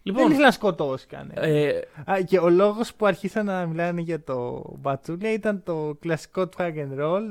Δεν 0.03 0.14
Λοιπόν. 0.14 0.30
ήθελε 0.32 0.45
να 0.45 0.51
σκοτώσει 0.51 1.07
κανένα. 1.07 1.43
ε, 1.43 1.88
Α, 2.12 2.22
και 2.22 2.39
ο 2.39 2.49
λόγος 2.49 2.93
που 2.93 3.05
αρχίσαν 3.05 3.45
να 3.45 3.66
μιλάνε 3.66 4.01
για 4.01 4.24
το 4.24 4.64
Μπατσούλια 4.80 5.34
ήταν 5.34 5.64
το 5.64 5.97
κλασικό 5.99 6.47
του 6.47 6.57
hack 6.59 6.74
and 6.76 6.99
roll. 7.01 7.22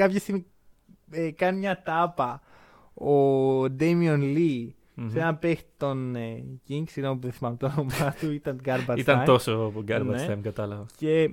Κάποια 0.00 0.18
στιγμή 0.20 0.44
ε, 1.10 1.30
κάνει 1.30 1.58
μια 1.58 1.82
τάπα 1.84 2.42
ο 2.94 3.14
Damian 3.80 4.20
Lee 4.36 4.66
μμμ. 4.94 5.08
σε 5.10 5.18
ένα 5.18 5.34
παίχτη 5.34 5.68
των 5.76 6.16
ε, 6.16 6.44
Kings, 6.68 6.84
συγγνώμη 6.86 7.16
που 7.18 7.22
δεν 7.26 7.32
θυμάμαι 7.32 7.56
το 7.56 7.66
όνομά 7.76 8.14
του, 8.20 8.32
ήταν 8.32 8.60
Garbage 8.66 8.96
Ήταν 8.98 9.20
Time. 9.20 9.24
τόσο 9.24 9.52
από 9.52 9.84
garbage 9.88 10.04
Ναι. 10.04 10.26
time, 10.34 10.38
κατάλαβα. 10.42 10.86
Και 10.96 11.30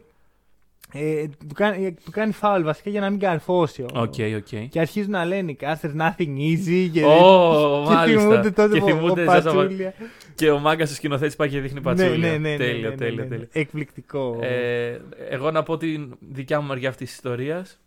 ε, 0.93 1.28
του, 1.28 1.53
κάνει, 1.53 1.86
ε, 1.86 1.91
του 1.91 2.11
κάνει 2.11 2.32
φάουλ 2.32 2.63
βασικά 2.63 2.89
για 2.89 3.01
να 3.01 3.09
μην 3.09 3.20
καρφώσει. 3.20 3.82
Ο, 3.82 3.88
Οκ, 3.93 4.13
οκ. 4.38 4.68
Και 4.70 4.80
αρχίζουν 4.80 5.11
να 5.11 5.26
λένε 5.26 5.51
οι 5.51 5.57
casters 5.61 5.95
nothing 6.01 6.38
easy. 6.38 6.89
Και, 6.93 7.03
Ω, 7.05 7.84
και 7.88 7.93
μάλιστα. 7.93 8.22
θυμούνται 8.22 8.51
τότε 8.51 8.74
Και 8.74 8.80
που 8.80 8.86
ο- 8.86 8.89
θυμούνται 8.89 9.22
ο 9.22 9.26
Ζάζα 9.26 9.51
Βα- 9.51 9.61
Πατσούλια. 9.61 9.93
Και 10.36 10.49
ο 10.51 10.59
μάγκας 10.59 10.91
ο 10.91 10.93
σκηνοθέτη 10.93 11.36
πάει 11.36 11.49
και 11.49 11.59
δείχνει 11.59 11.82
πατσούλια. 11.82 12.18
Ναι, 12.18 12.28
ναι, 12.30 12.38
ναι, 12.38 12.49
ναι, 12.49 12.57
τέλεια, 12.57 12.82
ναι, 12.84 12.89
ναι, 12.89 12.95
τέλεια, 12.95 13.24
ναι, 13.24 13.30
τέλεια. 13.30 13.47
Εκπληκτικό. 13.51 14.39
Ε, 14.41 14.99
εγώ 15.30 15.51
να 15.51 15.63
πω 15.63 15.78
την 15.78 16.15
δικιά 16.20 16.61
μου 16.61 16.68
μεριά 16.68 16.89
αυτής 16.89 17.07
της 17.07 17.15
ιστορίας. 17.15 17.80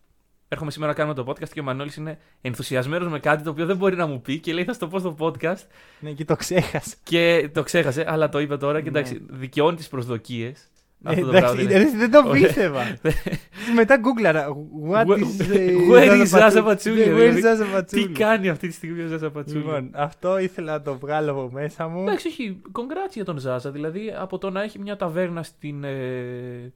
Έρχομαι 0.52 0.70
σήμερα 0.70 0.92
να 0.92 0.98
κάνουμε 0.98 1.14
το 1.14 1.24
podcast 1.28 1.48
και 1.48 1.60
ο 1.60 1.62
Μανώλης 1.62 1.96
είναι 1.96 2.18
ενθουσιασμένος 2.40 3.08
με 3.08 3.18
κάτι 3.18 3.42
το 3.42 3.50
οποίο 3.50 3.66
δεν 3.66 3.76
μπορεί 3.76 3.96
να 3.96 4.06
μου 4.06 4.20
πει 4.20 4.38
και 4.38 4.52
λέει 4.52 4.64
θα 4.64 4.72
στο 4.72 4.86
πω 4.88 4.98
στο 4.98 5.16
podcast 5.18 5.66
Ναι, 6.00 6.10
και 6.10 6.24
το 6.24 6.36
ξέχασα. 6.36 6.94
και 7.02 7.50
το 7.54 7.62
ξέχασε, 7.62 8.04
αλλά 8.08 8.28
το 8.28 8.38
είπε 8.40 8.56
τώρα 8.56 8.80
και 8.80 8.90
Ναι. 8.90 8.98
εντάξει, 8.98 9.20
δικαιώνει 9.30 9.76
τις 9.76 9.88
προσδοκίες. 9.88 10.68
Ε, 11.04 11.10
Αυτό 11.10 11.20
το 11.22 11.36
εντάξει, 11.36 11.54
πράγμα 11.54 11.62
είναι. 11.62 11.78
ρε, 11.84 11.90
δεν 11.96 12.10
το 12.10 12.22
Ωραία. 12.28 12.40
πίστευα. 12.42 12.80
Μετά 13.74 13.96
γκούγκλαρα. 13.96 14.46
What 14.90 15.04
Where- 15.06 15.18
is. 15.18 15.50
ε, 15.56 15.72
where 15.92 16.22
is 16.24 16.26
Zaza 16.38 16.50
Zaza 16.50 16.64
Pachulia? 16.64 16.76
Pachulia, 16.76 17.06
Ναι, 17.06 17.14
Where 17.14 17.30
is 17.30 17.34
δηλαδή. 17.34 17.64
Zaza 17.74 17.82
Τι 17.86 18.02
Pachulia? 18.06 18.12
κάνει 18.18 18.48
αυτή 18.48 18.68
τη 18.68 18.74
στιγμή 18.74 19.02
ο 19.02 19.06
Ζάσα 19.06 19.30
Πατσούλη; 19.30 19.58
Λοιπόν, 19.58 19.90
αυτό 19.94 20.38
ήθελα 20.38 20.72
να 20.72 20.82
το 20.82 20.98
βγάλω 20.98 21.30
από 21.30 21.50
μέσα 21.52 21.88
μου. 21.88 22.00
Εντάξει, 22.02 22.28
όχι, 22.28 22.60
congrats 22.72 23.12
για 23.12 23.24
τον 23.24 23.38
Ζάζα. 23.38 23.70
Δηλαδή 23.70 24.14
από 24.18 24.38
το 24.38 24.50
να 24.50 24.62
έχει 24.62 24.78
μια 24.78 24.96
ταβέρνα 24.96 25.42
στην. 25.42 25.84
Ε... 25.84 26.72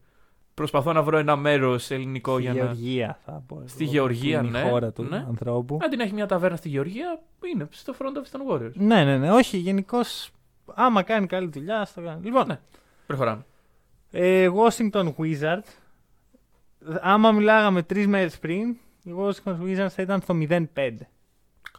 Προσπαθώ 0.54 0.92
να 0.92 1.02
βρω 1.02 1.18
ένα 1.18 1.36
μέρος 1.36 1.90
ελληνικό 1.90 2.32
Στη 2.32 2.42
για 2.42 2.52
να. 2.52 2.58
Γεωργία 2.58 3.18
θα 3.24 3.42
πω. 3.46 3.56
εγώ, 3.58 3.68
Στη 3.68 3.84
Γεωργία, 3.84 4.40
που 4.40 4.46
είναι 4.46 4.58
ναι, 4.60 4.66
η 4.66 4.70
χώρα 4.70 4.92
του 4.92 5.02
ναι. 5.02 5.16
ανθρώπου. 5.28 5.78
Αν 5.82 5.90
την 5.90 6.00
έχει 6.00 6.12
μια 6.12 6.26
ταβέρνα 6.26 6.56
στη 6.56 6.68
Γεωργία, 6.68 7.20
είναι 7.52 7.66
στο 7.70 7.94
front 7.98 8.18
office 8.18 8.28
των 8.30 8.40
Warriors. 8.50 8.72
Ναι, 8.74 9.04
ναι, 9.04 9.18
ναι. 9.18 9.30
Όχι, 9.32 9.56
γενικώς. 9.56 10.30
Άμα 10.74 11.02
κάνει 11.02 11.26
καλή 11.26 11.48
δουλειά, 11.52 11.80
ας 11.80 11.92
το 11.92 12.00
κάνει. 12.02 12.24
Λοιπόν, 12.24 12.46
Ναι. 12.46 12.58
Προχωράμε. 13.06 13.44
ε, 14.10 14.48
Washington 14.54 15.14
Wizards. 15.18 15.68
Άμα 17.00 17.32
μιλάγαμε 17.32 17.82
τρεις 17.82 18.06
μέρες 18.06 18.38
πριν, 18.38 18.76
οι 19.02 19.10
Washington 19.18 19.56
Wizards 19.62 19.88
θα 19.90 20.02
ήταν 20.02 20.20
στο 20.20 20.34
0-5. 20.34 21.08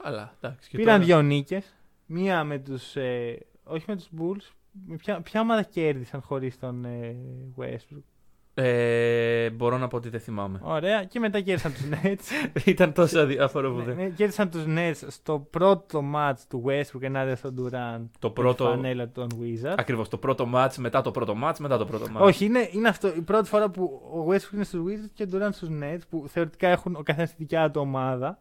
Καλά, 0.04 0.34
εντάξει. 0.42 0.70
και 0.70 0.78
Πήραν 0.78 0.94
τώρα- 0.94 1.06
δύο 1.06 1.22
νίκες. 1.22 1.74
Μία 2.06 2.44
με 2.44 2.60
τους. 2.60 2.96
Ε, 2.96 3.38
όχι 3.64 3.86
με 3.88 3.96
τους 3.96 4.10
Bulls. 4.20 4.52
Με 4.88 4.96
ποια, 4.96 5.22
ποια 5.22 5.42
ομάδα 5.42 5.62
κέρδισαν 5.64 6.22
χωρίς 6.22 6.60
τον 6.60 6.86
ε, 6.86 7.16
Westbrook; 7.58 8.04
Ε, 8.58 9.50
μπορώ 9.50 9.78
να 9.78 9.88
πω 9.88 9.98
ότι 9.98 10.10
δεν 10.10 10.20
θυμάμαι. 10.20 10.60
Ωραία. 10.64 11.04
Και 11.04 11.20
μετά 11.20 11.40
κέρδισαν 11.40 11.74
τους 11.74 11.84
Nets. 11.92 12.52
Ήταν 12.66 12.94
τόσο 12.94 13.20
αδιάφορο 13.20 13.72
που 13.72 13.78
ναι, 13.78 13.84
δεν. 13.84 13.96
ναι, 13.96 14.10
κέρδισαν 14.10 14.50
τους 14.50 14.64
Nets 14.68 15.08
στο 15.08 15.48
πρώτο 15.50 16.04
match 16.16 16.38
του 16.50 16.64
Westbrook 16.68 17.02
ενάντια 17.02 17.36
στον 17.36 17.54
Durant. 17.58 18.06
Το 18.20 18.28
με 18.28 18.34
τη 18.34 18.42
πρώτο. 18.42 18.64
Φανέλα 18.66 19.10
των 19.12 19.28
Wizards. 19.42 19.74
Ακριβώς. 19.78 20.10
Το 20.10 20.18
πρώτο 20.18 20.50
match, 20.54 20.76
μετά 20.78 21.02
το 21.02 21.12
πρώτο 21.12 21.36
match, 21.44 21.58
μετά 21.60 21.78
το 21.78 21.86
πρώτο 21.86 22.06
match. 22.16 22.22
Όχι, 22.22 22.46
είναι, 22.46 22.70
είναι 22.72 22.88
αυτό. 22.88 23.08
Η 23.08 23.22
πρώτη 23.22 23.50
φορά 23.50 23.70
που 23.70 23.84
ο 24.14 24.26
Westbrook 24.32 24.54
είναι 24.54 24.64
στους 24.64 24.82
Wizards 24.86 25.10
και 25.14 25.24
ο 25.24 25.28
Durant 25.34 25.50
στους 25.54 25.70
Nets 25.82 26.02
που 26.10 26.26
θεωρητικά 26.28 26.68
έχουν 26.68 26.96
ο 26.96 27.02
καθένας 27.04 27.30
τη 27.30 27.36
δικιά 27.38 27.72
του 27.72 27.82
ομάδα 27.82 28.40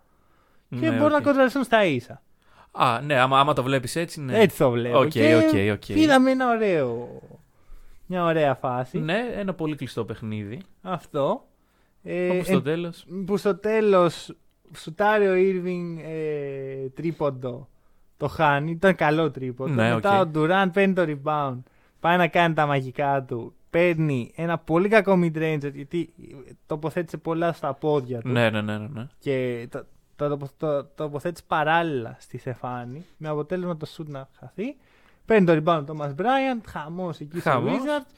και 0.69 0.77
Ναι, 0.77 0.91
μπορούν 0.91 1.11
να 1.13 1.17
οκ. 1.17 1.23
κοντραριστούν 1.23 1.65
στα 1.65 1.85
ίσα. 1.85 2.23
Α, 2.73 3.01
ναι, 3.01 3.19
άμα, 3.19 3.39
άμα 3.41 3.53
το 3.53 3.63
βλέπεις 3.63 3.97
έτσι, 3.97 4.21
ναι. 4.21 4.39
Έτσι 4.41 4.59
το 4.59 4.71
βλέπω. 4.71 4.99
Οκ, 4.99 5.09
και 5.09 5.37
οκ, 5.37 5.73
οκ. 5.73 5.89
Είδαμε 5.89 6.31
ένα 6.31 6.51
ωραίο. 6.51 7.09
Μια 8.07 8.25
ωραία 8.25 8.55
φάση. 8.55 8.99
Ναι, 8.99 9.19
ένα 9.35 9.55
πολύ 9.55 9.77
κλειστό 9.77 10.05
παιχνίδι. 10.05 10.61
Αυτό. 10.83 11.47
Ε, 12.03 12.27
Όπου 12.29 12.37
εν- 12.37 12.45
στο 12.45 12.63
τέλος. 12.63 13.07
που 13.27 13.37
στο 13.37 13.57
τέλος 13.57 14.35
σουτάρει 14.77 15.27
ο 15.29 15.33
Irving 15.37 16.03
ε, 16.05 16.89
τρίποντο. 16.89 17.69
Το 18.17 18.29
χάνει. 18.29 18.71
Ήταν 18.71 18.95
καλό 18.95 19.31
τρίποντο. 19.31 19.73
Ναι, 19.73 19.95
Μετά 19.95 20.21
οκ. 20.21 20.27
ο 20.27 20.31
Durant 20.35 20.69
παίρνει 20.73 20.95
το 20.95 21.05
rebound. 21.07 21.59
Πάει 22.01 22.17
να 22.17 22.29
κάνει 22.29 22.55
τα 22.55 22.67
μαγικά 22.67 23.23
του. 23.23 23.55
Παίρνει 23.71 24.33
ένα 24.37 24.59
πολύ 24.59 24.89
κακό 24.89 25.13
mid-ranger 25.23 25.71
γιατί 25.75 26.13
τοποθέτησε 26.67 27.17
πολλά 27.17 27.53
στα 27.53 27.75
πόδια 27.75 28.21
του. 28.21 28.29
Ναι, 28.29 28.51
ναι, 28.51 28.61
ναι, 28.63 28.79
ναι, 28.79 28.87
ναι. 28.93 29.07
Και 29.19 29.67
το, 29.71 29.85
το, 30.17 30.37
το, 30.37 30.49
το 30.57 30.85
τοποθέτησε 30.85 31.45
παράλληλα 31.47 32.17
στη 32.21 32.39
Στεφάνη. 32.39 33.05
Με 33.17 33.29
αποτέλεσμα 33.29 33.77
το 33.77 33.87
shoot 33.97 34.07
να 34.07 34.29
χαθεί. 34.39 34.77
Παίρνει 35.27 35.47
το 35.47 35.53
rebound 35.53 35.85
ο 35.89 35.95
Thomas 35.97 36.15
Bryant. 36.21 36.61
Χαμός 36.67 37.21
εκεί 37.21 37.41
στο 37.41 37.51
Χαμός. 37.51 37.81
Wizards. 37.81 38.13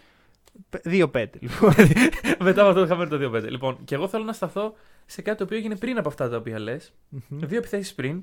2-5 0.85 1.27
λοιπόν. 1.41 1.73
Μετά 2.47 2.61
από 2.61 2.71
αυτό 2.71 2.83
είχαμε 2.83 3.07
το 3.07 3.37
2-5. 3.37 3.49
Λοιπόν, 3.49 3.79
και 3.85 3.95
εγώ 3.95 4.09
θέλω 4.09 4.25
να 4.25 4.33
σταθώ 4.33 4.75
σε 5.07 5.23
κάτι 5.23 5.39
το 5.39 5.45
οποίο 5.45 5.57
έγινε 5.57 5.77
πριν 5.77 5.99
από 5.99 6.09
αυτά 6.09 6.29
τα 6.29 6.37
οποία 6.37 6.59
λες. 6.59 6.93
Δύο 7.29 7.59
επιθέσεις 7.59 7.95
πριν. 7.95 8.23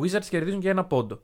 Wizards 0.00 0.24
κερδίζουν 0.28 0.60
για 0.60 0.70
ένα 0.70 0.84
πόντο. 0.84 1.20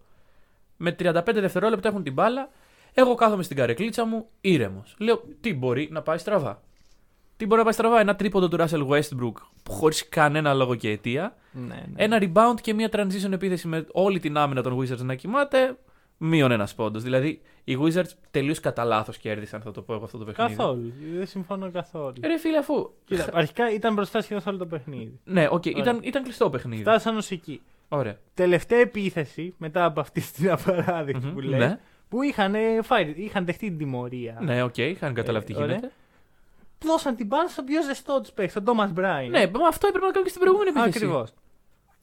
Με 0.77 0.97
35 0.99 1.23
δευτερόλεπτα 1.35 1.89
έχουν 1.89 2.03
την 2.03 2.13
μπάλα. 2.13 2.49
Εγώ 2.95 3.15
κάθομαι 3.15 3.43
στην 3.43 3.57
καρεκλίτσα 3.57 4.05
μου 4.05 4.27
ήρεμος. 4.41 4.95
Λέω 4.99 5.23
τι 5.41 5.55
μπορεί 5.55 5.89
να 5.93 6.03
πάει 6.03 6.19
στραβά; 6.19 6.63
Τι 7.37 7.47
μπορεί 7.47 7.59
να 7.59 7.65
πάει 7.65 7.73
στραβά; 7.73 8.01
Ένα 8.01 8.17
τρίποντο 8.17 8.49
του 8.49 8.57
Russell 8.61 8.89
Westbrook 8.89 9.33
χωρίς 9.69 10.09
κανένα 10.09 10.55
λόγο 10.55 10.75
και 10.75 10.91
αιτία. 10.91 11.37
ναι, 11.53 11.65
ναι. 11.65 11.83
Ένα 11.97 12.19
rebound 12.21 12.61
και 12.61 12.75
μια 12.75 12.89
transition 12.93 13.33
επίθεση 13.33 13.69
με 13.69 13.87
όλη 13.93 14.19
την 14.21 14.37
άμυνα 14.37 14.63
των 14.63 14.79
Wizards 14.81 14.99
να 15.05 15.15
κοιμάται. 15.15 15.77
Μείον 16.21 16.51
ένας 16.51 16.75
πόντος. 16.75 17.03
Δηλαδή 17.03 17.41
οι 17.65 17.79
Wizards 17.83 18.11
τελείως 18.31 18.61
κατά 18.61 18.85
λάθος 18.85 19.19
κέρδισαν, 19.19 19.61
θα 19.61 19.71
το 19.71 19.83
πω 19.83 19.95
εγώ 19.95 20.05
αυτό 20.05 20.19
το 20.19 20.25
παιχνίδι. 20.25 20.55
Καθόλου. 20.57 20.93
Δεν 21.15 21.27
συμφωνώ 21.27 21.71
καθόλου. 21.71 22.13
Ε, 22.21 22.27
Ρε 22.27 22.39
φίλε, 22.39 22.59
αφού. 22.59 22.91
Κοίτα, 23.05 23.29
αρχικά 23.33 23.73
ήταν 23.73 23.95
μπροστά 23.95 24.21
σχεδόν 24.21 24.43
σε 24.43 24.49
όλο 24.49 24.59
το 24.59 24.67
παιχνίδι. 24.67 25.21
Ναι, 25.25 25.45
οκ, 25.51 25.51
Ωραία. 25.67 25.83
ήταν, 25.83 26.01
ήταν 26.03 26.23
κλειστό 26.23 26.51
παιχνίδι. 26.51 26.83
Φτάσαν 26.83 27.17
ως 27.17 27.31
εκεί. 27.31 27.61
Ωραία. 27.89 28.19
Τελευταία 28.35 28.79
επίθεση 28.79 29.55
μετά 29.59 29.85
από 29.85 30.01
αυτή 30.01 30.21
την 30.21 30.51
απαράδεκτη 30.57 31.27
Μμμ, 31.27 31.33
που 31.35 31.41
λέει. 31.41 31.59
ναι. 31.59 31.79
Που 32.09 32.23
είχαν, 32.23 32.55
ε, 32.55 32.83
φάει, 32.83 33.13
είχαν 33.17 33.45
δεχτεί 33.45 33.69
την 33.69 33.79
τιμωρία. 33.79 34.39
Ναι, 34.43 34.63
οκ, 34.63 34.77
είχαν 34.77 35.15
καταλάβει 35.15 35.45
τι 35.47 35.53
Ε, 35.53 35.57
ωραία. 35.57 35.67
γίνεται. 35.67 35.93
Δώσαν 36.85 37.17
την 37.17 37.27
μπάλα 37.27 37.49
στον 37.49 37.65
πιο 37.65 37.83
ζεστό 37.83 38.21
τους 38.21 38.31
παίκτη, 38.33 38.53
τον 38.55 38.65
Thomas 38.65 38.87
Bryant. 38.87 39.31
Ναι, 39.31 39.47
μα 39.47 39.69
αυτό 39.69 39.87
έπρεπε 39.87 40.07
να 40.07 40.13
κάνουν 40.13 40.23
και 40.25 40.29
στην 40.29 40.41
προηγούμενη 40.41 40.71
επίθεση. 40.71 40.97
ακριβώς. 40.99 41.29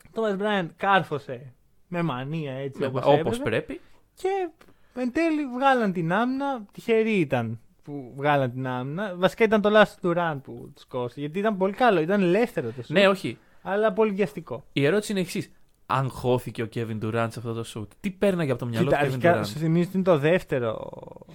Ο 0.06 0.10
Thomas 0.14 0.36
Bryant 0.36 0.72
κάρφωσε 0.78 1.54
με 1.88 2.02
μανία 2.02 2.54
έτσι 2.54 2.80
Ναι, 2.82 2.88
όπως 2.88 3.02
Όπω 3.06 3.14
έπρεπε. 3.14 3.44
πρέπει. 3.44 3.82
Και 4.16 4.50
εν 4.96 5.12
τέλει 5.12 5.46
βγάλαν 5.56 5.94
την 5.94 6.14
άμυνα. 6.14 6.66
Τυχεροί 6.72 7.20
ήταν 7.20 7.60
που 7.84 8.14
βγάλαν 8.16 8.52
την 8.52 8.68
άμυνα. 8.68 9.14
Βασικά 9.16 9.44
ήταν 9.44 9.62
το 9.62 9.70
last 9.74 9.94
του 10.02 10.14
run 10.18 10.38
που 10.44 10.72
τους 10.76 10.86
κόστησε. 10.86 11.20
Γιατί 11.20 11.40
ήταν 11.40 11.58
πολύ 11.58 11.74
καλό, 11.74 12.00
ήταν 12.02 12.22
ελεύθερο 12.22 12.68
το 12.72 12.82
σουτ. 12.84 12.90
Ναι, 12.98 13.08
όχι. 13.08 13.38
Αλλά 13.62 13.94
πολύ 13.94 14.12
βιαστικό. 14.12 14.66
Η 14.74 14.86
ερώτηση 14.86 15.12
είναι 15.12 15.22
εξής. 15.22 15.52
Αν 15.86 16.10
χώθηκε 16.10 16.62
ο 16.64 16.68
Kevin 16.76 17.00
Durant 17.04 17.28
σε 17.30 17.40
αυτό 17.40 17.54
το 17.54 17.64
shoot, 17.76 17.88
τι 18.00 18.12
πέρναγε 18.12 18.52
από 18.52 18.60
το 18.60 18.66
μυαλό 18.66 18.86
Κοίτα, 18.86 18.98
του 18.98 19.04
Kevin 19.06 19.08
αρχικά 19.08 19.40
Durant; 19.42 19.46
σου 19.48 19.58
θυμίζω 19.60 19.88
ότι 19.88 19.96
είναι 19.98 20.06
το 20.06 20.18
δεύτερο 20.18 20.92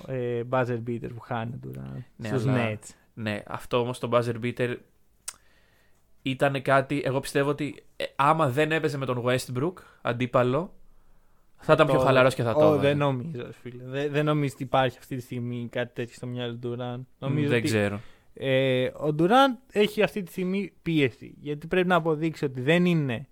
ε, 0.06 0.42
buzzer 0.50 0.78
beater 0.86 1.08
που 1.14 1.20
χάνει 1.20 1.54
ο 1.54 1.58
Durant 1.68 2.02
Ναι, 2.16 2.28
στους 2.28 2.46
αλλά- 2.46 2.70
Nets. 2.72 2.88
Ναι, 3.14 3.42
αυτό 3.46 3.78
όμως 3.80 3.98
το 3.98 4.08
buzzer 4.12 4.34
beater 4.44 4.76
ήταν 6.22 6.62
κάτι. 6.62 7.02
Εγώ 7.04 7.20
πιστεύω 7.20 7.50
ότι 7.50 7.82
ε, 7.96 8.04
άμα 8.16 8.48
δεν 8.48 8.72
έπαιζε 8.72 8.98
με 8.98 9.06
τον 9.06 9.22
Westbrook 9.26 9.72
αντίπαλο, 10.02 10.72
θα 11.60 11.72
ήταν 11.72 11.86
πιο 11.86 11.94
Το- 11.96 12.04
χαλαρός 12.04 12.34
και 12.34 12.42
θα 12.42 12.52
το 12.54 12.60
Ω, 12.60 12.66
έβαζε. 12.68 12.80
Δεν 12.80 12.96
νομίζω, 12.98 13.42
ρε 13.42 13.52
φίλε. 13.52 13.82
Δεν, 13.84 14.12
δεν 14.12 14.24
νομίζω 14.24 14.50
ότι 14.54 14.62
υπάρχει 14.62 14.98
αυτή 14.98 15.16
τη 15.16 15.22
στιγμή 15.22 15.68
κάτι 15.72 15.92
τέτοιο 15.94 16.14
στο 16.14 16.26
μυαλό 16.26 16.54
του 16.56 16.76
Durant. 16.78 17.00
Νομίζω 17.18 17.48
δεν 17.48 17.58
ότι, 17.58 17.66
ξέρω. 17.66 18.00
Ε, 18.34 18.84
ο 18.86 19.14
Durant 19.18 19.58
έχει 19.72 20.02
αυτή 20.02 20.22
τη 20.22 20.30
στιγμή 20.30 20.72
πίεση. 20.82 21.34
Γιατί 21.40 21.66
πρέπει 21.66 21.88
να 21.88 21.94
αποδείξει 21.94 22.44
ότι 22.44 22.60
δεν 22.60 22.84
είναι 22.84 23.26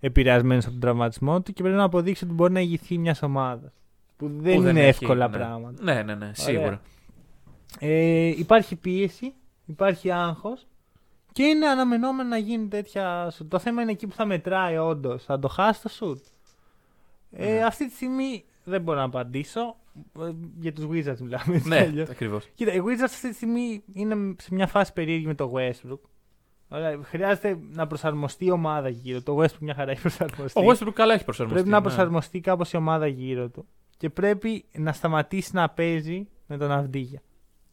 επηρεασμένος 0.00 0.62
από 0.64 0.72
τον 0.72 0.80
τραυματισμό 0.80 1.42
του 1.42 1.52
και 1.52 1.62
πρέπει 1.62 1.76
να 1.78 1.84
αποδείξει 1.84 2.24
ότι 2.24 2.32
μπορεί 2.32 2.52
να 2.52 2.60
ηγηθεί 2.60 2.98
μιας 2.98 3.22
ομάδας. 3.22 3.72
Που 4.16 4.28
δεν 4.40 4.54
Που 4.56 4.60
είναι 4.68 4.80
έχει, 4.80 4.88
εύκολα 4.88 5.28
ναι. 5.28 5.36
πράγματα. 5.36 5.82
Ναι, 5.82 6.02
ναι, 6.02 6.14
ναι, 6.14 6.30
σίγουρα. 6.34 6.80
Ε, 7.78 8.26
υπάρχει 8.26 8.76
πίεση, 8.76 9.32
υπάρχει 9.66 10.10
άγχος 10.10 10.66
και 11.32 11.42
είναι 11.42 11.66
αναμενόμενο 11.66 12.28
να 12.28 12.36
γίνει 12.38 12.68
τέτοια 12.68 13.30
σουτ. 13.30 13.50
Το 13.50 13.58
θέμα 13.58 13.82
είναι 13.82 13.90
εκεί 13.90 14.06
που 14.06 14.14
θα 14.14 14.24
μετράει 14.26 14.76
όντως. 14.76 15.24
Θα 15.24 15.38
το 15.38 15.48
χάσει 15.48 15.82
το 15.82 15.88
σουτ. 15.88 16.24
Ε, 17.38 17.52
Ναι. 17.54 17.62
Αυτή 17.64 17.88
τη 17.88 17.94
στιγμή 17.94 18.44
δεν 18.64 18.82
μπορώ 18.82 18.98
να 18.98 19.04
απαντήσω. 19.04 19.76
Ε, 20.20 20.30
Για 20.58 20.72
τους 20.72 20.84
Wizards 20.84 21.18
μιλάμε. 21.20 21.44
έτσι 21.46 21.62
κι 21.62 21.68
Ναι, 21.68 21.78
αλλιώς. 21.78 22.08
ακριβώς. 22.08 22.48
Κοίτα, 22.54 22.72
οι 22.72 22.80
Wizards 22.84 23.02
αυτή 23.04 23.28
τη 23.28 23.34
στιγμή 23.34 23.82
είναι 23.92 24.34
σε 24.38 24.54
μια 24.54 24.66
φάση 24.66 24.92
περίεργη 24.92 25.26
με 25.26 25.34
το 25.34 25.52
Westbrook. 25.56 25.98
Ωραία, 26.68 26.98
χρειάζεται 27.02 27.58
να 27.72 27.86
προσαρμοστεί 27.86 28.44
η 28.44 28.50
ομάδα 28.50 28.88
γύρω. 28.88 29.22
Το 29.22 29.38
Westbrook 29.42 29.58
μια 29.60 29.74
χαρά 29.74 29.90
έχει 29.90 30.00
προσαρμοστεί. 30.00 30.60
Ο 30.60 30.62
Westbrook 30.70 30.92
καλά 30.94 31.14
έχει 31.14 31.24
προσαρμοστεί. 31.24 31.60
Πρέπει 31.62 31.74
να 31.74 31.80
ναι. 31.80 31.86
προσαρμοστεί 31.86 32.40
κάπως 32.40 32.72
η 32.72 32.76
ομάδα 32.76 33.06
γύρω 33.06 33.48
του. 33.48 33.66
Και 33.96 34.10
πρέπει 34.10 34.64
να 34.72 34.92
σταματήσει 34.92 35.50
να 35.54 35.68
παίζει 35.70 36.28
με 36.46 36.56
τον 36.56 36.70
Αυδίγια. 36.70 37.22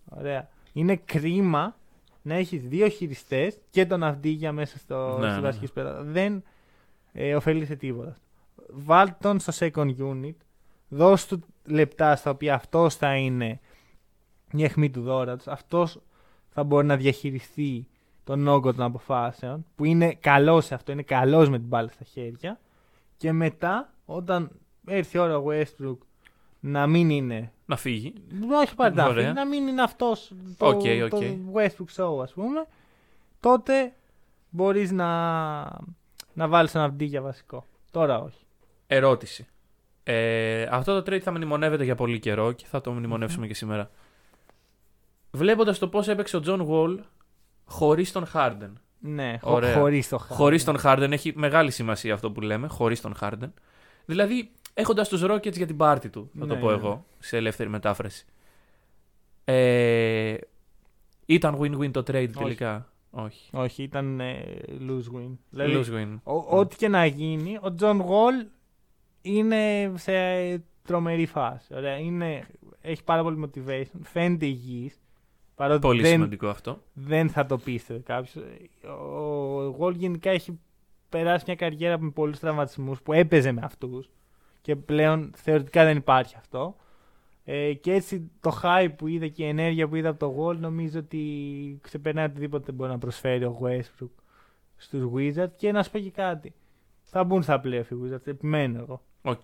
Ωραία. 0.06 0.50
Είναι 0.74 0.96
κρίμα 0.96 1.76
να 2.22 2.34
έχεις 2.34 2.64
δύο 2.68 2.88
χειριστές 2.88 3.58
και 3.70 3.86
τον 3.86 4.04
Αυδίγια 4.04 4.52
μέσα 4.52 4.78
στο, 4.78 5.18
Ναι, 5.20 5.26
στη 5.28 5.36
ναι, 5.36 5.42
βασική 5.42 5.66
σπέρα. 5.66 6.04
Δεν 6.04 6.44
ε, 7.14 7.36
ωφελεί 7.36 7.66
σε 7.66 7.76
τίποτα. 7.76 8.16
Βάλ 8.70 9.14
τον 9.22 9.40
στο 9.40 9.54
second 9.60 9.96
unit. 9.98 10.36
Δώσ' 10.88 11.28
του 11.28 11.44
λεπτά 11.66 12.16
στα 12.16 12.30
οποία 12.30 12.54
αυτός 12.54 12.96
θα 12.96 13.16
είναι 13.16 13.60
η 14.52 14.64
αιχμή 14.64 14.90
του 14.90 15.02
δόρατος. 15.02 15.52
Αυτός 15.52 16.00
θα 16.50 16.64
μπορεί 16.64 16.86
να 16.86 16.96
διαχειριστεί 16.96 17.88
τον 18.24 18.48
όγκο 18.48 18.74
των 18.74 18.86
αποφάσεων. 18.86 19.66
Που 19.76 19.86
είναι 19.86 20.14
καλός 20.14 20.66
σε 20.66 20.74
αυτό. 20.74 20.92
Είναι 20.92 21.04
καλός 21.04 21.50
με 21.50 21.58
την 21.58 21.68
μπάλα 21.68 21.90
στα 21.90 22.04
χέρια. 22.04 22.60
Και 23.18 23.32
μετά, 23.32 23.94
όταν 24.06 24.52
έρθει 24.86 25.18
η 25.18 25.20
ώρα 25.20 25.38
ο 25.38 25.46
Westbrook 25.48 25.98
να 26.60 26.88
μην 26.88 27.10
είναι. 27.10 27.52
Να 27.66 27.76
φύγει. 27.76 28.14
Όχι 28.54 28.76
πάρει 28.76 28.96
να 28.96 29.06
Ωραία. 29.06 29.24
φύγει, 29.24 29.34
να 29.34 29.46
μην 29.46 29.68
είναι 29.68 29.82
αυτός 29.82 30.32
το, 30.58 30.68
Οκ, 30.68 30.82
το 31.10 31.16
οκ. 31.16 31.24
Westbrook 31.54 31.96
show, 31.96 32.22
ας 32.24 32.34
πούμε. 32.34 32.66
Τότε 33.40 33.94
μπορείς 34.50 34.92
να, 34.92 35.08
να 36.34 36.48
βάλεις 36.48 36.76
ένα 36.76 36.84
Αβντίγια 36.84 37.22
βασικό. 37.22 37.66
Τώρα 37.92 38.22
όχι. 38.22 38.43
Ερώτηση. 38.96 39.48
Ε, 40.04 40.62
αυτό 40.72 41.02
το 41.02 41.12
trade 41.14 41.20
θα 41.20 41.32
μνημονεύεται 41.32 41.84
για 41.84 41.96
πολύ 41.96 42.20
καιρό 42.20 42.52
και 42.52 42.66
θα 42.68 42.82
το 42.82 42.92
μνημονεύσουμε 42.92 43.48
και 43.48 43.54
σήμερα. 43.54 43.90
Βλέποντας 45.32 45.80
το 45.80 45.88
πώς 45.88 46.08
έπαιξε 46.08 46.38
ο 46.38 46.42
John 46.46 46.68
Wall 46.68 46.98
χωρίς 47.66 48.12
τον 48.12 48.26
Harden. 48.34 48.72
Ναι, 49.00 49.38
χω, 49.42 49.54
Ωραία. 49.54 49.74
χωρίς 49.74 50.08
το 50.10 50.18
Harden. 50.24 50.36
Χωρίς 50.36 50.64
τον 50.64 50.78
Harden 50.84 51.08
έχει 51.12 51.34
μεγάλη 51.36 51.72
σημασία 51.72 52.14
αυτό 52.14 52.32
που 52.32 52.42
λέμε. 52.42 52.68
Χωρίς 52.68 53.02
τον 53.02 53.14
Harden. 53.22 53.52
Δηλαδή, 54.06 54.52
έχοντας 54.74 55.10
τους 55.10 55.22
Rockets 55.26 55.56
για 55.58 55.66
την 55.68 55.78
πάρτη 55.78 56.10
του, 56.10 56.30
θα 56.40 56.46
το 56.46 56.54
Ναι, 56.54 56.60
πω 56.60 56.68
ναι. 56.68 56.74
εγώ, 56.74 57.06
σε 57.20 57.38
ελεύθερη 57.38 57.70
μετάφραση. 57.70 58.26
Ε, 59.46 60.36
ήταν 61.26 61.58
win-win 61.62 61.92
το 61.92 62.00
trade 62.00 62.30
τελικά; 62.38 62.90
Όχι. 63.12 63.50
Όχι, 63.54 63.84
ήταν 63.84 64.20
ε, 64.20 64.44
lose 64.88 65.18
win. 65.18 65.38
Δηλαδή, 65.50 65.74
Lose 65.86 65.94
win. 65.98 66.20
ο- 66.24 66.58
ό,τι 66.60 66.76
και 66.76 66.88
να 66.88 67.06
γίνει, 67.06 67.56
ο 67.58 67.76
John 67.80 67.98
Wall 68.00 68.46
είναι 69.26 69.92
σε 69.96 70.14
τρομερή 70.84 71.26
φάση. 71.26 71.74
Ωραία. 71.76 71.98
Είναι, 71.98 72.48
έχει 72.82 73.04
πάρα 73.04 73.24
πολύ 73.24 73.50
motivation. 73.50 74.00
Φαίνεται 74.02 74.46
υγιής. 74.46 74.98
Παρότι 75.56 75.80
Πολύ 75.80 76.02
δεν, 76.02 76.12
σημαντικό 76.12 76.48
αυτό. 76.48 76.82
δεν 76.94 77.30
θα 77.30 77.46
το 77.46 77.58
πίστευε 77.58 78.00
κάποιος. 78.00 78.46
Ο 79.70 79.76
Wall 79.80 79.96
γενικά 79.96 80.30
έχει 80.30 80.60
περάσει 81.10 81.44
μια 81.48 81.56
καριέρα 81.56 82.00
με 82.00 82.10
πολλούς 82.10 82.40
τραυματισμούς 82.40 83.02
που 83.02 83.14
έπαιζε 83.14 83.52
με 83.52 83.62
αυτούς 83.64 84.10
και 84.62 84.76
πλέον 84.76 85.32
θεωρητικά 85.36 85.84
δεν 85.84 85.98
υπάρχει 85.98 86.36
αυτό. 86.38 86.76
Ε, 87.44 87.74
και 87.74 87.94
έτσι 87.94 88.32
το 88.40 88.60
hype 88.64 88.94
που 88.98 89.08
είδα 89.08 89.28
και 89.28 89.44
η 89.44 89.48
ενέργεια 89.48 89.88
που 89.88 89.96
είδα 89.96 90.10
από 90.10 90.20
το 90.20 90.36
Wall 90.38 90.58
νομίζω 90.58 91.00
ότι 91.00 91.80
ξεπερνάει 91.82 92.26
οτιδήποτε 92.26 92.72
μπορεί 92.72 92.92
να 92.92 92.98
προσφέρει 92.98 93.44
ο 93.46 93.60
Westbrook 93.62 94.10
στους 94.76 95.04
Wizards 95.16 95.52
και 95.56 95.72
να 95.72 95.84
σου 95.84 95.92
πω 95.92 96.00
και 96.00 96.12
κάτι. 96.12 96.54
Θα 97.04 97.24
μπουν 97.24 97.42
στα 97.42 97.62
playoff 97.64 97.86
οι 97.90 97.96
Wizards, 98.04 98.28
επιμένω 98.28 98.80
εγώ. 98.80 99.02
Οκ. 99.24 99.44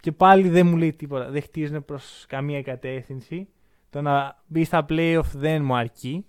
Και 0.00 0.12
πάλι 0.12 0.48
δεν 0.48 0.66
μου 0.66 0.76
λέει 0.76 0.92
τίποτα. 0.92 1.30
Δεν 1.30 1.42
χτίζουν 1.42 1.84
προς 1.84 2.24
καμία 2.28 2.62
κατεύθυνση. 2.62 3.48
Το 3.90 4.02
να 4.02 4.42
μπει 4.46 4.64
στα 4.64 4.86
playoff 4.88 5.30
δεν 5.32 5.64
μου 5.64 5.76
αρκεί. 5.76 6.24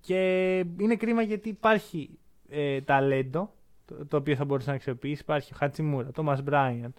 Και 0.00 0.58
είναι 0.78 0.96
κρίμα 0.96 1.22
γιατί 1.22 1.48
υπάρχει 1.48 2.18
ε, 2.48 2.80
ταλέντο 2.80 3.54
το, 3.84 4.06
το 4.06 4.16
οποίο 4.16 4.36
θα 4.36 4.44
μπορούσε 4.44 4.68
να 4.68 4.74
αξιοποιήσει. 4.74 5.22
Υπάρχει 5.22 5.52
ο 5.52 5.56
Χατσιμούρα, 5.58 6.08
ο 6.08 6.10
Thomas 6.10 6.42
Bryant, 6.42 6.94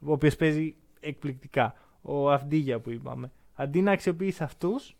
ο 0.00 0.12
οποίος 0.12 0.36
παίζει 0.36 0.74
εκπληκτικά. 1.00 1.74
Ο 2.02 2.30
Αβντίγια 2.30 2.80
που 2.80 2.90
είπαμε. 2.90 3.32
Αντί 3.54 3.80
να 3.80 3.92
αξιοποιήσει 3.92 4.42
αυτούς, 4.42 4.96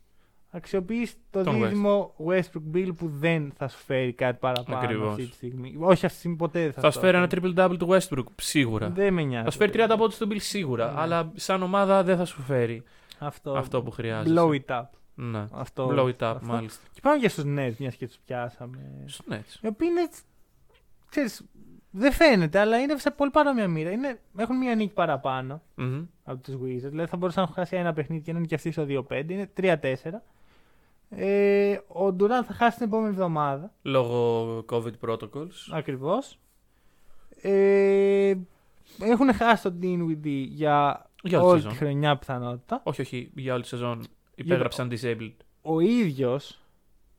αξιοποιείς 0.50 1.14
το 1.30 1.42
Τον 1.42 1.54
δίδυμο 1.62 2.14
Westbrook 2.26 2.74
Bill 2.76 2.90
που 2.96 3.08
δεν 3.08 3.52
θα 3.56 3.68
σου 3.68 3.78
φέρει 3.78 4.12
κάτι 4.12 4.38
παραπάνω 4.40 4.78
Ακριβώς. 4.78 5.08
αυτή 5.10 5.26
τη 5.26 5.34
στιγμή. 5.34 5.74
Όχι 5.78 5.92
αυτή 5.92 6.06
τη 6.08 6.14
στιγμή 6.14 6.36
ποτέ 6.36 6.60
δεν 6.62 6.72
θα, 6.72 6.80
Θα 6.80 6.86
σου 6.90 6.92
σου 6.92 7.00
φέρει 7.04 7.28
το 7.28 7.36
ένα 7.38 7.54
triple 7.56 7.58
double 7.70 7.78
του 7.78 7.88
Westbrook, 7.90 8.24
σίγουρα. 8.36 8.88
Δεν 8.90 9.12
με 9.14 9.22
νοιάζει. 9.22 9.44
Θα 9.44 9.50
σου 9.50 9.58
φέρει 9.58 9.72
30 9.88 9.94
πόντους 9.98 10.16
του 10.16 10.28
Bill 10.30 10.40
σίγουρα. 10.40 10.92
Ναι. 10.92 11.00
Αλλά 11.00 11.32
σαν 11.34 11.62
ομάδα 11.62 12.02
δεν 12.02 12.16
θα 12.16 12.24
σου 12.24 12.42
φέρει 12.42 12.82
Αυτό, 13.18 13.52
αυτό 13.52 13.82
που 13.82 13.90
χρειάζεται. 13.90 14.40
Blow 14.40 14.50
it 14.50 14.76
up. 14.80 14.84
Ναι. 15.14 15.44
Αυτό, 15.52 15.88
Blow 15.92 16.04
it 16.04 16.08
up, 16.08 16.14
αυτό. 16.20 16.46
μάλιστα. 16.46 16.86
Και 16.92 17.00
πάμε 17.02 17.18
και 17.18 17.28
στους 17.28 17.44
Nets, 17.46 17.72
μιας 17.78 17.94
και 17.94 18.06
τους 18.06 18.18
πιάσαμε. 18.26 18.78
Στους 19.06 19.26
Nets. 19.30 19.58
Οι 19.62 19.66
οποίοι 19.66 19.88
είναι, 19.90 20.08
ξέρεις, 21.08 21.44
δεν 21.90 22.12
φαίνεται, 22.12 22.58
αλλά 22.58 22.78
είναι 22.78 22.98
σε 22.98 23.10
πολύ 23.10 23.30
παρόμοια 23.30 23.68
μοίρα. 23.68 23.90
Είναι, 23.90 24.20
έχουν 24.36 24.56
μια 24.56 24.74
νίκη 24.74 24.92
παραπάνω 24.94 25.62
Μμμ. 25.74 26.02
από 26.24 26.42
τους 26.42 26.54
Wizards. 26.54 26.88
Δηλαδή 26.90 27.08
θα 27.10 27.16
μπορούσαν 27.16 27.42
να 27.42 27.48
έχουν 27.50 27.54
χάσει 27.64 27.76
ένα 27.76 27.92
παιχνίδι 27.92 28.22
και 28.22 28.32
να 28.32 28.38
είναι 28.38 28.46
και 28.46 28.54
αυτοί 28.54 28.70
στο 28.70 28.86
2-5. 28.88 29.24
Είναι 29.30 29.50
3-4. 29.60 29.76
Ε, 31.10 31.72
ο 31.88 32.06
Durant 32.20 32.44
θα 32.46 32.52
χάσει 32.54 32.76
την 32.76 32.86
επόμενη 32.86 33.08
εβδομάδα. 33.08 33.72
Λόγω 33.82 34.58
COVID 34.70 34.92
protocols. 35.08 35.54
Ακριβώς. 35.70 36.38
Ε, 37.42 38.34
έχουν 39.02 39.32
χάσει 39.34 39.62
τον 39.62 39.78
Dinwiddie 39.82 40.46
για, 40.48 41.06
Για 41.22 41.40
όλη 41.40 41.48
όλη 41.50 41.60
τη 41.60 41.66
τη 41.66 41.72
σεζόν. 41.72 41.88
χρονιά 41.88 42.16
πιθανότητα. 42.16 42.80
Όχι, 42.84 43.00
όχι, 43.00 43.30
για 43.34 43.52
όλη 43.54 43.62
τη 43.62 43.68
σεζόν 43.68 44.06
υπέγραψαν 44.34 44.90
disabled. 44.92 45.34
Ο 45.62 45.80
ίδιος 45.80 46.60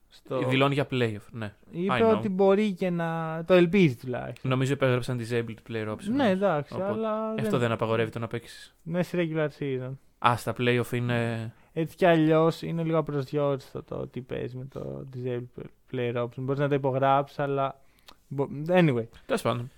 στο... 0.07 0.47
Δηλώνει 0.47 0.73
για 0.73 0.87
playoff, 0.91 1.25
ναι. 1.31 1.53
είπε 1.71 1.93
I 1.99 2.01
know. 2.01 2.17
ότι 2.17 2.29
μπορεί 2.29 2.71
και 2.73 2.89
να 2.89 3.43
το 3.47 3.53
ελπίζει 3.53 3.95
τουλάχιστον. 3.95 4.49
Νομίζω 4.51 4.73
υπέγραψαν 4.73 5.19
disabled 5.21 5.71
player 5.71 5.87
option. 5.91 6.11
Ναι, 6.15 6.29
εντάξει, 6.29 6.73
Οπότε, 6.73 6.89
αλλά 6.89 7.29
Αυτό 7.29 7.57
δεν 7.57 7.71
απαγορεύει 7.71 8.11
το 8.11 8.19
να 8.19 8.27
παίξεις. 8.27 8.75
είναι 8.83 9.03
σε 9.03 9.17
regular 9.19 9.47
season. 9.59 9.91
Α, 10.27 10.37
στα 10.37 10.53
playoff 10.57 10.91
είναι. 10.91 11.53
Έτσι 11.79 11.95
κι 11.95 12.05
αλλιώς 12.05 12.61
είναι 12.61 12.83
λίγο 12.83 12.97
απροσδιόριστο 12.97 13.83
το 13.83 14.07
τι 14.07 14.21
παίζεις 14.21 14.55
με 14.55 14.65
το 14.65 15.05
disabled 15.15 15.63
player 15.91 16.15
option. 16.23 16.37
Μπορείς 16.37 16.59
να 16.59 16.67
το 16.67 16.75
υπογράψεις, 16.75 17.39
αλλά. 17.39 17.81
μπο- 18.27 18.47
Anyway. 18.67 19.05
Τέλος 19.25 19.41
πάντων. 19.41 19.69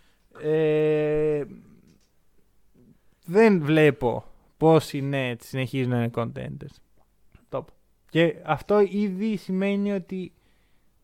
Ε, 0.42 1.44
δεν 3.26 3.62
βλέπω 3.64 4.24
πώς 4.58 4.94
οι 4.94 5.10
Nets 5.14 5.36
συνεχίζουν 5.40 5.90
να 5.92 5.98
είναι 5.98 6.12
contenders. 6.16 6.76
Το 7.50 7.58
είπα. 7.58 7.66
Και 8.10 8.36
αυτό 8.46 8.80
ήδη 8.80 9.38
σημαίνει 9.38 9.92
ότι 9.92 10.34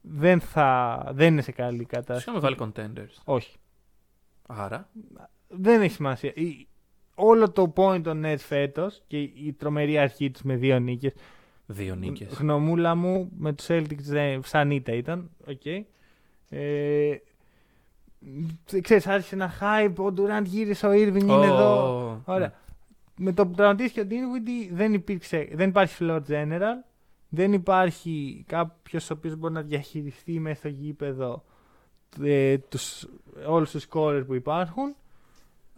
δεν, 0.01 0.39
θα, 0.39 1.01
δεν 1.13 1.31
είναι 1.33 1.41
σε 1.41 1.51
καλή 1.51 1.77
Τους 1.77 1.87
κατάσταση. 1.87 2.19
είχαμε 2.29 2.39
βάλει 2.39 2.55
contenders. 2.59 3.21
Όχι. 3.23 3.55
Άρα. 4.47 4.89
δεν 5.47 5.81
έχει 5.81 5.93
σημασία. 5.93 6.31
Η- 6.35 6.67
όλο 7.19 7.51
το 7.51 7.73
point 7.75 8.01
των 8.03 8.23
Nets 8.25 8.37
φέτος 8.37 9.01
και 9.07 9.17
η 9.19 9.55
τρομερή 9.57 9.97
αρχή 9.97 10.31
τους 10.31 10.41
με 10.41 10.55
δύο 10.55 10.79
νίκες. 10.79 11.13
Δύο 11.65 11.95
νίκες. 11.95 12.33
Γνωμούλα 12.33 12.95
μου 12.95 13.31
με 13.37 13.53
τους 13.53 13.65
Celtics 13.69 13.97
δεν- 14.01 14.43
σαν 14.43 14.71
ήττα 14.71 14.93
ήταν. 14.93 15.29
Οκ. 15.47 15.65
Ε, 16.49 17.15
ξέρεις, 18.81 19.07
άρχισε 19.07 19.35
ένα 19.35 19.51
hype. 19.59 19.93
Ο 19.97 20.13
Durant 20.17 20.43
γύρισε, 20.45 20.87
ο 20.87 20.91
Irving 20.91 21.21
είναι 21.21 21.45
εδώ. 21.45 22.21
Ωραία. 22.25 22.53
Με 23.17 23.33
το 23.33 23.47
που 23.47 23.53
τραυματίστηκε 23.55 24.01
ο 24.01 24.07
Dinwiddie 24.09 24.69
δεν, 24.71 24.93
υπήρξε, 24.93 25.47
δεν 25.53 25.69
υπάρχει 25.69 25.95
floor 25.99 26.19
general. 26.27 26.83
Δεν 27.29 27.53
υπάρχει 27.53 28.43
κάποιος 28.47 29.09
ο 29.09 29.13
οποίος 29.13 29.35
μπορεί 29.35 29.53
να 29.53 29.61
διαχειριστεί 29.61 30.39
μέσα 30.39 30.55
στο 30.55 30.67
γήπεδο 30.67 31.43
ε, 32.23 32.57
τους, 32.57 33.07
όλους 33.47 33.71
τους 33.71 33.87
scorers 33.89 34.23
που 34.27 34.33
υπάρχουν. 34.33 34.95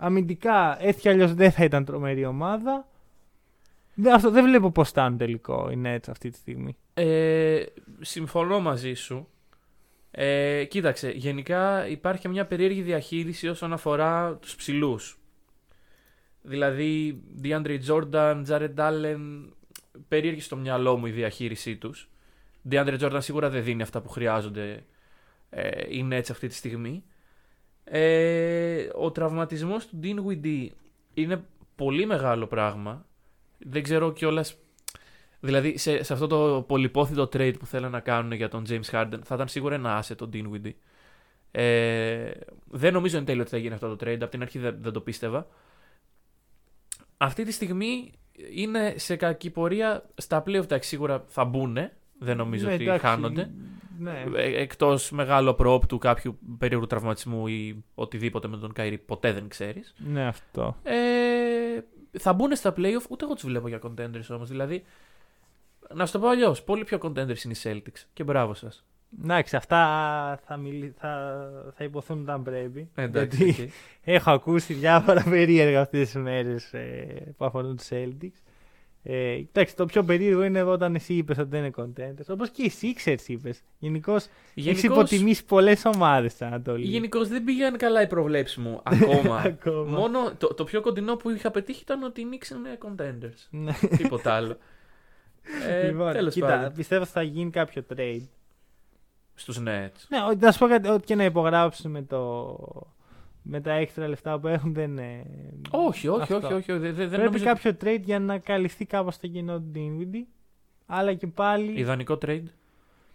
Αμυντικά 0.01 0.77
έτσι 0.81 0.99
κι 0.99 1.09
αλλιώς 1.09 1.33
δεν 1.33 1.51
θα 1.51 1.63
ήταν 1.63 1.85
τρομερή 1.85 2.25
ομάδα. 2.25 2.87
Δεν, 3.93 4.13
αυτό, 4.13 4.31
δεν 4.31 4.45
βλέπω 4.45 4.71
πώς 4.71 4.89
φτάνουν 4.89 5.17
τελικό 5.17 5.69
οι 5.71 5.81
Nets 5.85 6.09
αυτή 6.09 6.29
τη 6.29 6.37
στιγμή. 6.37 6.77
Ε, 6.93 7.63
συμφωνώ 7.99 8.59
μαζί 8.59 8.93
σου. 8.93 9.27
Ε, 10.11 10.63
κοίταξε, 10.63 11.09
γενικά 11.09 11.87
υπάρχει 11.87 12.21
και 12.21 12.27
μια 12.27 12.45
περίεργη 12.45 12.81
διαχείριση 12.81 13.47
όσον 13.47 13.73
αφορά 13.73 14.35
τους 14.35 14.55
ψηλούς. 14.55 15.19
Δηλαδή, 16.41 17.21
DeAndre 17.43 17.79
Jordan, 17.87 18.45
Jared 18.47 18.75
Allen, 18.75 19.49
περίεργη 20.07 20.41
στο 20.41 20.55
μυαλό 20.55 20.97
μου 20.97 21.05
η 21.05 21.11
διαχείρισή 21.11 21.77
τους. 21.77 22.09
DeAndre 22.69 22.99
Jordan 22.99 23.19
σίγουρα 23.21 23.49
δεν 23.49 23.63
δίνει 23.63 23.81
αυτά 23.81 24.01
που 24.01 24.09
χρειάζονται 24.09 24.83
ε, 25.49 25.95
οι 25.95 26.07
Nets 26.11 26.29
αυτή 26.29 26.47
τη 26.47 26.53
στιγμή. 26.53 27.03
Ε, 27.91 28.89
ο 28.95 29.11
τραυματισμός 29.11 29.87
του 29.87 29.99
Dinwiddie 30.03 30.67
είναι 31.13 31.43
πολύ 31.75 32.05
μεγάλο 32.05 32.47
πράγμα. 32.47 33.05
Δεν 33.57 33.83
ξέρω 33.83 34.13
κιόλας. 34.13 34.57
Δηλαδή, 35.39 35.77
σε, 35.77 36.03
σε 36.03 36.13
αυτό 36.13 36.27
το 36.27 36.63
πολυπόθητο 36.67 37.23
trade 37.23 37.53
που 37.59 37.65
θέλουν 37.65 37.91
να 37.91 37.99
κάνουν 37.99 38.31
για 38.31 38.49
τον 38.49 38.63
James 38.69 38.89
Harden, 38.91 39.19
θα 39.23 39.35
ήταν 39.35 39.47
σίγουρα 39.47 39.75
ένα 39.75 40.03
asset 40.03 40.15
τον 40.15 40.29
Dinwiddie. 40.33 40.73
Ε, 41.51 42.31
δεν 42.65 42.93
νομίζω 42.93 43.17
εν 43.17 43.25
τέλει 43.25 43.41
ότι 43.41 43.49
θα 43.49 43.57
γίνει 43.57 43.73
αυτό 43.73 43.95
το 43.95 44.05
trade. 44.05 44.17
Από 44.21 44.31
την 44.31 44.41
αρχή 44.41 44.59
δεν, 44.59 44.77
δεν 44.81 44.91
το 44.93 45.01
πίστευα. 45.01 45.47
Αυτή 47.17 47.43
τη 47.43 47.51
στιγμή 47.51 48.11
είναι 48.55 48.93
σε 48.97 49.15
κακή 49.15 49.49
πορεία. 49.49 50.09
Στα 50.15 50.43
playoff 50.45 50.63
εντάξει, 50.63 50.89
σίγουρα 50.89 51.23
θα 51.27 51.45
μπουν. 51.45 51.77
Δεν 52.19 52.37
νομίζω 52.37 52.67
Ναι, 52.67 52.73
ότι 52.73 52.83
εντάξει, 52.83 53.05
χάνονται. 53.05 53.51
Ναι. 53.99 54.23
Ε, 54.35 54.61
εκτός 54.61 55.11
μεγάλου 55.11 55.53
απροόπτου 55.53 55.97
κάποιου 55.97 56.39
περίεργου 56.57 56.87
τραυματισμού 56.87 57.47
ή 57.47 57.83
οτιδήποτε 57.95 58.47
με 58.47 58.57
τον 58.57 58.73
Kyrie, 58.73 58.97
ποτέ 58.97 59.31
δεν 59.31 59.47
ξέρεις. 59.47 59.93
ναι, 59.97 60.25
αυτό. 60.25 60.75
Ε, 60.83 61.79
θα 62.19 62.33
μπουν 62.33 62.55
στα 62.55 62.73
playoff, 62.77 63.05
ούτε 63.09 63.25
εγώ 63.25 63.33
τους 63.33 63.43
βλέπω 63.43 63.67
για 63.67 63.79
contenders 63.83 64.27
όμως. 64.29 64.49
Δηλαδή, 64.49 64.83
να 65.93 66.05
σου 66.05 66.11
το 66.11 66.19
πω 66.19 66.27
αλλιώς, 66.27 66.63
πολύ 66.63 66.83
πιο 66.83 66.97
contenders 67.01 67.43
είναι 67.43 67.53
οι 67.53 67.59
Celtics. 67.63 68.03
Και 68.13 68.23
μπράβο 68.23 68.53
σας. 68.53 68.85
Εντάξει, 69.23 69.55
αυτά 69.55 69.79
θα, 70.45 70.57
μιλ... 70.57 70.91
θα... 70.97 71.41
θα 71.75 71.83
ειπωθούν 71.83 72.21
όταν 72.21 72.43
πρέπει. 72.43 72.89
Εντάξει. 72.95 73.43
γιατί 73.43 73.61
οκ. 73.61 73.69
έχω 74.03 74.31
ακούσει 74.31 74.73
διάφορα 74.73 75.23
περίεργα 75.23 75.81
αυτές 75.81 76.11
τις 76.11 76.21
μέρες 76.21 76.73
που 77.37 77.45
αφορούν 77.45 77.75
τους 77.75 77.87
Celtics. 77.89 78.48
Ε, 79.03 79.31
εντάξει, 79.31 79.75
το 79.75 79.85
πιο 79.85 80.03
περίεργο 80.03 80.43
είναι 80.43 80.61
όταν 80.63 80.95
εσύ 80.95 81.13
είπες 81.13 81.37
ότι 81.37 81.49
δεν 81.49 81.63
είναι 81.63 81.73
contenders. 81.77 82.25
Όπως 82.29 82.49
και 82.49 82.63
οι 82.63 82.71
Sixers 82.81 83.27
είπες. 83.27 83.61
Γενικώς 83.79 84.23
έχεις 84.55 84.81
Γενικώς- 84.81 84.97
υποτιμήσει 84.97 85.45
πολλές 85.45 85.85
ομάδες 85.85 86.31
στην 86.31 86.45
Ανατολή. 86.45 86.85
Γενικώς 86.85 87.27
δεν 87.27 87.43
πήγαν 87.43 87.77
καλά 87.77 88.01
οι 88.01 88.07
προβλέψεις 88.07 88.57
μου 88.57 88.81
ακόμα. 88.83 89.37
Ακόμα. 89.45 89.97
Μόνο 89.97 90.31
το, 90.37 90.53
το 90.53 90.63
πιο 90.63 90.81
κοντινό 90.81 91.15
που 91.15 91.29
είχα 91.29 91.51
πετύχει 91.51 91.81
ήταν 91.81 92.03
ότι 92.03 92.21
οι 92.21 92.25
Knicks 92.31 92.55
είναι 92.55 92.77
contenders. 92.85 93.47
Ναι. 93.59 93.71
Τίποτα 93.97 94.33
άλλο. 94.33 94.57
Ε, 95.69 95.85
λοιπόν, 95.87 96.11
τέλος 96.13 96.33
κοίτα, 96.33 96.47
πάντων. 96.47 96.73
πιστεύω 96.73 97.05
θα 97.05 97.21
γίνει 97.21 97.49
κάποιο 97.49 97.85
trade. 97.95 98.27
Στους 99.35 99.57
Nets. 99.59 100.01
Ναι, 100.09 100.17
ό- 100.29 100.35
να 100.39 100.51
σου 100.51 100.59
πω 100.59 100.67
κάτι, 100.67 100.89
ό,τι 100.89 101.05
και 101.05 101.15
να 101.15 101.23
υπογράψουν 101.23 101.91
με, 101.91 102.01
το... 102.01 102.57
με 103.49 103.61
τα 103.61 103.71
έξτρα 103.73 104.07
λεφτά 104.07 104.39
που 104.39 104.47
έχουν 104.47 104.73
δεν 104.73 104.91
είναι. 104.91 105.25
Όχι, 105.71 106.07
όχι, 106.07 106.21
αυτό. 106.33 106.35
όχι, 106.55 106.71
όχι. 106.71 106.71
Δεν, 106.71 106.93
δεν 106.95 107.09
Πρέπει 107.09 107.23
νομίζω... 107.23 107.43
κάποιο 107.45 107.77
trade 107.83 108.01
για 108.01 108.19
να 108.19 108.37
καλυφθεί 108.37 108.85
κάπως 108.85 109.17
το 109.17 109.27
κενό 109.27 109.59
του 109.59 109.71
Dinwiddie. 109.75 110.25
Αλλά 110.85 111.13
και 111.13 111.27
πάλι 111.27 111.79
Ιδανικό 111.79 112.17
trade; 112.25 112.43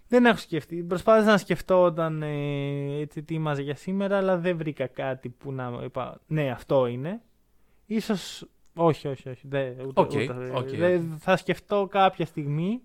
Δεν 0.09 0.25
έχω 0.27 0.37
σκεφτεί. 0.39 0.77
Προσπάθησα 0.83 1.31
να 1.31 1.39
σκεφτώ 1.39 1.83
όταν 1.83 2.23
ε, 2.23 3.01
έτσι 3.01 3.19
ετοίμαζα 3.19 3.63
για 3.63 3.75
σήμερα, 3.75 4.17
αλλά 4.17 4.39
δεν 4.39 4.57
βρήκα 4.57 4.87
κάτι 4.87 5.29
που 5.29 5.53
να 5.53 5.81
είπα. 5.85 6.21
Ναι, 6.27 6.51
αυτό 6.51 6.87
είναι. 6.87 7.21
Ίσως... 7.87 8.47
Όχι, 8.77 9.09
όχι, 9.09 9.29
όχι. 9.29 9.49
Δεν, 9.49 9.73
ούτε, 9.87 10.01
Οκ, 10.01 10.11
ούτε- 10.15 10.51
οκ, 10.55 10.69
δεν- 10.69 11.15
θα 11.19 11.37
σκεφτώ 11.37 11.87
κάποια 11.91 12.27
στιγμή 12.27 12.81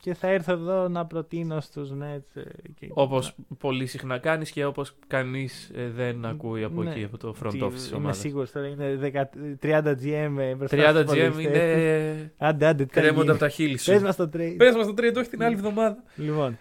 και 0.00 0.14
θα 0.14 0.28
έρθω 0.28 0.52
εδώ 0.52 0.88
να 0.88 1.06
προτείνω 1.06 1.60
στους 1.60 1.90
Nets. 1.92 2.34
ε, 2.36 2.42
και- 2.78 2.88
Όπως 2.90 3.34
πολύ 3.58 3.86
συχνά 3.86 4.18
κάνεις 4.18 4.50
και 4.50 4.64
όπως 4.64 4.94
κανείς 5.06 5.70
δεν 5.94 6.24
ακούει 6.24 6.64
από 6.64 6.82
Ναι. 6.82 6.90
εκεί, 6.90 7.04
από 7.04 7.16
το 7.18 7.34
front 7.42 7.50
Τι- 7.50 7.58
office 7.62 7.72
της 7.72 7.88
Είμαι 7.88 7.96
ομάδας. 7.96 8.18
σίγουρος 8.18 8.50
τώρα 8.50 8.66
είναι 8.66 8.94
10 8.94 9.28
30 9.60 9.94
GM 10.02 10.36
ε, 10.38 10.54
μπροστά 10.54 10.76
30 10.76 11.02
στους 11.02 11.12
GM 11.18 11.26
υπολογιστές 11.26 11.74
τους. 11.74 11.82
είναι. 11.82 12.32
Άντε, 12.38 12.66
άντε, 12.66 12.84
τι 12.84 12.94
θα 12.94 13.00
Κρέμονται 13.00 13.20
γίνει. 13.20 13.30
από 13.30 13.38
τα 13.40 13.48
χείλη 13.48 13.78
σου. 13.78 13.90
Πες 13.92 14.02
μας 14.02 14.16
το 14.16 14.24
trade. 14.32 14.54
Πες 14.56 14.74
μας 14.76 14.86
το 14.86 14.94
τρίτο, 14.94 15.20
όχι 15.20 15.28
την 15.30 15.42
άλλη 15.42 15.54
εβδομάδα. 15.54 16.02
Λοιπόν. 16.16 16.58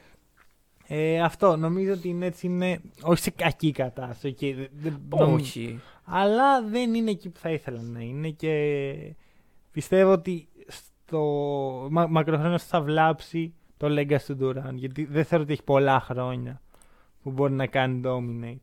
Ε, 0.88 1.22
αυτό 1.22 1.56
νομίζω 1.56 1.94
ότι 1.94 2.08
οι 2.10 2.20
Nets 2.22 2.42
είναι 2.42 2.80
όχι 3.02 3.22
σε 3.22 3.30
κακή 3.32 3.72
κατάσταση. 3.72 4.34
και 4.34 4.56
δεν- 4.56 4.70
δεν- 4.72 5.02
νομ- 5.10 5.34
Όχι. 5.34 5.80
Αλλά 6.04 6.64
δεν 6.64 6.94
είναι 6.94 7.12
εκεί 7.12 7.30
που 7.30 7.40
θα 7.40 7.50
ήθελα 7.50 7.82
να 7.82 8.00
είναι 8.00 8.30
και 8.30 9.16
πιστεύω 9.72 10.12
ότι 10.12 10.48
στο 11.08 11.22
μα, 11.91 12.08
μακροχρόνια 12.08 12.58
θα 12.58 12.82
βλάψει 12.82 13.53
το 13.78 13.88
legacy 13.89 14.22
του 14.28 14.38
Durant 14.41 14.74
γιατί 14.74 15.06
δεν 15.06 15.24
θεωρώ 15.26 15.43
ότι 15.43 15.53
έχει 15.53 15.64
πολλά 15.64 15.99
χρόνια 15.99 16.62
που 17.24 17.32
μπορεί 17.32 17.53
να 17.53 17.68
κάνει 17.68 18.01
dominate. 18.06 18.60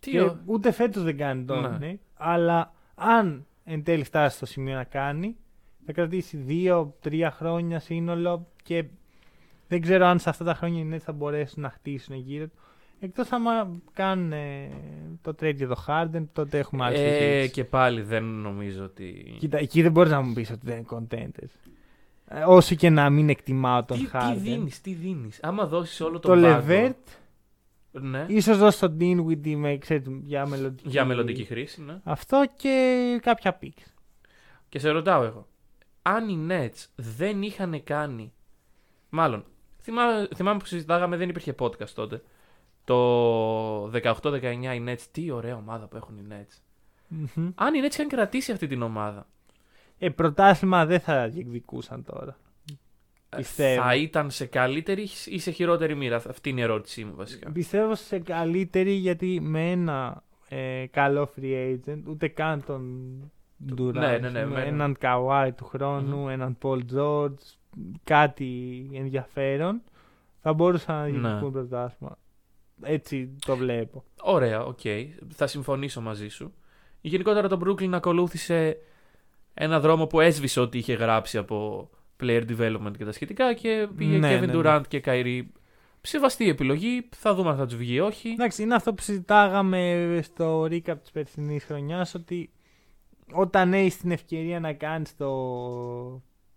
Τι 0.00 0.10
Και 0.10 0.20
ο- 0.20 0.38
ούτε 0.46 0.70
φέτος 0.72 1.02
δεν 1.02 1.16
κάνει 1.16 1.44
dominate, 1.48 1.76
Ναι. 1.78 1.98
αλλά 2.14 2.72
αν 2.94 3.46
εν 3.64 3.82
τέλει 3.84 4.04
φτάσει 4.04 4.36
στο 4.36 4.46
σημείο 4.46 4.74
να 4.74 4.84
κάνει, 4.84 5.36
θα 5.86 5.92
κρατήσει 5.92 6.36
δύο-τρία 6.36 7.30
χρόνια 7.30 7.78
σύνολο 7.80 8.46
και 8.62 8.84
δεν 9.68 9.80
ξέρω 9.80 10.06
αν 10.06 10.18
σε 10.18 10.28
αυτά 10.28 10.44
τα 10.44 10.54
χρόνια 10.54 10.80
οι 10.82 10.88
Nets 10.94 10.98
θα 11.02 11.12
μπορέσουν 11.12 11.62
να 11.62 11.70
χτίσουν 11.70 12.16
γύρω 12.16 12.46
του. 12.46 12.56
Εκτός 13.04 13.32
άμα 13.32 13.70
κάνουν 13.92 14.32
ε, 14.32 14.68
το 15.22 15.30
trade 15.40 15.54
για 15.54 15.68
το 15.68 15.84
Harden, 15.86 16.24
τότε 16.32 16.58
έχουμε 16.58 16.84
άλλη 16.84 16.96
Ε, 16.96 17.18
συζήτηση. 17.18 17.50
και 17.52 17.64
πάλι 17.64 18.02
δεν 18.02 18.24
νομίζω 18.24 18.84
ότι. 18.84 19.36
Κοίτα, 19.38 19.58
εκεί 19.58 19.82
δεν 19.82 19.92
μπορείς 19.92 20.10
να 20.10 20.20
μου 20.20 20.32
πεις 20.32 20.50
ότι 20.50 20.60
δεν 20.66 20.76
είναι 20.76 20.86
contenders. 20.90 21.70
Ε, 22.26 22.42
όσο 22.46 22.74
και 22.74 22.90
να 22.90 23.10
μην 23.10 23.28
εκτιμάω 23.28 23.84
τον 23.84 23.96
Τι, 23.98 24.04
τι 24.04 24.10
Harden. 24.12 24.34
δίνεις, 24.36 24.80
τι 24.80 24.92
δίνεις; 24.92 25.38
Άμα 25.42 25.66
δώσεις 25.66 26.00
όλο 26.00 26.18
το 26.18 26.28
τον 26.28 26.40
πάγκο, 26.42 26.64
Levert, 26.68 26.94
Ναι, 27.90 28.24
ίσως 28.28 28.58
δώσει 28.58 28.80
τον 28.80 28.96
Dinwiddie 29.00 29.54
με, 29.54 29.76
ξέρετε, 29.78 30.10
για 30.24 30.46
μελλοντική, 30.46 30.88
για 30.88 31.04
μελλοντική 31.04 31.44
χρήση, 31.44 31.82
ναι. 31.82 32.00
Αυτό 32.04 32.44
και 32.56 33.18
κάποια 33.22 33.58
picks. 33.62 33.86
Και 34.68 34.78
σε 34.78 34.90
ρωτάω 34.90 35.22
εγώ, 35.22 35.46
αν 36.02 36.28
οι 36.28 36.46
Nets 36.48 36.86
δεν 36.96 37.42
είχαν 37.42 37.82
κάνει. 37.84 38.32
Μάλλον, 39.10 39.44
θυμάμαι, 39.80 40.28
θυμάμαι 40.34 40.58
που 40.58 40.66
συζητάγαμε, 40.66 41.16
δεν 41.16 41.28
υπήρχε 41.28 41.54
podcast 41.58 41.88
τότε. 41.94 42.22
Το 42.92 43.84
18-19 43.86 44.42
οι 44.74 44.84
Nets, 44.86 45.00
τι 45.12 45.30
ωραία 45.30 45.56
ομάδα 45.56 45.86
που 45.86 45.96
έχουν 45.96 46.16
οι 46.18 46.22
Nets. 46.30 46.58
Μμμ. 47.08 47.50
Αν 47.54 47.74
οι 47.74 47.80
Nets 47.84 47.92
είχαν 47.92 48.08
κρατήσει 48.08 48.52
αυτή 48.52 48.66
την 48.66 48.82
ομάδα, 48.82 49.26
Ε, 49.98 50.08
πρωτάθλημα 50.08 50.86
δεν 50.86 51.00
θα 51.00 51.28
διεκδικούσαν 51.28 52.04
τώρα. 52.04 52.36
ε, 53.30 53.36
Πιστεύω. 53.36 53.82
θα 53.82 53.94
ήταν 53.96 54.30
σε 54.30 54.46
καλύτερη 54.46 55.08
ή 55.26 55.38
σε 55.38 55.50
χειρότερη 55.50 55.94
μοίρα. 55.94 56.16
Αυτή 56.16 56.48
είναι 56.50 56.60
η 56.60 56.62
ερώτησή 56.62 57.04
μου 57.04 57.14
βασικά. 57.16 57.50
Πιστεύω 57.52 57.94
σε 57.94 58.18
καλύτερη 58.18 58.92
γιατί 58.92 59.40
με 59.40 59.70
ένα 59.70 60.22
ε, 60.48 60.86
καλό 60.90 61.30
free 61.36 61.74
agent, 61.76 62.02
ούτε 62.06 62.28
καν 62.28 62.64
τον 62.64 62.92
Durant, 63.76 63.92
ναι, 63.92 64.18
ναι, 64.18 64.28
ναι, 64.30 64.44
με 64.46 64.54
με- 64.54 64.64
έναν 64.64 64.96
Kawhi 65.00 65.50
του 65.56 65.64
χρόνου, 65.64 66.28
έναν 66.28 66.58
Paul 66.62 66.80
George, 66.96 67.34
κάτι 68.04 68.90
ενδιαφέρον, 68.94 69.82
θα 70.42 70.52
μπορούσαν 70.52 70.96
να 70.96 71.02
Ναι. 71.06 71.10
διεκδικούν 71.28 71.52
πρωτάθλημα. 71.52 72.18
Έτσι 72.82 73.36
το 73.46 73.56
βλέπω. 73.56 74.04
Ωραία, 74.22 74.64
οκ. 74.64 74.80
Θα 75.34 75.46
συμφωνήσω 75.46 76.00
μαζί 76.00 76.28
σου. 76.28 76.52
Γενικότερα 77.00 77.48
το 77.48 77.60
Brooklyn 77.64 77.90
ακολούθησε 77.92 78.76
ένα 79.54 79.80
δρόμο 79.80 80.06
που 80.06 80.20
έσβησε 80.20 80.60
ό,τι 80.60 80.78
είχε 80.78 80.92
γράψει 80.94 81.38
από 81.38 81.90
player 82.22 82.42
development 82.48 82.92
και 82.98 83.04
τα 83.04 83.12
σχετικά 83.12 83.54
και 83.54 83.88
πήγε 83.96 84.18
Ναι, 84.18 84.36
Kevin 84.36 84.46
ναι, 84.46 84.46
ναι. 84.46 84.52
Durant 84.54 84.82
και 84.88 85.02
Kyrie. 85.04 85.42
Σεβαστή 86.00 86.48
επιλογή. 86.48 87.08
Θα 87.16 87.34
δούμε 87.34 87.50
αν 87.50 87.56
θα 87.56 87.66
τους 87.66 87.76
βγει 87.76 87.94
ή 87.94 88.00
όχι. 88.00 88.28
Εντάξει, 88.28 88.62
είναι 88.62 88.74
αυτό 88.74 88.94
που 88.94 89.02
συζητάγαμε 89.02 90.20
στο 90.22 90.62
recap 90.62 90.96
της 91.00 91.10
περσινής 91.12 91.64
χρονιάς 91.64 92.14
ότι 92.14 92.50
όταν 93.32 93.72
έχεις 93.72 93.96
την 93.96 94.10
ευκαιρία 94.10 94.60
να 94.60 94.72
κάνεις 94.72 95.16
το, 95.16 95.32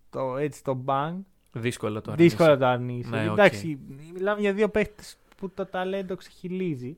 το, 0.09 0.37
έτσι, 0.37 0.63
το 0.63 0.83
bang, 0.85 1.13
Δύσκολα 1.51 2.01
το 2.01 2.11
αρνείσαι. 2.11 2.29
δύσκολα 2.29 2.57
το 2.57 2.65
αρνείσαι. 2.65 3.09
Ναι, 3.09 3.29
οκ. 3.29 3.37
Εντάξει, 3.37 3.79
μιλάμε 4.13 4.41
για 4.41 4.53
δύο 4.53 4.69
παίχτες 4.69 5.17
που 5.47 5.53
το 5.55 5.65
ταλέντο 5.65 6.15
ξεχειλίζει. 6.15 6.97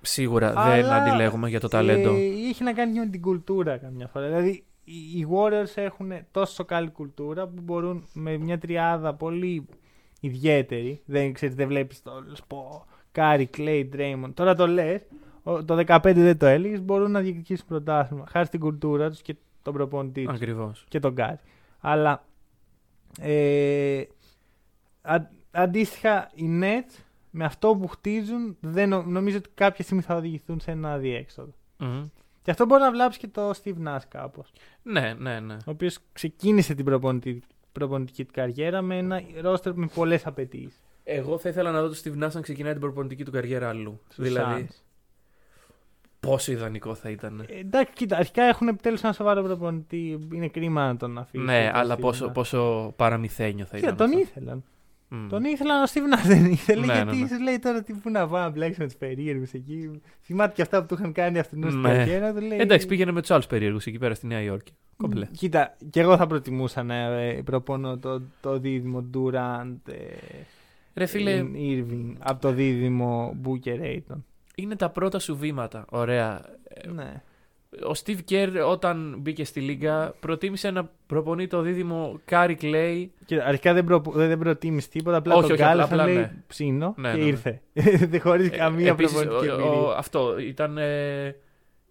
Σίγουρα 0.00 0.48
δεν 0.52 0.84
Αλλά, 0.84 0.94
αντιλέγουμε 0.94 1.48
για 1.48 1.60
το 1.60 1.68
ταλέντο. 1.68 2.10
Ε, 2.14 2.20
έχει 2.48 2.62
να 2.64 2.72
κάνει 2.72 2.92
και 2.92 2.98
με 3.00 3.06
την 3.06 3.20
κουλτούρα 3.20 3.76
καμιά 3.76 4.06
φορά. 4.08 4.26
Δηλαδή, 4.26 4.64
οι 4.84 5.18
οι 5.18 5.26
Warriors 5.30 5.72
έχουν 5.74 6.12
τόσο 6.30 6.64
καλή 6.64 6.90
κουλτούρα 6.90 7.46
που 7.46 7.60
μπορούν 7.62 8.06
με 8.12 8.36
μια 8.36 8.58
τριάδα 8.58 9.14
πολύ 9.14 9.66
ιδιαίτερη. 10.20 11.02
Δεν, 11.04 11.32
ξέρεις, 11.32 11.54
δεν 11.54 11.68
βλέπεις 11.68 12.02
το 12.02 12.10
σπο, 12.32 12.86
Curry, 13.12 13.46
Klay, 13.46 13.90
Draymond. 13.96 14.30
Τώρα 14.34 14.54
το 14.54 14.66
λες, 14.66 15.02
ο- 15.42 15.64
το 15.64 15.74
15 15.86 15.98
δεν 16.22 16.38
το 16.38 16.46
έλεγες, 16.46 16.82
μπορούν 16.82 17.10
να 17.10 17.20
διεκδικήσουν 17.20 17.66
πρωτάθλημα. 17.66 18.24
Χάρη 18.28 18.46
στην 18.46 18.60
κουλτούρα 18.60 19.10
τους 19.10 19.22
και 19.22 19.36
τον 19.62 19.72
προπονητή 19.72 20.24
τους 20.24 20.34
Ακριβώς. 20.34 20.84
και 20.88 21.00
τον 21.00 21.14
Κάρι. 21.14 21.38
Αλλά 21.80 22.24
ε, 23.20 24.02
α, 25.02 25.16
αντίστοιχα 25.50 26.30
οι 26.34 26.44
Nets 26.62 27.03
με 27.36 27.44
αυτό 27.44 27.76
που 27.80 27.86
χτίζουν 27.88 28.56
δεν 28.60 28.88
νο- 28.88 29.02
νομίζω 29.02 29.36
ότι 29.36 29.48
κάποια 29.54 29.84
στιγμή 29.84 30.02
θα 30.02 30.14
οδηγηθούν 30.14 30.60
σε 30.60 30.70
ένα 30.70 30.98
διέξοδο. 30.98 31.52
Και 32.42 32.50
αυτό 32.50 32.66
μπορεί 32.66 32.82
να 32.82 32.90
βλάψει 32.90 33.18
και 33.18 33.28
το 33.28 33.50
Steve 33.50 33.86
Nash 33.86 33.98
κάπως. 34.08 34.52
Ναι, 34.82 35.14
ναι, 35.18 35.40
ναι. 35.40 35.54
Ο 35.54 35.70
οποίος 35.70 35.98
ξεκίνησε 36.12 36.74
την 36.74 36.84
προπονητική, 36.84 37.42
προπονητική 37.72 38.24
του 38.24 38.32
καριέρα 38.34 38.82
με 38.82 38.96
ένα 38.98 39.22
ρόστερ 39.40 39.74
με 39.74 39.86
πολλές 39.94 40.26
απαιτήσεις. 40.26 40.80
Εγώ 41.04 41.38
θα 41.38 41.48
ήθελα 41.48 41.70
να 41.70 41.80
δω 41.82 41.88
τον 41.88 41.96
Steve 41.96 42.24
Nash 42.24 42.32
να 42.32 42.40
ξεκινάει 42.40 42.72
την 42.72 42.80
προπονητική 42.80 43.24
του 43.24 43.30
καριέρα 43.30 43.68
αλλού. 43.68 44.00
δηλαδή, 44.16 44.68
πόσο 46.20 46.52
ιδανικό 46.52 46.94
θα 46.94 47.10
ήταν. 47.10 47.44
Ε, 47.48 47.58
εντάξει, 47.58 47.92
κοίτα, 47.92 48.16
αρχικά 48.16 48.42
έχουν 48.42 48.68
επιτέλους 48.68 49.02
ένα 49.02 49.12
σοβαρό 49.12 49.42
προπονητή. 49.42 50.28
Είναι 50.32 50.48
κρίμα 50.48 50.86
να 50.86 50.96
τον 50.96 51.18
αφήσει. 51.18 51.44
ναι, 51.44 51.66
τον 51.72 51.80
αλλά 51.80 51.94
Steve 51.96 52.00
πόσο, 52.00 52.26
Nash. 52.28 52.32
πόσο 52.32 52.92
παραμυθένιο 52.96 53.64
θα 53.64 53.76
Κοίτα, 53.76 53.86
ήταν. 53.92 53.96
τον 53.96 54.06
αυτό. 54.06 54.18
ήθελαν. 54.18 54.64
Μμ. 55.14 55.28
Τον 55.28 55.44
ήθελαν, 55.44 55.82
ο 55.82 55.86
Steve 55.92 56.14
Nash 56.18 56.26
δεν 56.26 56.44
ήθελε. 56.44 56.86
Ναι, 56.86 56.92
γιατί 56.92 57.16
ναι, 57.16 57.22
ναι. 57.22 57.28
σου 57.28 57.40
λέει 57.42 57.58
τώρα 57.58 57.82
τι 57.82 57.92
που 57.92 58.10
να 58.10 58.28
πάω 58.28 58.40
να 58.42 58.48
μπλέξει 58.50 58.80
με 58.80 58.86
τους 58.86 58.96
περίεργους 58.96 59.52
εκεί. 59.52 60.00
Θυμάται 60.22 60.52
και 60.54 60.62
αυτά 60.62 60.80
που 60.80 60.86
του 60.86 60.94
είχαν 61.00 61.12
κάνει 61.12 61.38
αυτούς 61.38 61.58
στην 61.70 61.80
Ναι. 61.80 61.88
καριέρα. 61.96 62.32
Του 62.34 62.40
λέει, 62.40 62.58
Εντάξει, 62.60 62.86
πήγαινε 62.86 63.12
με 63.12 63.20
τους 63.20 63.30
άλλους 63.30 63.46
περίεργους 63.46 63.86
εκεί 63.86 63.98
πέρα 63.98 64.14
στη 64.14 64.26
Νέα 64.26 64.40
Υόρκη. 64.40 64.72
Κομπλέ. 64.96 65.26
Κοίτα, 65.26 65.76
και 65.90 66.00
εγώ 66.00 66.16
θα 66.16 66.26
προτιμούσα 66.26 66.82
να 66.82 66.94
ε, 66.94 67.42
προπονώ 67.44 67.98
το, 67.98 68.22
το 68.40 68.58
δίδυμο 68.58 69.04
Durant 69.14 69.76
ε, 69.88 69.94
Ρε 70.94 71.06
φίλε, 71.06 71.44
Irving 71.54 72.12
από 72.18 72.40
το 72.40 72.52
δίδυμο 72.52 73.36
Booker 73.44 73.80
Aiton. 73.82 74.16
είναι 74.54 74.76
τα 74.76 74.90
πρώτα 74.90 75.18
σου 75.18 75.36
βήματα. 75.36 75.84
Ωραία. 75.90 76.40
Ε, 76.68 76.88
Ναι. 76.88 77.22
Ο 77.82 77.92
Steve 78.04 78.18
Kerr 78.30 78.48
όταν 78.68 79.16
μπήκε 79.18 79.44
στη 79.44 79.60
Λίγκα 79.60 80.14
προτίμησε 80.20 80.70
να 80.70 80.90
προπονεί 81.06 81.46
το 81.46 81.60
δίδυμο 81.60 82.20
Curry 82.24 82.58
Klay. 82.60 83.06
Κοίτα, 83.24 83.44
αρχικά 83.44 83.72
δεν, 83.72 83.84
προ, 83.84 84.02
δεν 84.14 84.38
προτίμησε 84.38 84.88
τίποτα, 84.88 85.16
απλά 85.16 85.34
Όχι, 85.34 85.42
τον 85.42 85.52
όχι, 85.52 85.62
κάλεσαν, 85.62 85.92
απλά, 86.00 86.04
λέει 86.12 86.14
ναι. 86.16 86.32
ψήνομαι 86.46 86.94
Ναι, 86.96 87.10
και 87.10 87.16
ναι, 87.16 87.22
ναι. 87.22 87.28
ήρθε. 87.28 87.60
δεν 88.10 88.20
χωρίς 88.20 88.50
καμία 88.50 88.88
Επίσης, 88.90 89.16
προπονητική 89.22 89.50
ο- 89.50 89.54
εμπειρία. 89.54 89.70
ο- 89.80 89.90
Αυτό 89.96 90.38
ήταν. 90.38 90.78
Ε, 90.78 91.28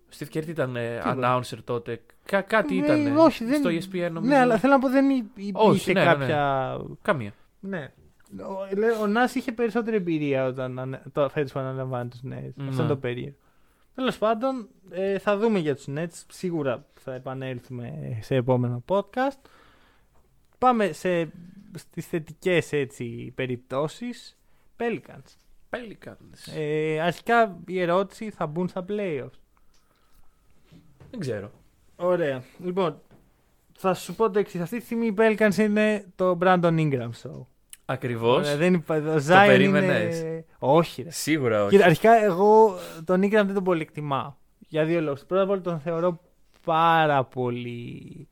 ο 0.05 0.15
Steve 0.19 0.37
Kerr 0.37 0.47
ήταν 0.47 0.75
ε, 0.75 0.99
Τίποτα. 1.03 1.39
announcer 1.41 1.57
τότε; 1.63 2.01
Κα, 2.25 2.41
κάτι 2.41 2.75
Ε, 2.75 2.83
ήταν. 2.83 3.17
όχι, 3.17 3.45
δεν- 3.45 3.59
Στο 3.59 3.69
ESPN 3.69 4.11
νομίζω. 4.11 4.31
Ναι, 4.33 4.37
αλλά 4.39 4.57
θέλω 4.57 4.73
να 4.73 4.79
πω 4.79 4.89
δεν 4.89 5.09
υ- 5.09 5.25
υπήρχε 5.35 5.67
Όχι, 5.67 5.93
ναι, 5.93 6.03
ναι, 6.03 6.09
ναι. 6.09 6.13
κάποια. 6.15 6.77
Καμία. 7.01 7.31
Ναι. 7.59 7.91
Ο, 8.39 8.77
λέ- 8.77 9.01
ο 9.01 9.07
Νάς 9.07 9.35
είχε 9.35 9.51
περισσότερη 9.51 9.95
εμπειρία 9.95 10.45
όταν 10.45 10.79
ανε- 10.79 11.01
το 11.13 11.29
φέτος 11.29 11.51
που 11.51 11.59
αναλαμβάνει 11.59 12.09
τους 12.09 12.19
Nets. 12.23 12.51
Ναι. 12.55 12.67
Αυτό 12.69 12.79
είναι 12.81 12.87
το 12.91 12.95
περίεργο. 12.97 13.35
Τέλος 13.95 14.17
πάντων, 14.17 14.67
ε, 14.89 15.19
θα 15.19 15.37
δούμε 15.37 15.59
για 15.59 15.75
τους 15.75 15.85
Nets. 15.89 16.23
Σίγουρα 16.27 16.85
θα 16.93 17.13
επανέλθουμε 17.13 18.17
σε 18.21 18.35
επόμενο 18.35 18.83
podcast. 18.87 19.39
Πάμε 20.57 20.91
σε, 20.91 21.31
στις 21.75 22.07
θετικές 22.07 22.71
έτσι, 22.71 23.31
περιπτώσεις. 23.35 24.37
Pelicans. 24.77 25.35
Pelicans. 25.69 26.53
Ε, 26.55 26.99
αρχικά 26.99 27.59
η 27.67 27.79
ερώτηση 27.79 28.29
θα 28.29 28.47
μπουν 28.47 28.67
στα 28.67 28.85
playoffs; 28.89 29.39
Δεν 31.11 31.19
ξέρω. 31.19 31.51
Ωραία. 31.95 32.43
Λοιπόν, 32.59 33.01
θα 33.77 33.93
σου 33.93 34.15
πω 34.15 34.29
το 34.29 34.39
εξής. 34.39 34.61
Αυτή 34.61 34.77
τη 34.77 34.85
στιγμή 34.85 35.05
οι 35.05 35.13
Pelicans 35.17 35.55
είναι 35.57 36.11
το 36.15 36.37
Brandon 36.41 36.77
Ingram 36.77 37.09
show. 37.23 37.45
Ακριβώς. 37.85 38.37
Ωραία, 38.37 38.57
δεν 38.57 38.73
υπά... 38.73 38.95
Ο 38.95 39.15
Zion 39.15 39.43
περίμενες; 39.47 40.19
είναι... 40.19 40.45
Όχι 40.59 41.01
ρε. 41.01 41.11
Σίγουρα 41.11 41.63
όχι. 41.63 41.75
Κοίτα, 41.75 41.85
αρχικά 41.85 42.23
εγώ 42.23 42.75
τον 43.05 43.21
Ingram 43.23 43.29
δεν 43.29 43.53
τον 43.53 43.63
πολύ 43.63 43.81
εκτιμάω. 43.81 44.33
Για 44.67 44.85
δύο 44.85 45.01
λόγους. 45.01 45.25
Πρώτα 45.25 45.43
απ' 45.43 45.49
όλα 45.49 45.61
τον 45.61 45.79
θεωρώ 45.79 46.19
πάρα 46.63 47.23
πολύ 47.23 48.27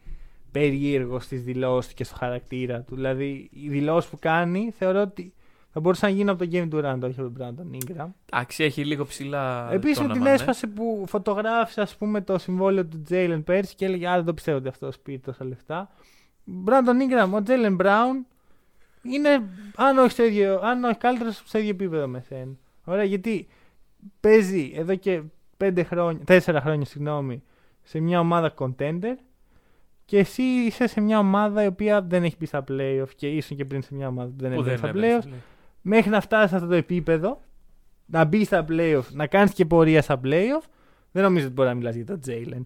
περίεργο 0.51 1.19
στις 1.19 1.43
δηλώσεις 1.43 1.89
του 1.89 1.95
και 1.95 2.03
στο 2.03 2.15
χαρακτήρα 2.15 2.81
του. 2.81 2.95
Δηλαδή, 2.95 3.49
οι 3.53 3.69
δηλώσεις 3.69 4.09
που 4.09 4.17
κάνει 4.19 4.73
θεωρώ 4.77 5.01
ότι 5.01 5.33
Θα 5.73 5.79
μπορούσε 5.79 6.05
να 6.05 6.11
γίνει 6.11 6.29
από 6.29 6.39
τον 6.39 6.49
Game 6.51 6.73
Durant, 6.73 6.99
όχι 7.01 7.19
από 7.19 7.29
τον 7.29 7.35
Brandon 7.39 7.75
Ingram. 7.75 8.07
Εντάξει, 8.29 8.63
έχει 8.63 8.85
λίγο 8.85 9.05
ψηλά. 9.05 9.69
Επίσης 9.71 9.97
το 9.97 10.03
με 10.03 10.07
την 10.07 10.21
όνομα, 10.21 10.29
ναι. 10.29 10.35
έσπασε 10.35 10.67
που 10.67 11.03
φωτογράφησε 11.07 11.81
ας 11.81 11.95
πούμε, 11.95 12.21
το 12.21 12.37
συμβόλαιο 12.37 12.85
του 12.85 13.03
Jalen 13.09 13.41
πέρσι 13.45 13.75
και 13.75 13.85
έλεγε 13.85 14.07
Α, 14.07 14.15
δεν 14.15 14.25
το 14.25 14.33
πιστεύω 14.33 14.57
ότι 14.57 14.67
αυτό 14.67 14.91
σπίτι 14.91 15.19
τόσα 15.19 15.45
λεφτά. 15.45 15.89
Brandon 16.65 17.23
Ingram, 17.25 17.29
ο 17.33 17.43
Jalen 17.47 17.77
Brown 17.81 18.25
είναι, 19.01 19.29
αν 19.75 19.97
όχι, 19.97 20.11
στο 20.11 20.23
ίδιο, 20.23 20.59
αν 20.59 20.83
όχι 20.83 20.97
καλύτερος, 20.97 21.41
στο 21.45 21.57
ίδιο 21.57 21.69
επίπεδο 21.69 22.07
με 22.07 22.19
σένα. 22.27 22.51
Ωραία, 22.83 23.03
γιατί 23.03 23.47
παίζει 24.19 24.71
εδώ 24.75 24.95
και 24.95 25.21
πέντε 25.57 25.83
χρόνια, 25.83 26.23
τέσσερα 26.25 26.61
χρόνια 26.61 26.85
συγγνώμη, 26.85 27.43
σε 27.83 27.99
μια 27.99 28.19
ομάδα 28.19 28.53
contender 28.57 29.15
και 30.05 30.17
εσύ 30.17 30.41
είσαι 30.41 30.87
σε 30.87 31.01
μια 31.01 31.19
ομάδα 31.19 31.63
η 31.63 31.67
οποία 31.67 32.01
δεν 32.01 32.23
έχει 32.23 32.35
μπει 32.39 32.45
στα 32.45 32.63
playoff 32.67 33.09
και 33.15 33.27
ήσουν 33.27 33.57
και 33.57 33.65
πριν 33.65 33.81
σε 33.81 33.95
μια 33.95 34.07
ομάδα 34.07 34.29
που 34.29 34.35
δεν 34.37 34.53
Που 34.53 34.53
έχει 34.53 34.63
μπει 34.63 34.69
δεν 34.69 34.77
στα 34.77 34.87
έβγαινε 34.87 35.15
playoff 35.17 35.21
στα 35.21 35.29
playoff. 35.29 35.41
μέχρι 35.81 36.09
να 36.09 36.21
φτάσεις 36.21 36.49
σε 36.49 36.55
αυτό 36.55 36.67
το 36.67 36.75
επίπεδο, 36.75 37.41
να 38.05 38.25
μπεις 38.25 38.47
στα 38.47 38.65
playoff, 38.69 39.03
να 39.11 39.27
κάνεις 39.27 39.53
και 39.53 39.65
πορεία 39.65 40.01
στα 40.01 40.19
playoff, 40.23 40.63
δεν 41.11 41.23
νομίζω 41.23 41.45
ότι 41.45 41.53
μπορεί 41.53 41.69
να 41.69 41.75
μιλάς 41.75 41.95
για 41.95 42.05
τον 42.05 42.19
Jalen. 42.27 42.61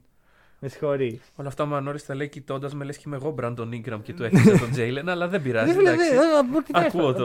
Με 0.66 0.72
συγχωρείς. 0.72 1.20
Όλα 1.36 1.48
αυτά 1.48 1.64
ο 1.64 1.66
Μανώρη 1.66 2.02
τα 2.02 2.16
λέει 2.16 2.30
κοιτώντας 2.30 2.74
με 2.74 2.86
λες 2.86 2.98
και 2.98 3.04
είμαι 3.08 3.16
εγώ 3.16 3.36
Brandon 3.42 3.70
Ingram 3.70 4.00
και 4.04 4.14
του 4.14 4.24
έθεσα 4.24 4.58
τον 4.60 4.70
Jalen, 4.76 5.04
αλλά 5.08 5.28
δεν 5.28 5.42
πειράζει. 5.42 5.74
Δεν 5.74 5.86
εντάξει. 5.86 6.10
Ακούω 6.72 7.14
το- 7.14 7.24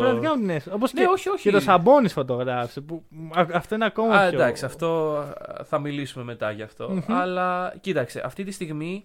Όπως 0.72 0.92
Ναι, 0.92 1.00
και, 1.00 1.06
όχι, 1.10 1.28
όχι. 1.28 1.42
και 1.42 1.50
το 1.50 1.60
Σαμπόνι 1.60 2.08
φωτογράφησε. 2.08 2.80
Που, 2.80 3.04
α- 3.34 3.46
αυτό 3.52 3.74
είναι 3.74 3.84
ακόμα 3.84 4.14
Α, 4.14 4.28
πιο. 4.28 4.38
εντάξει, 4.38 4.64
αυτό 4.64 5.16
α, 5.16 5.64
θα 5.64 5.78
μιλήσουμε 5.78 6.24
μετά 6.24 6.50
γι' 6.50 6.62
αυτό. 6.62 6.90
Μμμ. 6.90 7.00
Αλλά 7.14 7.74
κοίταξε, 7.80 8.20
αυτή 8.24 8.44
τη 8.44 8.50
στιγμή 8.50 9.04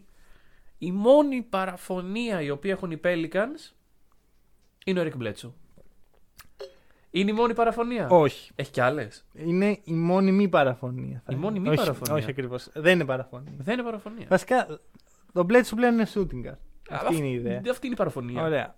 η 0.78 0.92
μόνη 0.92 1.42
παραφωνία 1.42 2.42
η 2.42 2.50
οποία 2.50 2.72
έχουν 2.72 2.92
οι 2.92 3.00
Pelicans 3.04 3.74
είναι 4.86 5.00
ο 5.00 5.04
Rick 5.04 5.24
Bledsoe. 5.24 5.52
Είναι 7.20 7.32
η 7.32 7.34
μόνη 7.34 7.54
παραφωνία; 7.54 8.08
Όχι. 8.10 8.52
Έχει 8.56 8.72
κι 8.72 8.82
άλλες; 8.82 9.26
Είναι 9.34 9.80
η 9.84 9.94
μόνη 9.94 10.32
μη 10.32 10.48
παραφωνία. 10.48 11.22
θα 11.26 11.34
Η 11.34 11.36
μόνη 11.36 11.58
έλεγα. 11.58 11.62
μη 11.62 11.78
όχι, 11.78 11.78
παραφωνία. 11.78 12.14
Όχι 12.14 12.30
ακριβώς. 12.30 12.70
Δεν 12.74 12.94
είναι 12.94 13.06
παραφωνία. 13.06 13.54
Δεν 13.58 13.74
είναι 13.74 13.84
παραφωνία. 13.84 14.26
Βασικά, 14.30 14.80
το 15.34 15.46
Bledsoe 15.50 15.76
πλέον 15.76 15.94
είναι 15.94 16.08
shooting 16.14 16.46
guard. 16.48 16.58
Α, 16.90 16.96
Αυτή 17.02 17.16
είναι 17.16 17.28
η 17.28 17.34
ιδέα. 17.34 17.62
Αυτή 17.70 17.86
είναι 17.86 17.96
η 17.96 17.98
παραφωνία. 17.98 18.44
Ωραία. 18.44 18.76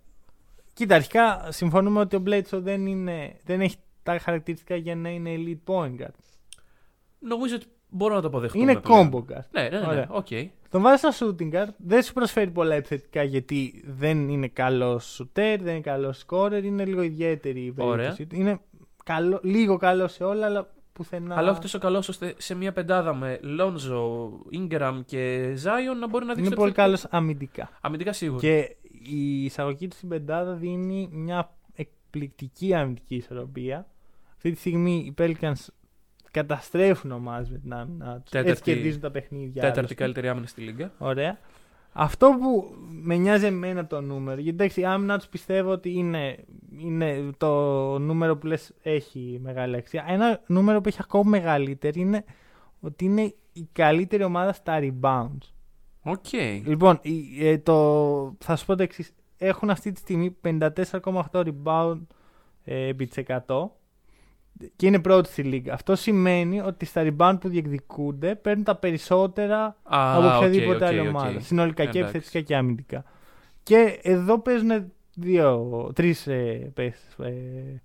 Κοίτα, 0.74 0.96
αρχικά 0.96 1.48
συμφωνούμε 1.52 2.00
ότι 2.00 2.16
ο 2.16 2.24
Bledsoe 2.26 2.42
δεν, 2.62 2.86
είναι, 2.86 3.40
δεν 3.44 3.62
έχει 3.62 3.76
τα 4.04 4.20
χαρακτηριστικά 4.20 4.76
για 4.76 4.96
να 4.96 5.10
είναι 5.10 5.36
elite 5.38 5.74
point 5.74 6.02
guard. 6.02 6.16
Νομίζω 7.20 7.56
ότι 7.56 7.66
μπορώ 7.98 8.16
να 8.16 8.22
το 8.22 8.28
αποδεχτούμε. 8.28 8.64
Είναι 8.72 8.80
πλέον. 8.80 9.10
combo 9.12 9.18
guard. 9.18 9.46
Ναι, 9.52 9.62
ναι, 9.62 9.80
ναι. 9.80 9.88
Ωραία. 9.88 10.08
Οκ. 10.10 10.28
Τον 10.70 10.82
βάζεις 10.82 11.16
στο 11.16 11.36
shooting 11.40 11.54
guard, 11.54 11.68
δεν 11.78 12.04
σου 12.04 12.14
προσφέρει 12.14 12.50
πολλά 12.52 12.76
επιθετικά 12.76 13.24
γιατί 13.24 13.84
δεν 13.88 14.30
είναι 14.30 14.48
καλό 14.48 14.96
shooter, 15.18 15.58
δεν 15.62 15.68
είναι 15.68 15.80
καλό 15.80 16.14
scorer, 16.28 16.62
είναι 16.64 16.86
λίγο 16.86 17.02
ιδιαίτερη 17.02 17.60
η 17.62 17.74
Ωραία. 17.78 17.96
περίπτωση 17.96 18.26
του. 18.26 18.36
Είναι 18.36 18.60
καλό, 19.04 19.40
λίγο 19.44 19.78
καλό 19.78 20.08
σε 20.08 20.24
όλα, 20.24 20.46
αλλά 20.46 20.72
πουθενά. 20.94 21.38
Αλλά 21.38 21.52
όχι 21.52 21.60
τόσο 21.60 21.80
καλός 21.80 22.10
ώστε 22.10 22.34
σε 22.38 22.56
μια 22.56 22.72
πεντάδα 22.72 23.14
με 23.14 23.40
Lonzo, 23.60 24.28
Ingram 24.60 25.00
και 25.06 25.54
Zion 25.64 25.98
να 26.00 26.08
μπορεί 26.08 26.26
να 26.26 26.34
δείξει. 26.34 26.48
είναι 26.48 26.56
το 26.56 26.62
πολύ 26.62 26.72
καλός 26.72 26.94
επιθετικό. 27.04 27.18
αμυντικά. 27.18 27.70
Αμυντικά 27.82 28.14
σίγουρα. 28.14 28.40
Και 28.40 28.76
η 29.10 29.44
εισαγωγή 29.44 29.88
του 29.88 29.96
στην 29.96 30.10
πεντάδα 30.10 30.54
δίνει 30.54 31.10
μια 31.12 31.56
εκπληκτική 31.76 32.74
αμυντική 32.74 33.16
ισορροπία. 33.16 33.88
Αυτή 34.36 34.52
τη 34.52 34.58
στιγμή 34.58 34.96
οι 34.96 35.14
Pelicans 35.18 35.66
καταστρέφουν 36.40 37.12
ομάδες 37.12 37.50
με 37.50 37.58
την 37.58 37.74
άμυνα 37.74 38.20
τους. 38.22 38.30
Τέταρτη- 38.32 38.50
Έτσι 38.50 38.64
κερδίζουν 38.64 39.02
τα 39.02 39.12
παιχνίδια. 39.12 39.54
Τέταρτη 39.62 39.78
άλλωστε. 39.80 39.96
καλύτερη 39.96 40.28
άμυνα 40.28 40.48
στη 40.48 40.62
Λίγκα. 40.62 40.92
Ωραία. 40.98 41.38
Αυτό 42.00 42.36
που 42.40 42.76
με 42.90 43.16
νοιάζει 43.16 43.46
εμένα 43.46 43.88
το 43.88 44.02
νούμερο, 44.02 44.42
γιατί 44.42 44.58
εντάξει, 44.58 44.82
η 44.82 44.86
άμυνα 44.86 45.18
τους 45.18 45.28
πιστεύω 45.28 45.72
ότι 45.72 45.92
είναι, 45.94 46.38
είναι 46.80 47.30
το 47.38 47.52
νούμερο 48.00 48.38
που 48.38 48.48
λες 48.48 48.74
έχει 48.82 49.40
μεγάλη 49.44 49.76
αξία. 49.76 50.06
Ένα 50.08 50.42
νούμερο 50.48 50.82
που 50.82 50.88
έχει 50.88 50.98
ακόμα 51.02 51.30
μεγαλύτερη 51.30 52.00
είναι 52.00 52.24
ότι 52.80 53.06
είναι 53.06 53.34
η 53.54 53.68
καλύτερη 53.72 54.24
ομάδα 54.24 54.54
στα 54.54 54.80
rebounds. 54.82 55.52
Οκ. 56.02 56.34
Λοιπόν, 56.66 57.00
η- 57.02 57.48
ε, 57.48 57.58
το, 57.58 58.36
θα 58.40 58.56
σου 58.56 58.66
πω 58.66 58.76
το 58.76 58.84
εξής. 58.84 59.12
Έχουν 59.38 59.70
αυτή 59.70 59.92
τη 59.92 60.00
στιγμή 60.00 60.36
54,8 60.42 61.22
rebound 61.32 62.00
ε, 62.64 62.88
επί 62.88 63.06
τοις 63.08 63.24
100 63.48 63.70
και 64.76 64.86
είναι 64.88 65.00
πρώτη 65.00 65.30
στη 65.30 65.44
Λίγκα. 65.44 65.74
Αυτό 65.74 65.96
σημαίνει 65.96 66.60
ότι 66.62 66.86
στα 66.86 67.02
rebound 67.06 67.38
που 67.42 67.50
διεκδικούνται 67.50 68.36
παίρνουν 68.36 68.64
τα 68.64 68.76
περισσότερα 68.76 69.64
Α, 69.84 70.16
από 70.18 70.28
οκ, 70.28 70.36
οποιαδήποτε 70.36 70.76
οκ, 70.86 70.90
άλλη 70.92 71.00
οκ. 71.00 71.08
ομάδα. 71.08 71.40
Συνολικά 71.40 71.86
και 71.86 71.98
Εντάξει. 72.00 72.16
επιθετικά 72.18 72.42
και 72.48 72.56
αμυντικά. 72.56 73.04
Και 73.64 74.00
εδώ 74.02 74.40
παίζουν 74.40 74.92
δύο, 75.16 75.92
τρεις 75.96 76.28
ε, 76.28 76.72
παίχτες, 76.74 77.26
ε, 77.28 77.82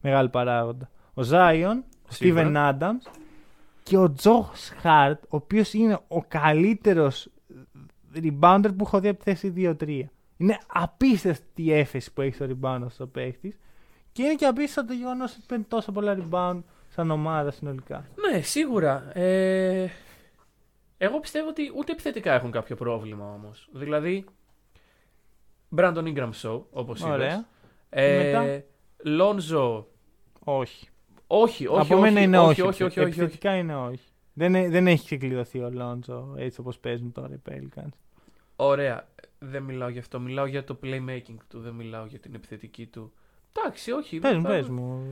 μεγάλοι 0.00 0.28
παράγοντα. 0.28 0.90
Ο 1.14 1.22
Ζάιον, 1.22 1.76
ο 1.78 2.12
Σίγουρα. 2.12 2.40
Στίβεν 2.40 2.56
Άνταμς 2.56 3.04
και 3.82 3.96
ο 3.96 4.12
Τζος 4.12 4.70
Χαρτ, 4.80 5.22
ο 5.22 5.36
οποίος 5.36 5.72
είναι 5.74 5.98
ο 6.08 6.22
καλύτερος 6.28 7.28
rebounder 8.14 8.68
που 8.76 8.84
έχω 8.84 9.00
δει 9.00 9.08
από 9.08 9.24
τη 9.24 9.30
θέση 9.30 9.52
2-3. 9.56 10.02
Είναι 10.36 10.58
απίστευτη 10.66 11.62
η 11.62 11.72
έφεση 11.72 12.12
που 12.12 12.20
έχει 12.20 12.34
στο 12.34 12.46
rebound 12.48 12.86
στο 12.88 13.06
παίχτης. 13.06 13.58
Και 14.16 14.22
είναι 14.22 14.34
και 14.34 14.46
απίστευτο 14.46 14.92
το 14.92 14.98
γεγονός 14.98 15.32
ότι 15.32 15.42
παίρνει 15.46 15.64
τόσο 15.64 15.92
πολλά 15.92 16.16
rebound 16.20 16.62
σαν 16.88 17.10
ομάδα 17.10 17.50
συνολικά. 17.50 18.08
Ναι, 18.30 18.40
σίγουρα. 18.40 19.18
Ε, 19.18 19.88
εγώ 20.98 21.20
πιστεύω 21.20 21.48
ότι 21.48 21.72
ούτε 21.76 21.92
επιθετικά 21.92 22.32
έχουν 22.32 22.50
κάποιο 22.50 22.76
πρόβλημα 22.76 23.32
όμως. 23.32 23.68
Δηλαδή. 23.72 24.24
Brandon 25.76 26.14
Ingram 26.14 26.30
Show, 26.42 26.62
όπως 26.70 27.00
είπες. 27.00 27.12
Ωραία. 27.12 27.46
Ε, 27.90 28.16
Μετά; 28.16 28.64
Lonzo. 29.04 29.84
Όχι. 30.44 30.88
Όχι, 31.26 31.66
όχι. 31.66 31.80
Από 31.80 31.94
όχι, 31.94 32.02
μένα 32.02 32.20
είναι 32.20 32.38
όχι. 32.38 32.48
όχι, 32.48 32.60
όχι, 32.60 32.82
όχι, 32.82 33.00
όχι, 33.00 33.00
όχι. 33.00 33.20
Επιθετικά 33.20 33.56
είναι 33.56 33.76
όχι. 33.76 34.08
Δεν, 34.32 34.54
ε- 34.54 34.68
δεν 34.68 34.86
έχει 34.86 35.04
ξεκλειδωθεί 35.04 35.58
ο 35.58 35.70
Λόντζο 35.70 36.34
έτσι 36.36 36.60
όπως 36.60 36.78
παίζουν 36.78 37.12
τώρα 37.12 37.34
οι 37.34 37.42
Pelicans. 37.50 37.92
Ωραία. 38.56 39.08
Δεν 39.38 39.62
μιλάω 39.62 39.88
γι' 39.88 39.98
αυτό. 39.98 40.20
Μιλάω 40.20 40.46
για 40.46 40.64
το 40.64 40.78
playmaking 40.82 41.36
του. 41.48 41.60
Δεν 41.60 41.72
μιλάω 41.72 42.06
για 42.06 42.18
την 42.18 42.34
επιθετική 42.34 42.86
του. 42.86 43.12
Εντάξει, 43.58 43.90
όχι. 43.90 44.18
Πες 44.18 44.36
μου, 44.36 44.42
θα- 44.42 44.48
πες 44.48 44.68
μου. 44.68 45.02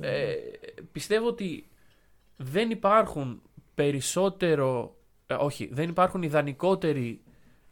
Ε, 0.00 0.34
πιστεύω 0.92 1.26
ότι 1.26 1.68
δεν 2.36 2.70
υπάρχουν 2.70 3.42
περισσότερο. 3.74 4.96
ε, 5.26 5.34
όχι, 5.34 5.68
δεν 5.72 5.88
υπάρχουν 5.88 6.22
ιδανικότεροι 6.22 7.20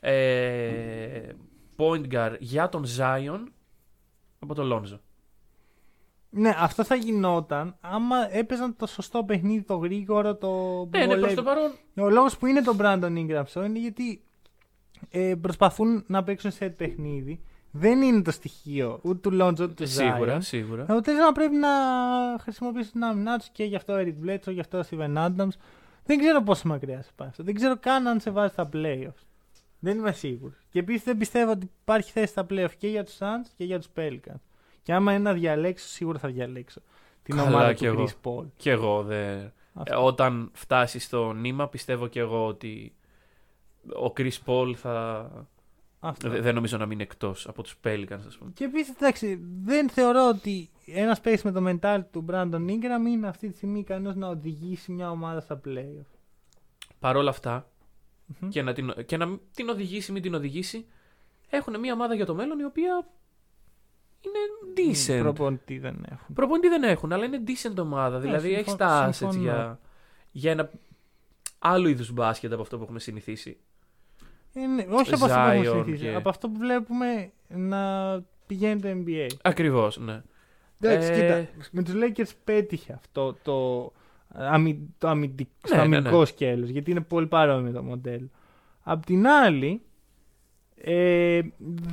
ε, 0.00 1.28
point 1.76 2.12
guard 2.12 2.36
για 2.38 2.68
τον 2.68 2.84
Zion 2.98 3.40
από 4.38 4.54
τον 4.54 4.70
Lonzo. 4.72 4.98
Ναι, 6.30 6.54
αυτό 6.58 6.84
θα 6.84 6.94
γινόταν 6.94 7.76
άμα 7.80 8.34
έπαιζαν 8.36 8.76
το 8.76 8.86
σωστό 8.86 9.24
παιχνίδι, 9.24 9.62
το 9.62 9.76
γρήγορο, 9.76 10.34
το. 10.36 10.48
που 10.48 10.88
Ναι, 10.92 10.98
ναι, 10.98 11.06
προς 11.06 11.18
βολεύει. 11.18 11.34
το 11.34 11.42
παρόν. 11.42 11.70
Ο 11.96 12.08
λόγος 12.10 12.38
που 12.38 12.46
είναι 12.46 12.62
το 12.62 12.76
Brandon 12.80 13.16
Ingram 13.26 13.44
show 13.52 13.64
είναι 13.64 13.78
γιατί 13.78 14.22
ε, 15.10 15.34
προσπαθούν 15.40 16.04
να 16.06 16.24
παίξουν 16.24 16.50
σε 16.50 16.68
παιχνίδι. 16.70 17.40
Δεν 17.70 18.02
είναι 18.02 18.22
το 18.22 18.30
στοιχείο 18.30 18.98
ούτε 19.02 19.30
του 19.30 19.36
Lonzo 19.40 19.52
ούτε 19.52 19.66
του 19.68 19.86
Σίγουρα, 19.86 20.36
Zion. 20.36 20.42
σίγουρα. 20.42 20.82
Αποτέλεσμα 20.82 21.32
πρέπει 21.32 21.56
να 21.56 21.68
χρησιμοποιήσουν 22.40 22.92
την 22.92 23.04
άμυνά 23.04 23.38
τους 23.38 23.48
και 23.48 23.64
γι' 23.64 23.76
αυτό 23.76 23.94
Eric 23.96 24.14
Bledsoe, 24.26 24.52
γι' 24.52 24.60
αυτό 24.60 24.80
Steven 24.90 25.16
Adams. 25.16 25.48
Δεν 26.04 26.18
ξέρω 26.18 26.42
πόσο 26.42 26.68
μακριά 26.68 27.02
σε 27.02 27.10
πάει 27.16 27.28
αυτό. 27.28 27.42
Δεν 27.42 27.54
ξέρω 27.54 27.76
καν 27.80 28.06
αν 28.06 28.20
σε 28.20 28.30
βάζει 28.30 28.52
στα 28.52 28.68
playoffs. 28.72 29.22
Δεν 29.78 29.98
είμαι 29.98 30.12
σίγουρος. 30.12 30.56
Και 30.70 30.78
επίσης 30.78 31.02
δεν 31.02 31.16
πιστεύω 31.16 31.50
ότι 31.50 31.70
υπάρχει 31.82 32.10
θέση 32.12 32.26
στα 32.26 32.46
playoffs 32.50 32.74
και 32.78 32.88
για 32.88 33.04
τους 33.04 33.16
Suns 33.18 33.50
και 33.56 33.64
για 33.64 33.78
τους 33.78 33.88
Pelicans. 33.96 34.40
Και 34.82 34.92
άμα 34.92 35.12
είναι 35.12 35.22
να 35.22 35.32
διαλέξω, 35.32 35.88
σίγουρα 35.88 36.18
θα 36.18 36.28
διαλέξω 36.28 36.80
την 37.22 37.36
Καλά, 37.36 37.48
ομάδα 37.48 37.72
κι 37.72 37.86
του 37.86 37.92
εγώ. 37.92 38.04
Chris 38.04 38.28
Paul. 38.28 38.46
Και 38.56 38.70
εγώ 38.70 39.02
δε... 39.02 39.36
Αυτό. 39.74 39.94
ε, 39.94 39.96
όταν 39.96 40.50
φτάσει 40.52 40.98
στο 40.98 41.32
νήμα 41.32 41.68
πιστεύω 41.68 42.06
και 42.06 42.20
εγώ 42.20 42.46
ότι 42.46 42.92
ο 44.06 44.12
Chris 44.16 44.38
Paul 44.46 44.72
θα... 44.74 45.30
Αυτό. 46.00 46.28
δε- 46.30 46.40
Δεν 46.40 46.54
νομίζω 46.54 46.76
να 46.76 46.86
μείνει 46.86 47.02
εκτός 47.02 47.48
από 47.48 47.62
τους 47.62 47.76
Pelicans 47.84 48.20
ας 48.26 48.36
πούμε. 48.38 48.50
Και 48.54 48.64
επίσης, 48.64 48.94
εντάξει, 48.94 49.40
δεν 49.64 49.88
θεωρώ 49.88 50.28
ότι 50.28 50.70
ένας 50.86 51.20
παίκτης 51.20 51.42
με 51.42 51.52
το 51.52 51.62
mental 51.82 52.00
του 52.10 52.24
Brandon 52.28 52.66
Ingram 52.68 53.06
είναι 53.08 53.28
αυτή 53.28 53.48
τη 53.50 53.56
στιγμή 53.56 53.78
ικανός 53.78 54.14
να 54.16 54.28
οδηγήσει 54.28 54.92
μια 54.92 55.10
ομάδα 55.10 55.40
στα 55.40 55.60
playoff. 55.66 56.06
Παρ' 56.98 57.16
όλα 57.16 57.30
αυτά 57.30 57.70
Μμμ. 58.40 58.48
και 58.48 58.62
να, 58.62 58.72
την, 58.72 58.94
και 59.06 59.16
να 59.16 59.26
μην 59.26 59.40
την 59.54 59.68
οδηγήσει, 59.68 60.12
μην 60.12 60.22
την 60.22 60.34
οδηγήσει, 60.34 60.86
έχουν 61.48 61.78
μια 61.78 61.92
ομάδα 61.92 62.14
για 62.14 62.26
το 62.26 62.34
μέλλον 62.34 62.58
η 62.58 62.64
οποία 62.64 63.08
είναι 64.20 64.92
decent. 64.94 65.18
Προπονητή 65.22 65.78
δεν 65.78 66.04
έχουν. 66.10 66.34
Προπονητή 66.34 66.68
δεν 66.68 66.82
έχουν, 66.82 67.12
αλλά 67.12 67.24
είναι 67.24 67.42
decent 67.46 67.76
ομάδα. 67.78 68.18
δηλαδή 68.18 68.48
συμφω- 68.48 68.66
έχει 68.68 68.76
τα 68.76 69.08
assets 69.08 69.14
συμφωνώ. 69.14 69.40
για, 69.42 69.80
για 70.32 70.50
ένα 70.50 70.70
άλλου 71.58 71.88
είδους 71.88 72.10
μπάσκετ 72.12 72.52
από 72.52 72.62
αυτό 72.62 72.76
που 72.76 72.82
έχουμε 72.82 73.00
συνηθίσει. 73.00 73.58
Είναι, 74.54 74.86
όχι 74.90 75.14
από 75.14 75.24
αυτό 75.24 75.36
που 75.36 75.48
έχουμε 75.48 75.60
Zion 75.60 75.70
συνηθίσει, 75.70 76.04
και- 76.04 76.14
από 76.14 76.28
αυτό 76.28 76.48
που 76.48 76.58
βλέπουμε 76.58 77.30
να 77.48 78.12
πηγαίνει 78.46 78.80
το 78.80 78.88
NBA. 79.06 79.26
Ακριβώς, 79.42 79.98
ναι. 79.98 80.22
Εντάξει, 80.80 81.12
Ε, 81.12 81.14
κοίτα, 81.20 81.48
με 81.70 81.82
τους 81.82 81.94
Lakers 81.96 82.30
πέτυχε 82.44 82.92
αυτό 82.92 83.36
το, 83.42 83.92
αμυ, 84.28 84.94
το 84.98 85.08
αμυντικ, 85.08 85.48
στο 85.62 85.74
Ναι, 85.76 85.86
ναι, 85.86 85.96
αμυντικό 85.96 86.18
ναι. 86.18 86.24
σκέλος, 86.24 86.68
γιατί 86.68 86.90
είναι 86.90 87.00
πολύ 87.00 87.26
παρόμοιο 87.26 87.72
το 87.72 87.82
μοντέλο. 87.82 88.28
Απ' 88.82 89.04
την 89.04 89.26
άλλη, 89.26 89.82
Ε, 90.80 91.40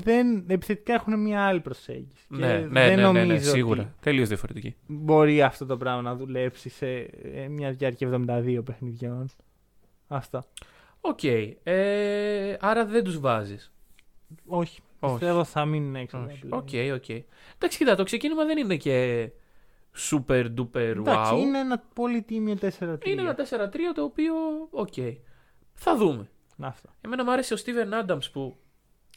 δεν, 0.04 0.44
επιθετικά 0.48 0.94
έχουν 0.94 1.22
μια 1.22 1.42
άλλη 1.46 1.60
προσέγγιση. 1.60 2.26
Και 2.30 2.36
Ναι, 2.36 2.48
ναι, 2.48 2.60
δεν 2.60 2.72
ναι, 2.72 2.96
ναι, 2.96 3.12
ναι, 3.12 3.24
νομίζω 3.24 3.50
σίγουρα. 3.50 3.82
ότι 3.82 3.92
Τελείως 4.02 4.28
διαφορετική. 4.28 4.76
μπορεί 4.88 5.42
αυτό 5.42 5.66
το 5.66 5.78
πράγμα 5.78 6.02
να 6.02 6.16
δουλέψει 6.16 6.70
σε 6.70 6.88
ε, 7.34 7.48
μια 7.50 7.72
διάρκεια 7.72 8.10
72 8.28 8.62
παιχνιδιών. 8.66 9.26
Αυτό. 10.08 10.44
Οκ. 11.08 11.24
Ε, 11.64 12.58
άρα 12.60 12.86
δεν 12.86 13.04
τους 13.04 13.20
βάζεις. 13.20 13.72
Όχι. 14.48 14.80
Όχι. 15.00 15.14
Πιστεύω 15.18 15.44
θα 15.44 15.66
μείνουν 15.66 15.96
έξω. 15.96 16.24
Όχι. 16.28 16.40
από 16.46 16.58
Οκ, 16.58 16.66
την 16.66 16.94
οκ. 16.94 17.10
Εντάξει, 17.56 17.78
κοίτα, 17.78 17.96
το 17.96 18.04
ξεκίνημα 18.04 18.46
δεν 18.46 18.58
είναι 18.58 18.76
και 18.76 19.30
super 20.12 20.46
duper 20.58 20.76
Εντάξει, 20.76 21.32
wow. 21.36 21.40
είναι 21.40 21.60
ένα 21.60 21.84
πολύ 21.94 22.22
τίμιο 22.22 22.56
4-3. 22.62 23.06
Είναι 23.06 23.22
ένα 23.22 23.36
4-3 23.36 23.78
το 23.96 24.04
οποίο, 24.04 24.34
οκ. 24.70 24.94
Θα 25.74 25.96
δούμε. 25.98 26.30
Αυτό. 26.60 26.90
Εμένα 27.02 27.24
μου 27.24 27.32
άρεσε 27.32 27.54
ο 27.54 27.58
Steven 27.66 28.06
Adams 28.06 28.32
που 28.32 28.56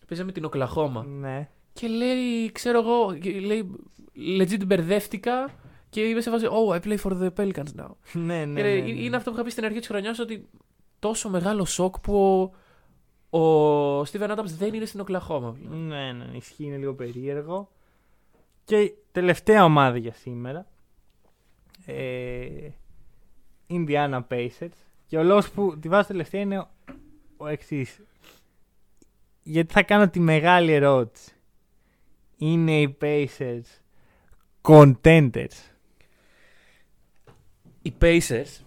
παίζει 0.08 0.24
με 0.24 0.32
την 0.32 0.44
Οκλαχόμα 0.44 1.04
Ναι. 1.04 1.48
και 1.72 1.86
λέει, 1.88 2.52
ξέρω 2.52 2.78
εγώ, 2.78 3.18
και 3.20 3.30
λέει, 3.40 3.70
legit 4.38 4.66
μπερδεύτηκα 4.66 5.50
και 5.90 6.00
είπε 6.00 6.20
σε 6.20 6.30
φάση, 6.30 6.46
oh, 6.50 6.74
I 6.76 6.80
play 6.86 6.96
for 6.98 7.12
the 7.22 7.28
Pelicans 7.36 7.80
now. 7.80 7.90
ναι, 8.12 8.44
ναι, 8.44 8.54
Και 8.60 8.62
λέει, 8.66 8.80
ναι, 8.82 8.92
ναι. 8.92 9.00
Είναι 9.00 9.16
αυτό 9.16 9.30
που 9.30 9.36
είχα 9.36 9.44
πει 9.44 9.50
στην 9.50 9.64
αρχή 9.64 9.78
της 9.78 9.88
χρονιάς 9.88 10.18
ότι 10.18 10.48
τόσο 10.98 11.28
μεγάλο 11.28 11.64
σοκ 11.64 12.00
που 12.00 12.52
ο, 13.30 13.38
ο 13.38 14.02
Steven 14.02 14.36
Adams 14.36 14.44
δεν 14.44 14.74
είναι 14.74 14.84
στην 14.84 15.00
Οκλαχώμα. 15.00 15.56
Ναι, 15.68 16.12
ναι, 16.12 16.36
ισχύει, 16.36 16.64
είναι 16.64 16.76
λίγο 16.76 16.94
περίεργο. 16.94 17.70
Και 18.64 18.80
η 18.80 18.94
τελευταία 19.12 19.64
ομάδα 19.64 19.96
για 19.96 20.12
σήμερα. 20.12 20.66
Ε, 21.86 22.68
Indiana 23.68 24.20
Pacers. 24.28 24.76
Και 25.06 25.16
ο 25.16 25.22
λόγος 25.22 25.50
που 25.50 25.78
τη 25.78 25.88
βάζω 25.88 26.06
τελευταία 26.06 26.40
είναι 26.40 26.58
ο, 26.58 26.68
ο 27.36 27.46
εξής. 27.46 28.00
Γιατί 29.42 29.72
θα 29.72 29.82
κάνω 29.82 30.08
τη 30.08 30.20
μεγάλη 30.20 30.72
ερώτηση. 30.72 31.32
Είναι 32.36 32.80
οι 32.80 32.96
Pacers 33.00 33.62
contenders; 34.62 35.72
Οι 37.82 37.94
Pacers 38.00 38.60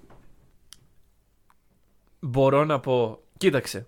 μπορώ 2.21 2.65
να 2.65 2.79
πω. 2.79 3.19
Κοίταξε. 3.37 3.87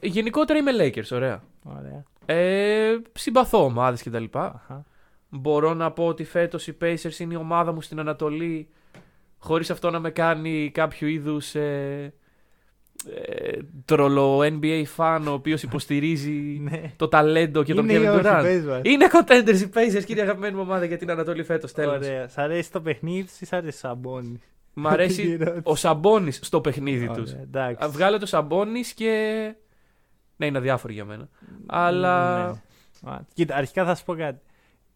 Γενικότερα 0.00 0.58
είμαι 0.58 0.72
Lakers, 0.80 1.08
ωραία. 1.12 1.42
Ωραία. 1.62 2.02
Ε, 2.26 2.96
συμπαθώ 3.12 3.64
ομάδες 3.64 4.02
κτλ. 4.02 4.24
Αχα. 4.32 4.84
Μπορώ 5.28 5.74
να 5.74 5.90
πω 5.92 6.06
ότι 6.06 6.24
φέτος 6.24 6.66
οι 6.66 6.76
Pacers 6.80 7.18
είναι 7.18 7.34
η 7.34 7.36
ομάδα 7.36 7.72
μου 7.72 7.80
στην 7.80 7.98
Ανατολή. 8.00 8.68
Χωρίς 9.38 9.70
αυτό 9.70 9.90
να 9.90 9.98
με 10.00 10.10
κάνει 10.10 10.70
κάποιο 10.74 11.08
είδους 11.08 11.54
ε, 11.54 12.12
ε, 13.26 13.58
τρολο 13.84 14.38
NBA 14.38 14.84
fan 14.96 15.22
ο 15.28 15.30
οποίος 15.30 15.62
υποστηρίζει 15.62 16.30
Ναι. 16.70 16.92
το 16.96 17.08
ταλέντο 17.08 17.62
και 17.62 17.74
τον 17.74 17.88
Είναι 17.88 17.98
ή 17.98 18.06
Kevin 18.06 18.12
όχι, 18.12 18.20
Durant. 18.24 18.40
πες 18.42 18.64
μας. 18.64 18.80
Είναι 18.84 19.06
contenders 19.12 19.60
οι 19.60 19.70
Pacers, 19.74 20.04
κύριε 20.04 20.22
αγαπημένη 20.22 20.54
μου 20.54 20.60
ομάδα 20.62 20.84
για 20.84 20.96
την 20.98 21.10
Ανατολή 21.10 21.42
φέτος. 21.44 21.72
Τέλος. 21.72 21.94
Ωραία. 21.96 22.28
Σ' 22.28 22.38
αρέσει 22.38 22.72
το 22.72 22.80
παιχνίδι 22.80 23.22
του 23.22 23.32
ή 23.40 23.44
σ' 23.44 23.52
αρέσει 23.52 23.76
ο 23.76 23.88
Σαμπόνι. 23.88 24.40
Μ' 24.78 24.86
αρέσει 24.86 25.38
ο 25.62 25.74
Σαμπόνι 25.74 26.30
στο 26.30 26.60
παιχνίδι 26.60 27.08
τους. 27.08 27.32
Εντάξει. 27.32 27.88
Βγάλε 27.88 28.18
το 28.18 28.26
Σαμπόνι 28.26 28.80
και. 28.94 29.54
Ναι, 30.36 30.46
είναι 30.46 30.58
αδιάφορο 30.58 30.92
για 30.92 31.04
μένα. 31.04 31.28
Αλλά. 31.66 32.46
Ναι. 33.02 33.10
Α, 33.10 33.20
Κοίτα, 33.34 33.56
αρχικά 33.56 33.84
θα 33.84 33.94
σου 33.94 34.04
πω 34.04 34.14
κάτι. 34.14 34.40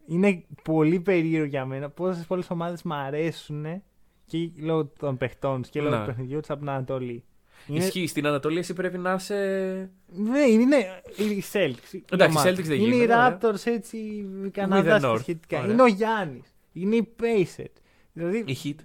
Είναι 0.07 0.45
πολύ 0.63 1.01
περίεργο 1.01 1.47
για 1.47 1.65
μένα 1.65 1.89
πόσες 1.91 2.25
πολλές 2.27 2.51
ομάδες 2.51 2.83
μου 2.83 2.95
αρέσουν 2.95 3.83
και 4.27 4.51
λόγω 4.61 4.87
των 4.99 5.17
παιχτών 5.17 5.61
τους 5.61 5.71
και 5.71 5.81
λόγω 5.81 5.95
Ναι. 5.95 6.01
του 6.01 6.07
παιχνιδιού 6.07 6.41
τους 6.41 6.51
από 6.51 6.59
την 6.59 6.69
Ανατολή. 6.69 7.25
Είναι... 7.67 7.79
Ισχύει. 7.85 8.07
Στην 8.07 8.27
Ανατολή 8.27 8.59
εσύ 8.59 8.73
πρέπει 8.73 8.99
να 8.99 9.13
είσαι. 9.13 9.91
Ναι, 10.07 10.41
είναι 10.41 10.77
οι 11.17 11.43
Celtics. 11.53 11.93
η 11.93 12.05
Εντάξει, 12.13 12.37
ομάδα. 12.37 12.51
οι 12.51 12.53
Celtics 12.53 12.65
δεν 12.65 12.77
Είναι 12.81 12.95
οι 12.95 12.99
γίνονται, 12.99 13.15
ωραία. 13.15 13.39
Raptors 13.43 13.67
έτσι, 13.67 13.97
οι 13.97 14.29
With 14.43 14.47
the 14.47 14.51
Καναδά 14.51 15.01
North. 15.03 15.13
και 15.17 15.23
σχετικά. 15.23 15.59
Ωραία. 15.61 15.73
Είναι 15.73 15.83
ο 15.83 15.87
Γιάννης. 15.87 16.55
Είναι 16.73 16.97
οι 16.97 17.15
Pacers. 17.21 17.73
Δηλαδή 18.13 18.45
Η 18.47 18.57
Heat. 18.65 18.81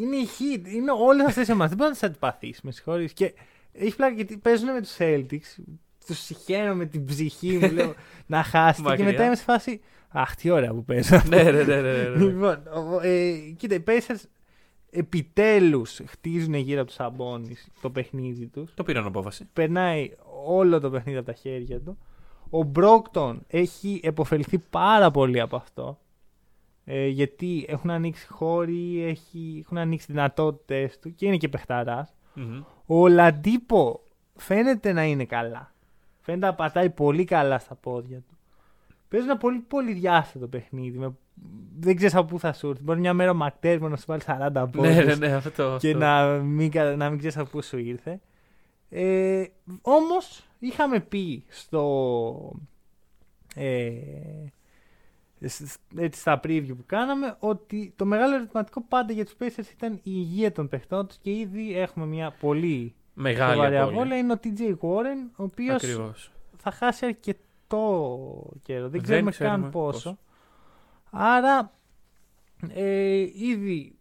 Είναι 0.00 0.16
η 0.16 0.28
Heat. 0.38 0.66
Είναι 0.74 0.90
όλες 0.90 1.26
αυτές 1.26 1.48
οι 1.48 1.52
ομάδες. 1.52 1.68
Δεν 1.68 1.78
μπορεί 1.78 1.88
να 1.90 1.96
τις 1.96 2.02
αντιπαθήσει, 2.08 2.60
με 2.64 2.70
συγχωρείς. 2.72 3.12
Και 3.12 3.34
έχεις 3.72 3.94
πλάκα 3.96 4.14
γιατί 4.14 4.36
παίζουν 4.36 4.72
με 4.72 4.80
τους 4.80 4.96
Celtics. 4.98 5.62
Τους 6.06 6.18
συχαίνω 6.18 6.74
με 6.74 6.86
την 6.86 7.04
ψυχή 7.04 7.58
μου. 7.58 7.70
λέω 7.72 7.94
να 8.26 8.42
χάσετε. 8.42 8.82
και 8.82 8.88
Μακριά. 8.88 9.04
μετά 9.10 9.24
είμαι 9.24 9.34
σε 9.36 9.42
φάση. 9.42 9.80
Αχ, 10.08 10.34
τι 10.34 10.50
ωραία 10.50 10.70
που 10.70 10.84
παίζω. 10.84 11.22
ναι, 11.28 11.42
ναι, 11.42 11.50
ναι, 11.50 11.62
ναι, 11.62 11.80
ναι, 11.80 11.92
ναι. 11.92 12.24
λοιπόν, 12.24 12.62
ο- 12.74 13.00
ε, 13.02 13.32
κοίτα, 13.56 13.74
οι 13.74 13.82
Pacers 13.86 14.20
επιτέλους 14.90 16.00
χτίζουν 16.06 16.54
γύρω 16.54 16.78
από 16.78 16.86
τους 16.86 16.94
Σαμπόνι 16.96 17.56
το 17.80 17.90
παιχνίδι 17.90 18.46
τους. 18.46 18.74
Το 18.74 18.82
πήραν 18.82 19.06
απόφαση. 19.06 19.48
Περνάει 19.52 20.10
όλο 20.46 20.80
το 20.80 20.90
παιχνίδι 20.90 21.18
από 21.18 21.26
τα 21.26 21.32
χέρια 21.32 21.80
του. 21.80 21.98
Ο 22.50 22.62
Μπρόκτον 22.62 23.42
έχει 23.46 24.00
επωφεληθεί 24.02 24.58
πάρα 24.58 25.10
πολύ 25.10 25.40
από 25.40 25.56
αυτό. 25.56 25.98
Ε, 26.92 27.06
γιατί 27.06 27.64
έχουν 27.68 27.90
ανοίξει 27.90 28.26
χώροι, 28.28 29.02
έχει, 29.04 29.60
έχουν 29.64 29.78
ανοίξει 29.78 30.06
δυνατότητες 30.08 30.98
του 30.98 31.14
και 31.14 31.26
είναι 31.26 31.36
και 31.36 31.48
παιχταράς. 31.48 32.14
Μμμ. 32.34 32.62
Ο 32.86 33.08
Λαντίπο 33.08 34.00
φαίνεται 34.36 34.92
να 34.92 35.04
είναι 35.04 35.24
καλά. 35.24 35.72
Φαίνεται 36.20 36.46
να 36.46 36.54
πατάει 36.54 36.90
πολύ 36.90 37.24
καλά 37.24 37.58
στα 37.58 37.74
πόδια 37.74 38.18
του. 38.18 38.36
Παίζει 39.08 39.26
ένα 39.26 39.36
πολύ 39.36 39.58
πολύ 39.58 39.92
διάστατο 39.92 40.46
παιχνίδι. 40.48 40.98
Με... 40.98 41.12
Δεν 41.80 41.96
ξέρεις 41.96 42.14
από 42.14 42.26
πού 42.26 42.38
θα 42.38 42.52
σου 42.52 42.68
έρθει. 42.68 42.82
Μπορεί 42.82 43.00
μια 43.00 43.14
μέρα 43.14 43.30
ο 43.30 43.34
Μακτέρμο 43.34 43.88
να 43.88 43.96
σου 43.96 44.04
βάλει 44.06 44.22
40 44.26 44.50
πόντους 44.72 44.94
Ναι, 44.94 45.02
ναι, 45.02 45.14
ναι, 45.14 45.32
αυτό. 45.32 45.76
και 45.80 45.86
αυτό. 45.90 45.98
να 45.98 46.26
μην, 46.38 46.70
κα- 46.70 46.96
να 46.96 47.08
μην 47.10 47.18
ξέρεις 47.18 47.36
από 47.36 47.50
πού 47.50 47.62
σου 47.62 47.78
ήρθε. 47.78 48.20
Ε, 48.88 49.44
Όμως 49.82 50.42
είχαμε 50.58 51.00
πει 51.00 51.44
στο. 51.48 52.52
Ε, 53.54 53.90
σ- 53.92 54.48
σ- 54.50 54.59
έτσι 55.40 56.20
στα 56.20 56.40
preview 56.44 56.66
που 56.76 56.84
κάναμε 56.86 57.36
ότι 57.38 57.92
το 57.96 58.04
μεγάλο 58.04 58.34
ερωτηματικό 58.34 58.84
πάντα 58.88 59.12
για 59.12 59.24
τους 59.24 59.34
Pacers 59.40 59.72
ήταν 59.76 59.92
η 59.92 60.00
υγεία 60.02 60.52
των 60.52 60.68
παιχτών 60.68 61.06
τους 61.06 61.16
και 61.16 61.30
ήδη 61.30 61.78
έχουμε 61.78 62.06
μια 62.06 62.30
πολύ 62.40 62.94
Μεγάλη 63.14 63.52
σοβαρή 63.52 63.76
απώλεια. 63.76 63.96
απώλεια. 64.00 64.16
Είναι 64.16 64.32
ο 64.32 64.38
TJ 64.44 64.60
Warren, 64.70 65.30
ο 65.36 65.42
οποίος 65.42 65.74
Ακριβώς. 65.84 66.32
θα 66.56 66.70
χάσει 66.70 67.06
αρκετό 67.06 68.52
καιρό. 68.62 68.80
Δεν 68.82 68.90
Δεν 68.90 69.02
ξέρουμε, 69.02 69.30
ξέρουμε 69.30 69.56
καν 69.60 69.70
πόσο. 69.70 69.92
πόσο. 69.98 70.18
Άρα 71.10 71.72
ε, 72.74 73.18
ήδη 73.34 73.94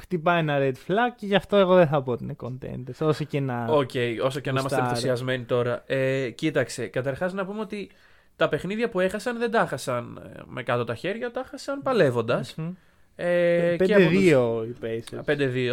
χτυπάει 0.00 0.38
ένα 0.38 0.58
red 0.60 0.72
flag 0.86 1.12
και 1.16 1.26
γι' 1.26 1.34
αυτό 1.34 1.56
εγώ 1.56 1.74
δεν 1.74 1.86
θα 1.86 2.02
πω 2.02 2.12
ότι 2.12 2.24
είναι 2.24 2.36
contenders. 2.40 3.06
Όσο 3.06 3.24
και 3.24 3.40
να. 3.40 3.64
Οκ, 3.64 3.90
όσο 4.22 4.40
και 4.40 4.52
να 4.52 4.60
είμαστε 4.60 4.76
Γουστάρω. 4.76 4.84
ενθουσιασμένοι 4.84 5.44
τώρα. 5.44 5.82
Ε, 5.86 6.30
κοίταξε, 6.30 6.86
καταρχάς 6.86 7.32
να 7.32 7.46
πούμε 7.46 7.60
ότι 7.60 7.90
τα 8.36 8.48
παιχνίδια 8.48 8.88
που 8.88 9.00
έχασαν 9.00 9.38
δεν 9.38 9.50
τα 9.50 9.60
έχασαν 9.60 10.22
ε, 10.36 10.40
με 10.46 10.62
κάτω 10.62 10.84
τα 10.84 10.94
χέρια, 10.94 11.30
τα 11.30 11.40
έχασαν 11.40 11.82
παλεύοντας. 11.82 12.54
Μμμ. 12.54 12.72
Ε, 13.16 13.76
και 13.84 13.94
από 13.94 14.04
τους- 14.04 14.12
5-2 14.12 14.64
οι 14.66 14.74
Pacers. 14.82 15.24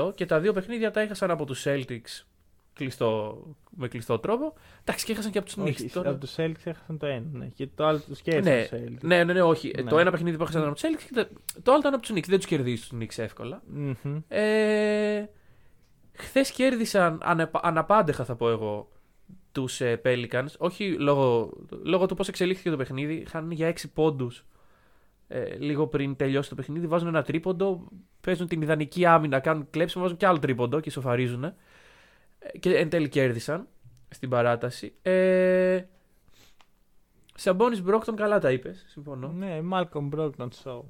5-2 0.07 0.11
και 0.15 0.25
τα 0.25 0.39
δύο 0.39 0.53
παιχνίδια 0.53 0.91
τα 0.91 1.01
έχασαν 1.01 1.31
από 1.31 1.45
τους 1.45 1.63
Celtics 1.67 2.23
κλειστό, 2.73 3.41
με 3.69 3.87
κλειστό 3.87 4.19
τρόπο. 4.19 4.53
Εντάξει, 4.81 5.05
και 5.05 5.11
έχασαν 5.11 5.31
και 5.31 5.37
από 5.37 5.47
τους 5.47 5.57
Όχι, 5.57 5.85
Knicks. 5.85 5.89
Τώρα... 5.93 6.09
από 6.09 6.19
τους 6.19 6.33
Celtics 6.37 6.63
έχασαν 6.63 6.97
το 6.97 7.05
ένα. 7.05 7.25
Ναι. 7.31 7.45
Και 7.45 7.67
το 7.75 7.85
άλλο 7.85 7.99
τους 7.99 8.21
και 8.21 8.39
Ναι, 8.39 8.61
τους 8.69 8.79
Celtics. 8.79 8.97
ναι, 9.01 9.23
ναι, 9.23 9.33
ναι, 9.33 9.41
όχι. 9.41 9.71
Ναι. 9.83 9.89
Το 9.89 9.99
ένα 9.99 10.11
παιχνίδι 10.11 10.37
που 10.37 10.43
έχασαν 10.43 10.63
από 10.63 10.73
τους 10.73 10.81
Celtics 10.83 11.03
και 11.07 11.13
το, 11.13 11.27
το 11.63 11.71
άλλο 11.71 11.79
ήταν 11.79 11.93
από 11.93 12.01
τους 12.01 12.11
Knicks. 12.15 12.27
Δεν 12.27 12.37
τους 12.37 12.45
κερδίζει 12.47 12.81
τους 12.87 12.97
Knicks 12.99 13.23
εύκολα. 13.23 13.61
Μμμ. 13.67 14.17
Ε, 14.27 15.29
Χθες 16.13 16.51
κέρδισαν 16.51 17.19
ανεπα- 17.23 17.65
αναπάντεχα, 17.65 18.25
θα 18.25 18.35
πω 18.35 18.49
εγώ, 18.49 18.89
τους 19.51 19.81
ε, 19.81 20.01
Pelicans. 20.05 20.45
Όχι 20.57 20.93
λόγω, 20.99 21.53
λόγω 21.83 22.05
του 22.05 22.15
πώς 22.15 22.27
εξελίχθηκε 22.27 22.69
το 22.69 22.77
παιχνίδι. 22.77 23.13
Είχαν 23.13 23.51
για 23.51 23.69
6 23.73 23.83
πόντους 23.93 24.45
ε, 25.27 25.55
λίγο 25.57 25.87
πριν 25.87 26.15
τελειώσει 26.15 26.49
το 26.49 26.55
παιχνίδι. 26.55 26.87
Βάζουν 26.87 27.07
ένα 27.07 27.21
τρίποντο, 27.23 27.87
παίζουν 28.21 28.47
την 28.47 28.61
ιδανική 28.61 29.05
άμυνα, 29.05 29.39
κάνουν 29.39 29.67
κλέψιμο, 29.69 30.03
βάζουν 30.03 30.17
και 30.17 30.25
άλλο 30.25 30.39
τρίποντο 30.39 30.79
και 30.79 30.89
σοφαρίζουν. 30.91 31.43
Ε, 31.43 31.53
και 32.59 32.75
εν 32.77 32.89
τέλει 32.89 33.09
κέρδισαν 33.09 33.67
στην 34.09 34.29
παράταση. 34.29 34.93
Ε, 35.01 35.81
Σαμπόνις 37.35 37.81
Μπρόγκντον, 37.81 38.15
καλά 38.15 38.39
τα 38.39 38.51
είπες. 38.51 38.83
Συμφωνώ. 38.87 39.27
Ναι, 39.27 39.59
Malcolm 39.71 40.09
Brogdon 40.15 40.47
show. 40.63 40.81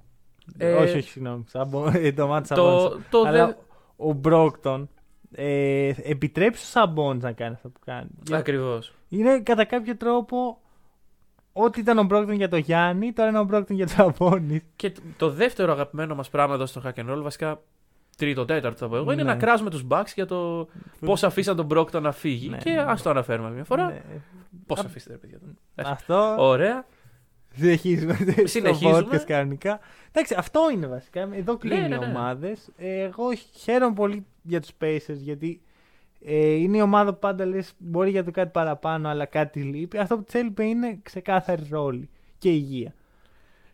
Ε, 0.57 0.73
όχι, 0.73 0.97
όχι, 0.97 1.09
συγγνώμη. 1.09 1.43
Σαμπο- 1.47 1.87
ε, 1.93 2.11
Ντομάντας 2.13 2.55
Σαμπόνις. 2.55 3.05
το 3.09 3.21
Αλλά 3.21 3.45
δε- 3.47 3.53
ο 3.95 4.13
Μπρόγκντον 4.13 4.89
ε, 5.35 5.91
επιτρέπει 6.03 6.57
στο 6.57 6.65
Σαμπόνις 6.67 7.23
να 7.23 7.31
κάνει 7.31 7.53
αυτό 7.53 7.69
που 7.69 7.79
κάνει. 7.85 8.09
Ακριβώς. 8.31 8.93
Είναι 9.09 9.39
κατά 9.39 9.65
κάποιο 9.65 9.95
τρόπο 9.97 10.61
ό,τι 11.53 11.79
ήταν 11.79 11.97
ο 11.97 12.03
Μπρόγκντον 12.03 12.35
για 12.35 12.49
το 12.49 12.57
Γιάννη, 12.57 13.13
τώρα 13.13 13.29
είναι 13.29 13.39
ο 13.39 13.43
Μπρόγκντον 13.43 13.75
για 13.75 13.85
το 13.87 13.91
Σαμπόνις. 13.91 14.61
Και 14.75 14.91
το- 14.91 15.01
το 15.17 15.29
δεύτερο 15.29 15.71
αγαπημένο 15.71 16.15
μας 16.15 16.29
πράγμα 16.29 16.53
εδώ 16.53 16.65
στο 16.65 16.81
Hack 16.85 16.99
and 16.99 17.11
Roll, 17.13 17.21
βασικά 17.21 17.61
τρίτο, 18.17 18.45
τέταρτο 18.45 18.77
θα 18.77 18.87
πω 18.87 18.95
εγώ, 18.95 19.11
είναι 19.11 19.23
Ναι. 19.23 19.29
να 19.29 19.35
κράζουμε 19.35 19.69
τους 19.69 19.85
Bucks 19.89 20.11
για 20.15 20.25
το 20.25 20.67
πώς 20.99 21.23
αφήσαν 21.23 21.55
τον 21.55 21.67
Brogdon 21.71 22.01
να 22.01 22.11
φύγει. 22.11 22.49
Ναι, 22.49 22.57
και 22.57 22.69
ναι. 22.71 22.81
ας 22.81 23.01
το 23.01 23.09
αναφέρουμε 23.09 23.49
μια 23.49 23.63
φορά. 23.63 23.85
Ναι. 23.85 24.01
Πώς 24.65 24.79
Α- 24.79 24.83
αφήσετε, 24.85 25.11
ρε 25.13 25.17
παιδιά. 25.19 25.39
Αυτό 25.91 26.35
Ωραία. 26.39 26.85
Συνεχίζουμε. 27.55 28.17
Συνεχίζουμε. 28.43 29.01
Το 29.01 29.09
podcast 29.11 29.23
κανονικά. 29.25 29.79
Εντάξει, 30.11 30.35
αυτό 30.37 30.61
είναι 30.73 30.87
βασικά. 30.87 31.29
Εδώ 31.33 31.57
κλείνουν 31.57 31.89
ναι, 31.89 31.95
οι 31.95 31.99
ναι. 31.99 32.05
ομάδες. 32.05 32.69
Εγώ 32.77 33.33
χαίρομαι 33.53 33.93
πολύ 33.93 34.25
για 34.41 34.61
τους 34.61 34.71
Pacers 34.81 35.17
γιατί 35.17 35.61
Ε, 36.25 36.51
είναι 36.51 36.77
η 36.77 36.81
ομάδα 36.81 37.13
που 37.13 37.19
πάντα 37.19 37.45
λες 37.45 37.73
μπορεί 37.77 38.09
για 38.09 38.23
το 38.23 38.31
κάτι 38.31 38.49
παραπάνω, 38.51 39.09
αλλά 39.09 39.25
κάτι 39.25 39.61
λείπει. 39.61 39.97
Αυτό 39.97 40.17
που 40.17 40.23
τη 40.23 40.39
έλειπε 40.39 40.63
είναι 40.65 40.99
ξεκάθαρη 41.03 41.67
ρόλη 41.69 42.09
και 42.37 42.49
υγεία. 42.49 42.93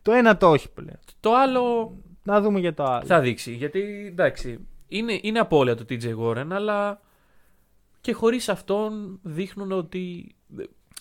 Το 0.02 0.12
ένα 0.12 0.38
το 0.38 0.50
όχι 0.50 0.70
πλέον. 0.72 1.00
Το 1.20 1.36
άλλο 1.36 1.96
Να 2.24 2.42
δούμε 2.42 2.60
για 2.60 2.74
το 2.74 2.84
άλλο. 2.84 3.06
θα 3.06 3.20
δείξει. 3.20 3.52
Γιατί 3.54 4.06
εντάξει, 4.08 4.68
είναι, 4.88 5.20
είναι 5.22 5.40
απώλεια 5.40 5.76
του 5.76 5.86
TJ 5.90 6.16
Warren, 6.20 6.48
αλλά 6.52 7.02
και 8.02 8.14
χωρίς 8.14 8.50
αυτόν 8.50 9.20
δείχνουν 9.24 9.72
ότι 9.72 10.36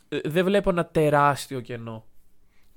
ε, 0.08 0.18
δεν 0.24 0.44
βλέπω 0.44 0.70
ένα 0.70 0.86
τεράστιο 0.86 1.60
κενό. 1.60 2.04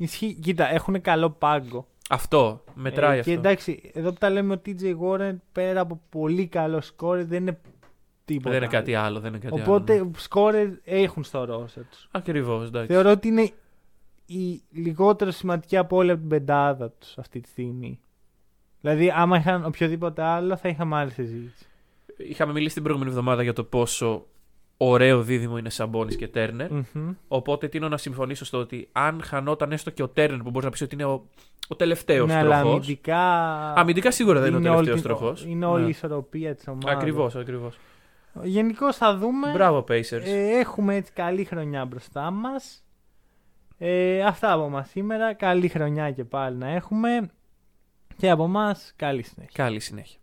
Ισχύει. 0.01 0.33
Κοίτα, 0.33 0.73
έχουν 0.73 1.01
καλό 1.01 1.29
πάγκο. 1.29 1.87
Αυτό, 2.09 2.63
μετράει 2.73 3.15
Ε, 3.15 3.19
αυτό. 3.19 3.31
Και 3.31 3.37
εντάξει, 3.37 3.91
εδώ 3.93 4.09
που 4.11 4.17
τα 4.19 4.29
λέμε 4.29 4.53
ο 4.53 4.61
TJ 4.65 4.95
Warren 5.01 5.35
πέρα 5.51 5.79
από 5.81 6.01
πολύ 6.09 6.47
καλό 6.47 6.81
σκόρ 6.81 7.23
δεν 7.23 7.41
είναι 7.41 7.59
τίποτα. 8.25 8.49
δεν 8.49 8.61
είναι 8.61 8.71
κάτι 8.71 8.95
άλλο. 8.95 9.19
Δεν 9.19 9.33
είναι 9.33 9.41
κάτι 9.49 9.61
Οπότε 9.61 9.93
άλλο. 9.93 10.03
ναι. 10.05 10.11
σκόρερ 10.17 10.67
έχουν 10.83 11.23
στο 11.23 11.43
ρόστερ 11.45 11.83
τους. 11.89 12.07
Ακριβώς, 12.11 12.67
εντάξει. 12.67 12.93
Θεωρώ 12.93 13.11
ότι 13.11 13.27
είναι 13.27 13.51
η 14.25 14.61
λιγότερο 14.71 15.31
σημαντική 15.31 15.77
από 15.77 15.95
όλη 15.97 16.11
από 16.11 16.19
την 16.19 16.29
πεντάδα 16.29 16.89
τους 16.91 17.17
αυτή 17.17 17.39
τη 17.39 17.49
στιγμή. 17.49 17.99
Δηλαδή, 18.81 19.11
άμα 19.15 19.37
είχαν 19.37 19.65
οποιοδήποτε 19.65 20.21
άλλο, 20.21 20.57
θα 20.57 20.69
είχαμε 20.69 20.95
άλλη 20.95 21.11
συζήτηση. 21.11 21.65
Είχαμε 22.17 22.51
μιλήσει 22.53 22.73
την 22.73 22.83
προηγούμενη 22.83 23.11
εβδομάδα 23.15 23.43
για 23.43 23.53
το 23.53 23.63
πόσο 23.63 24.25
ωραίο 24.81 25.21
δίδυμο 25.21 25.57
είναι 25.57 25.69
Σαμπόνι 25.69 26.15
και 26.15 26.27
Τέρνερ. 26.27 26.71
Μμμ. 26.71 27.11
Οπότε 27.27 27.67
τίνω 27.67 27.89
να 27.89 27.97
συμφωνήσω 27.97 28.45
στο 28.45 28.57
ότι 28.57 28.89
αν 28.91 29.21
χανόταν 29.23 29.71
έστω 29.71 29.89
και 29.89 30.03
ο 30.03 30.07
Τέρνερ 30.07 30.39
που 30.41 30.49
μπορείς 30.49 30.63
να 30.65 30.69
πεις 30.71 30.81
ότι 30.81 30.95
είναι 30.95 31.03
ο, 31.05 31.25
ο 31.67 31.75
τελευταίος 31.75 32.27
Ναι, 32.27 32.35
αλλά 32.35 32.59
τροχός. 32.59 32.75
αμυντικά. 32.75 33.23
Αμυντικά 33.73 34.11
σίγουρα 34.11 34.39
δεν 34.39 34.53
είναι 34.53 34.69
ο 34.69 34.73
όλη 34.75 34.85
τελευταίος 34.85 35.01
την- 35.01 35.09
τροχός. 35.09 35.45
Είναι 35.45 35.65
όλη 35.65 35.85
η 35.85 35.89
ισορροπία 35.89 36.55
της 36.55 36.67
ομάδας. 36.67 36.91
Ακριβώς, 36.93 37.35
ακριβώς. 37.35 37.77
Γενικώ 38.43 38.93
θα 38.93 39.17
δούμε. 39.17 39.51
Μπράβο, 39.51 39.79
Pacers. 39.79 40.21
Ε, 40.25 40.59
έχουμε 40.59 40.95
έτσι 40.95 41.11
καλή 41.11 41.43
χρονιά 41.43 41.85
μπροστά 41.85 42.31
μας. 42.31 42.83
Ε, 43.77 44.23
αυτά 44.23 44.51
από 44.53 44.69
μας 44.69 44.89
σήμερα. 44.89 45.33
Καλή 45.33 45.67
χρονιά 45.67 46.11
και 46.11 46.23
πάλι 46.23 46.55
να 46.57 46.67
έχουμε. 46.69 47.29
Και 48.17 48.29
από 48.29 48.43
εμά 48.43 48.75
καλή 48.95 49.23
συνέχεια. 49.23 49.63
Καλή 49.63 49.79
συνέχεια. 49.79 50.19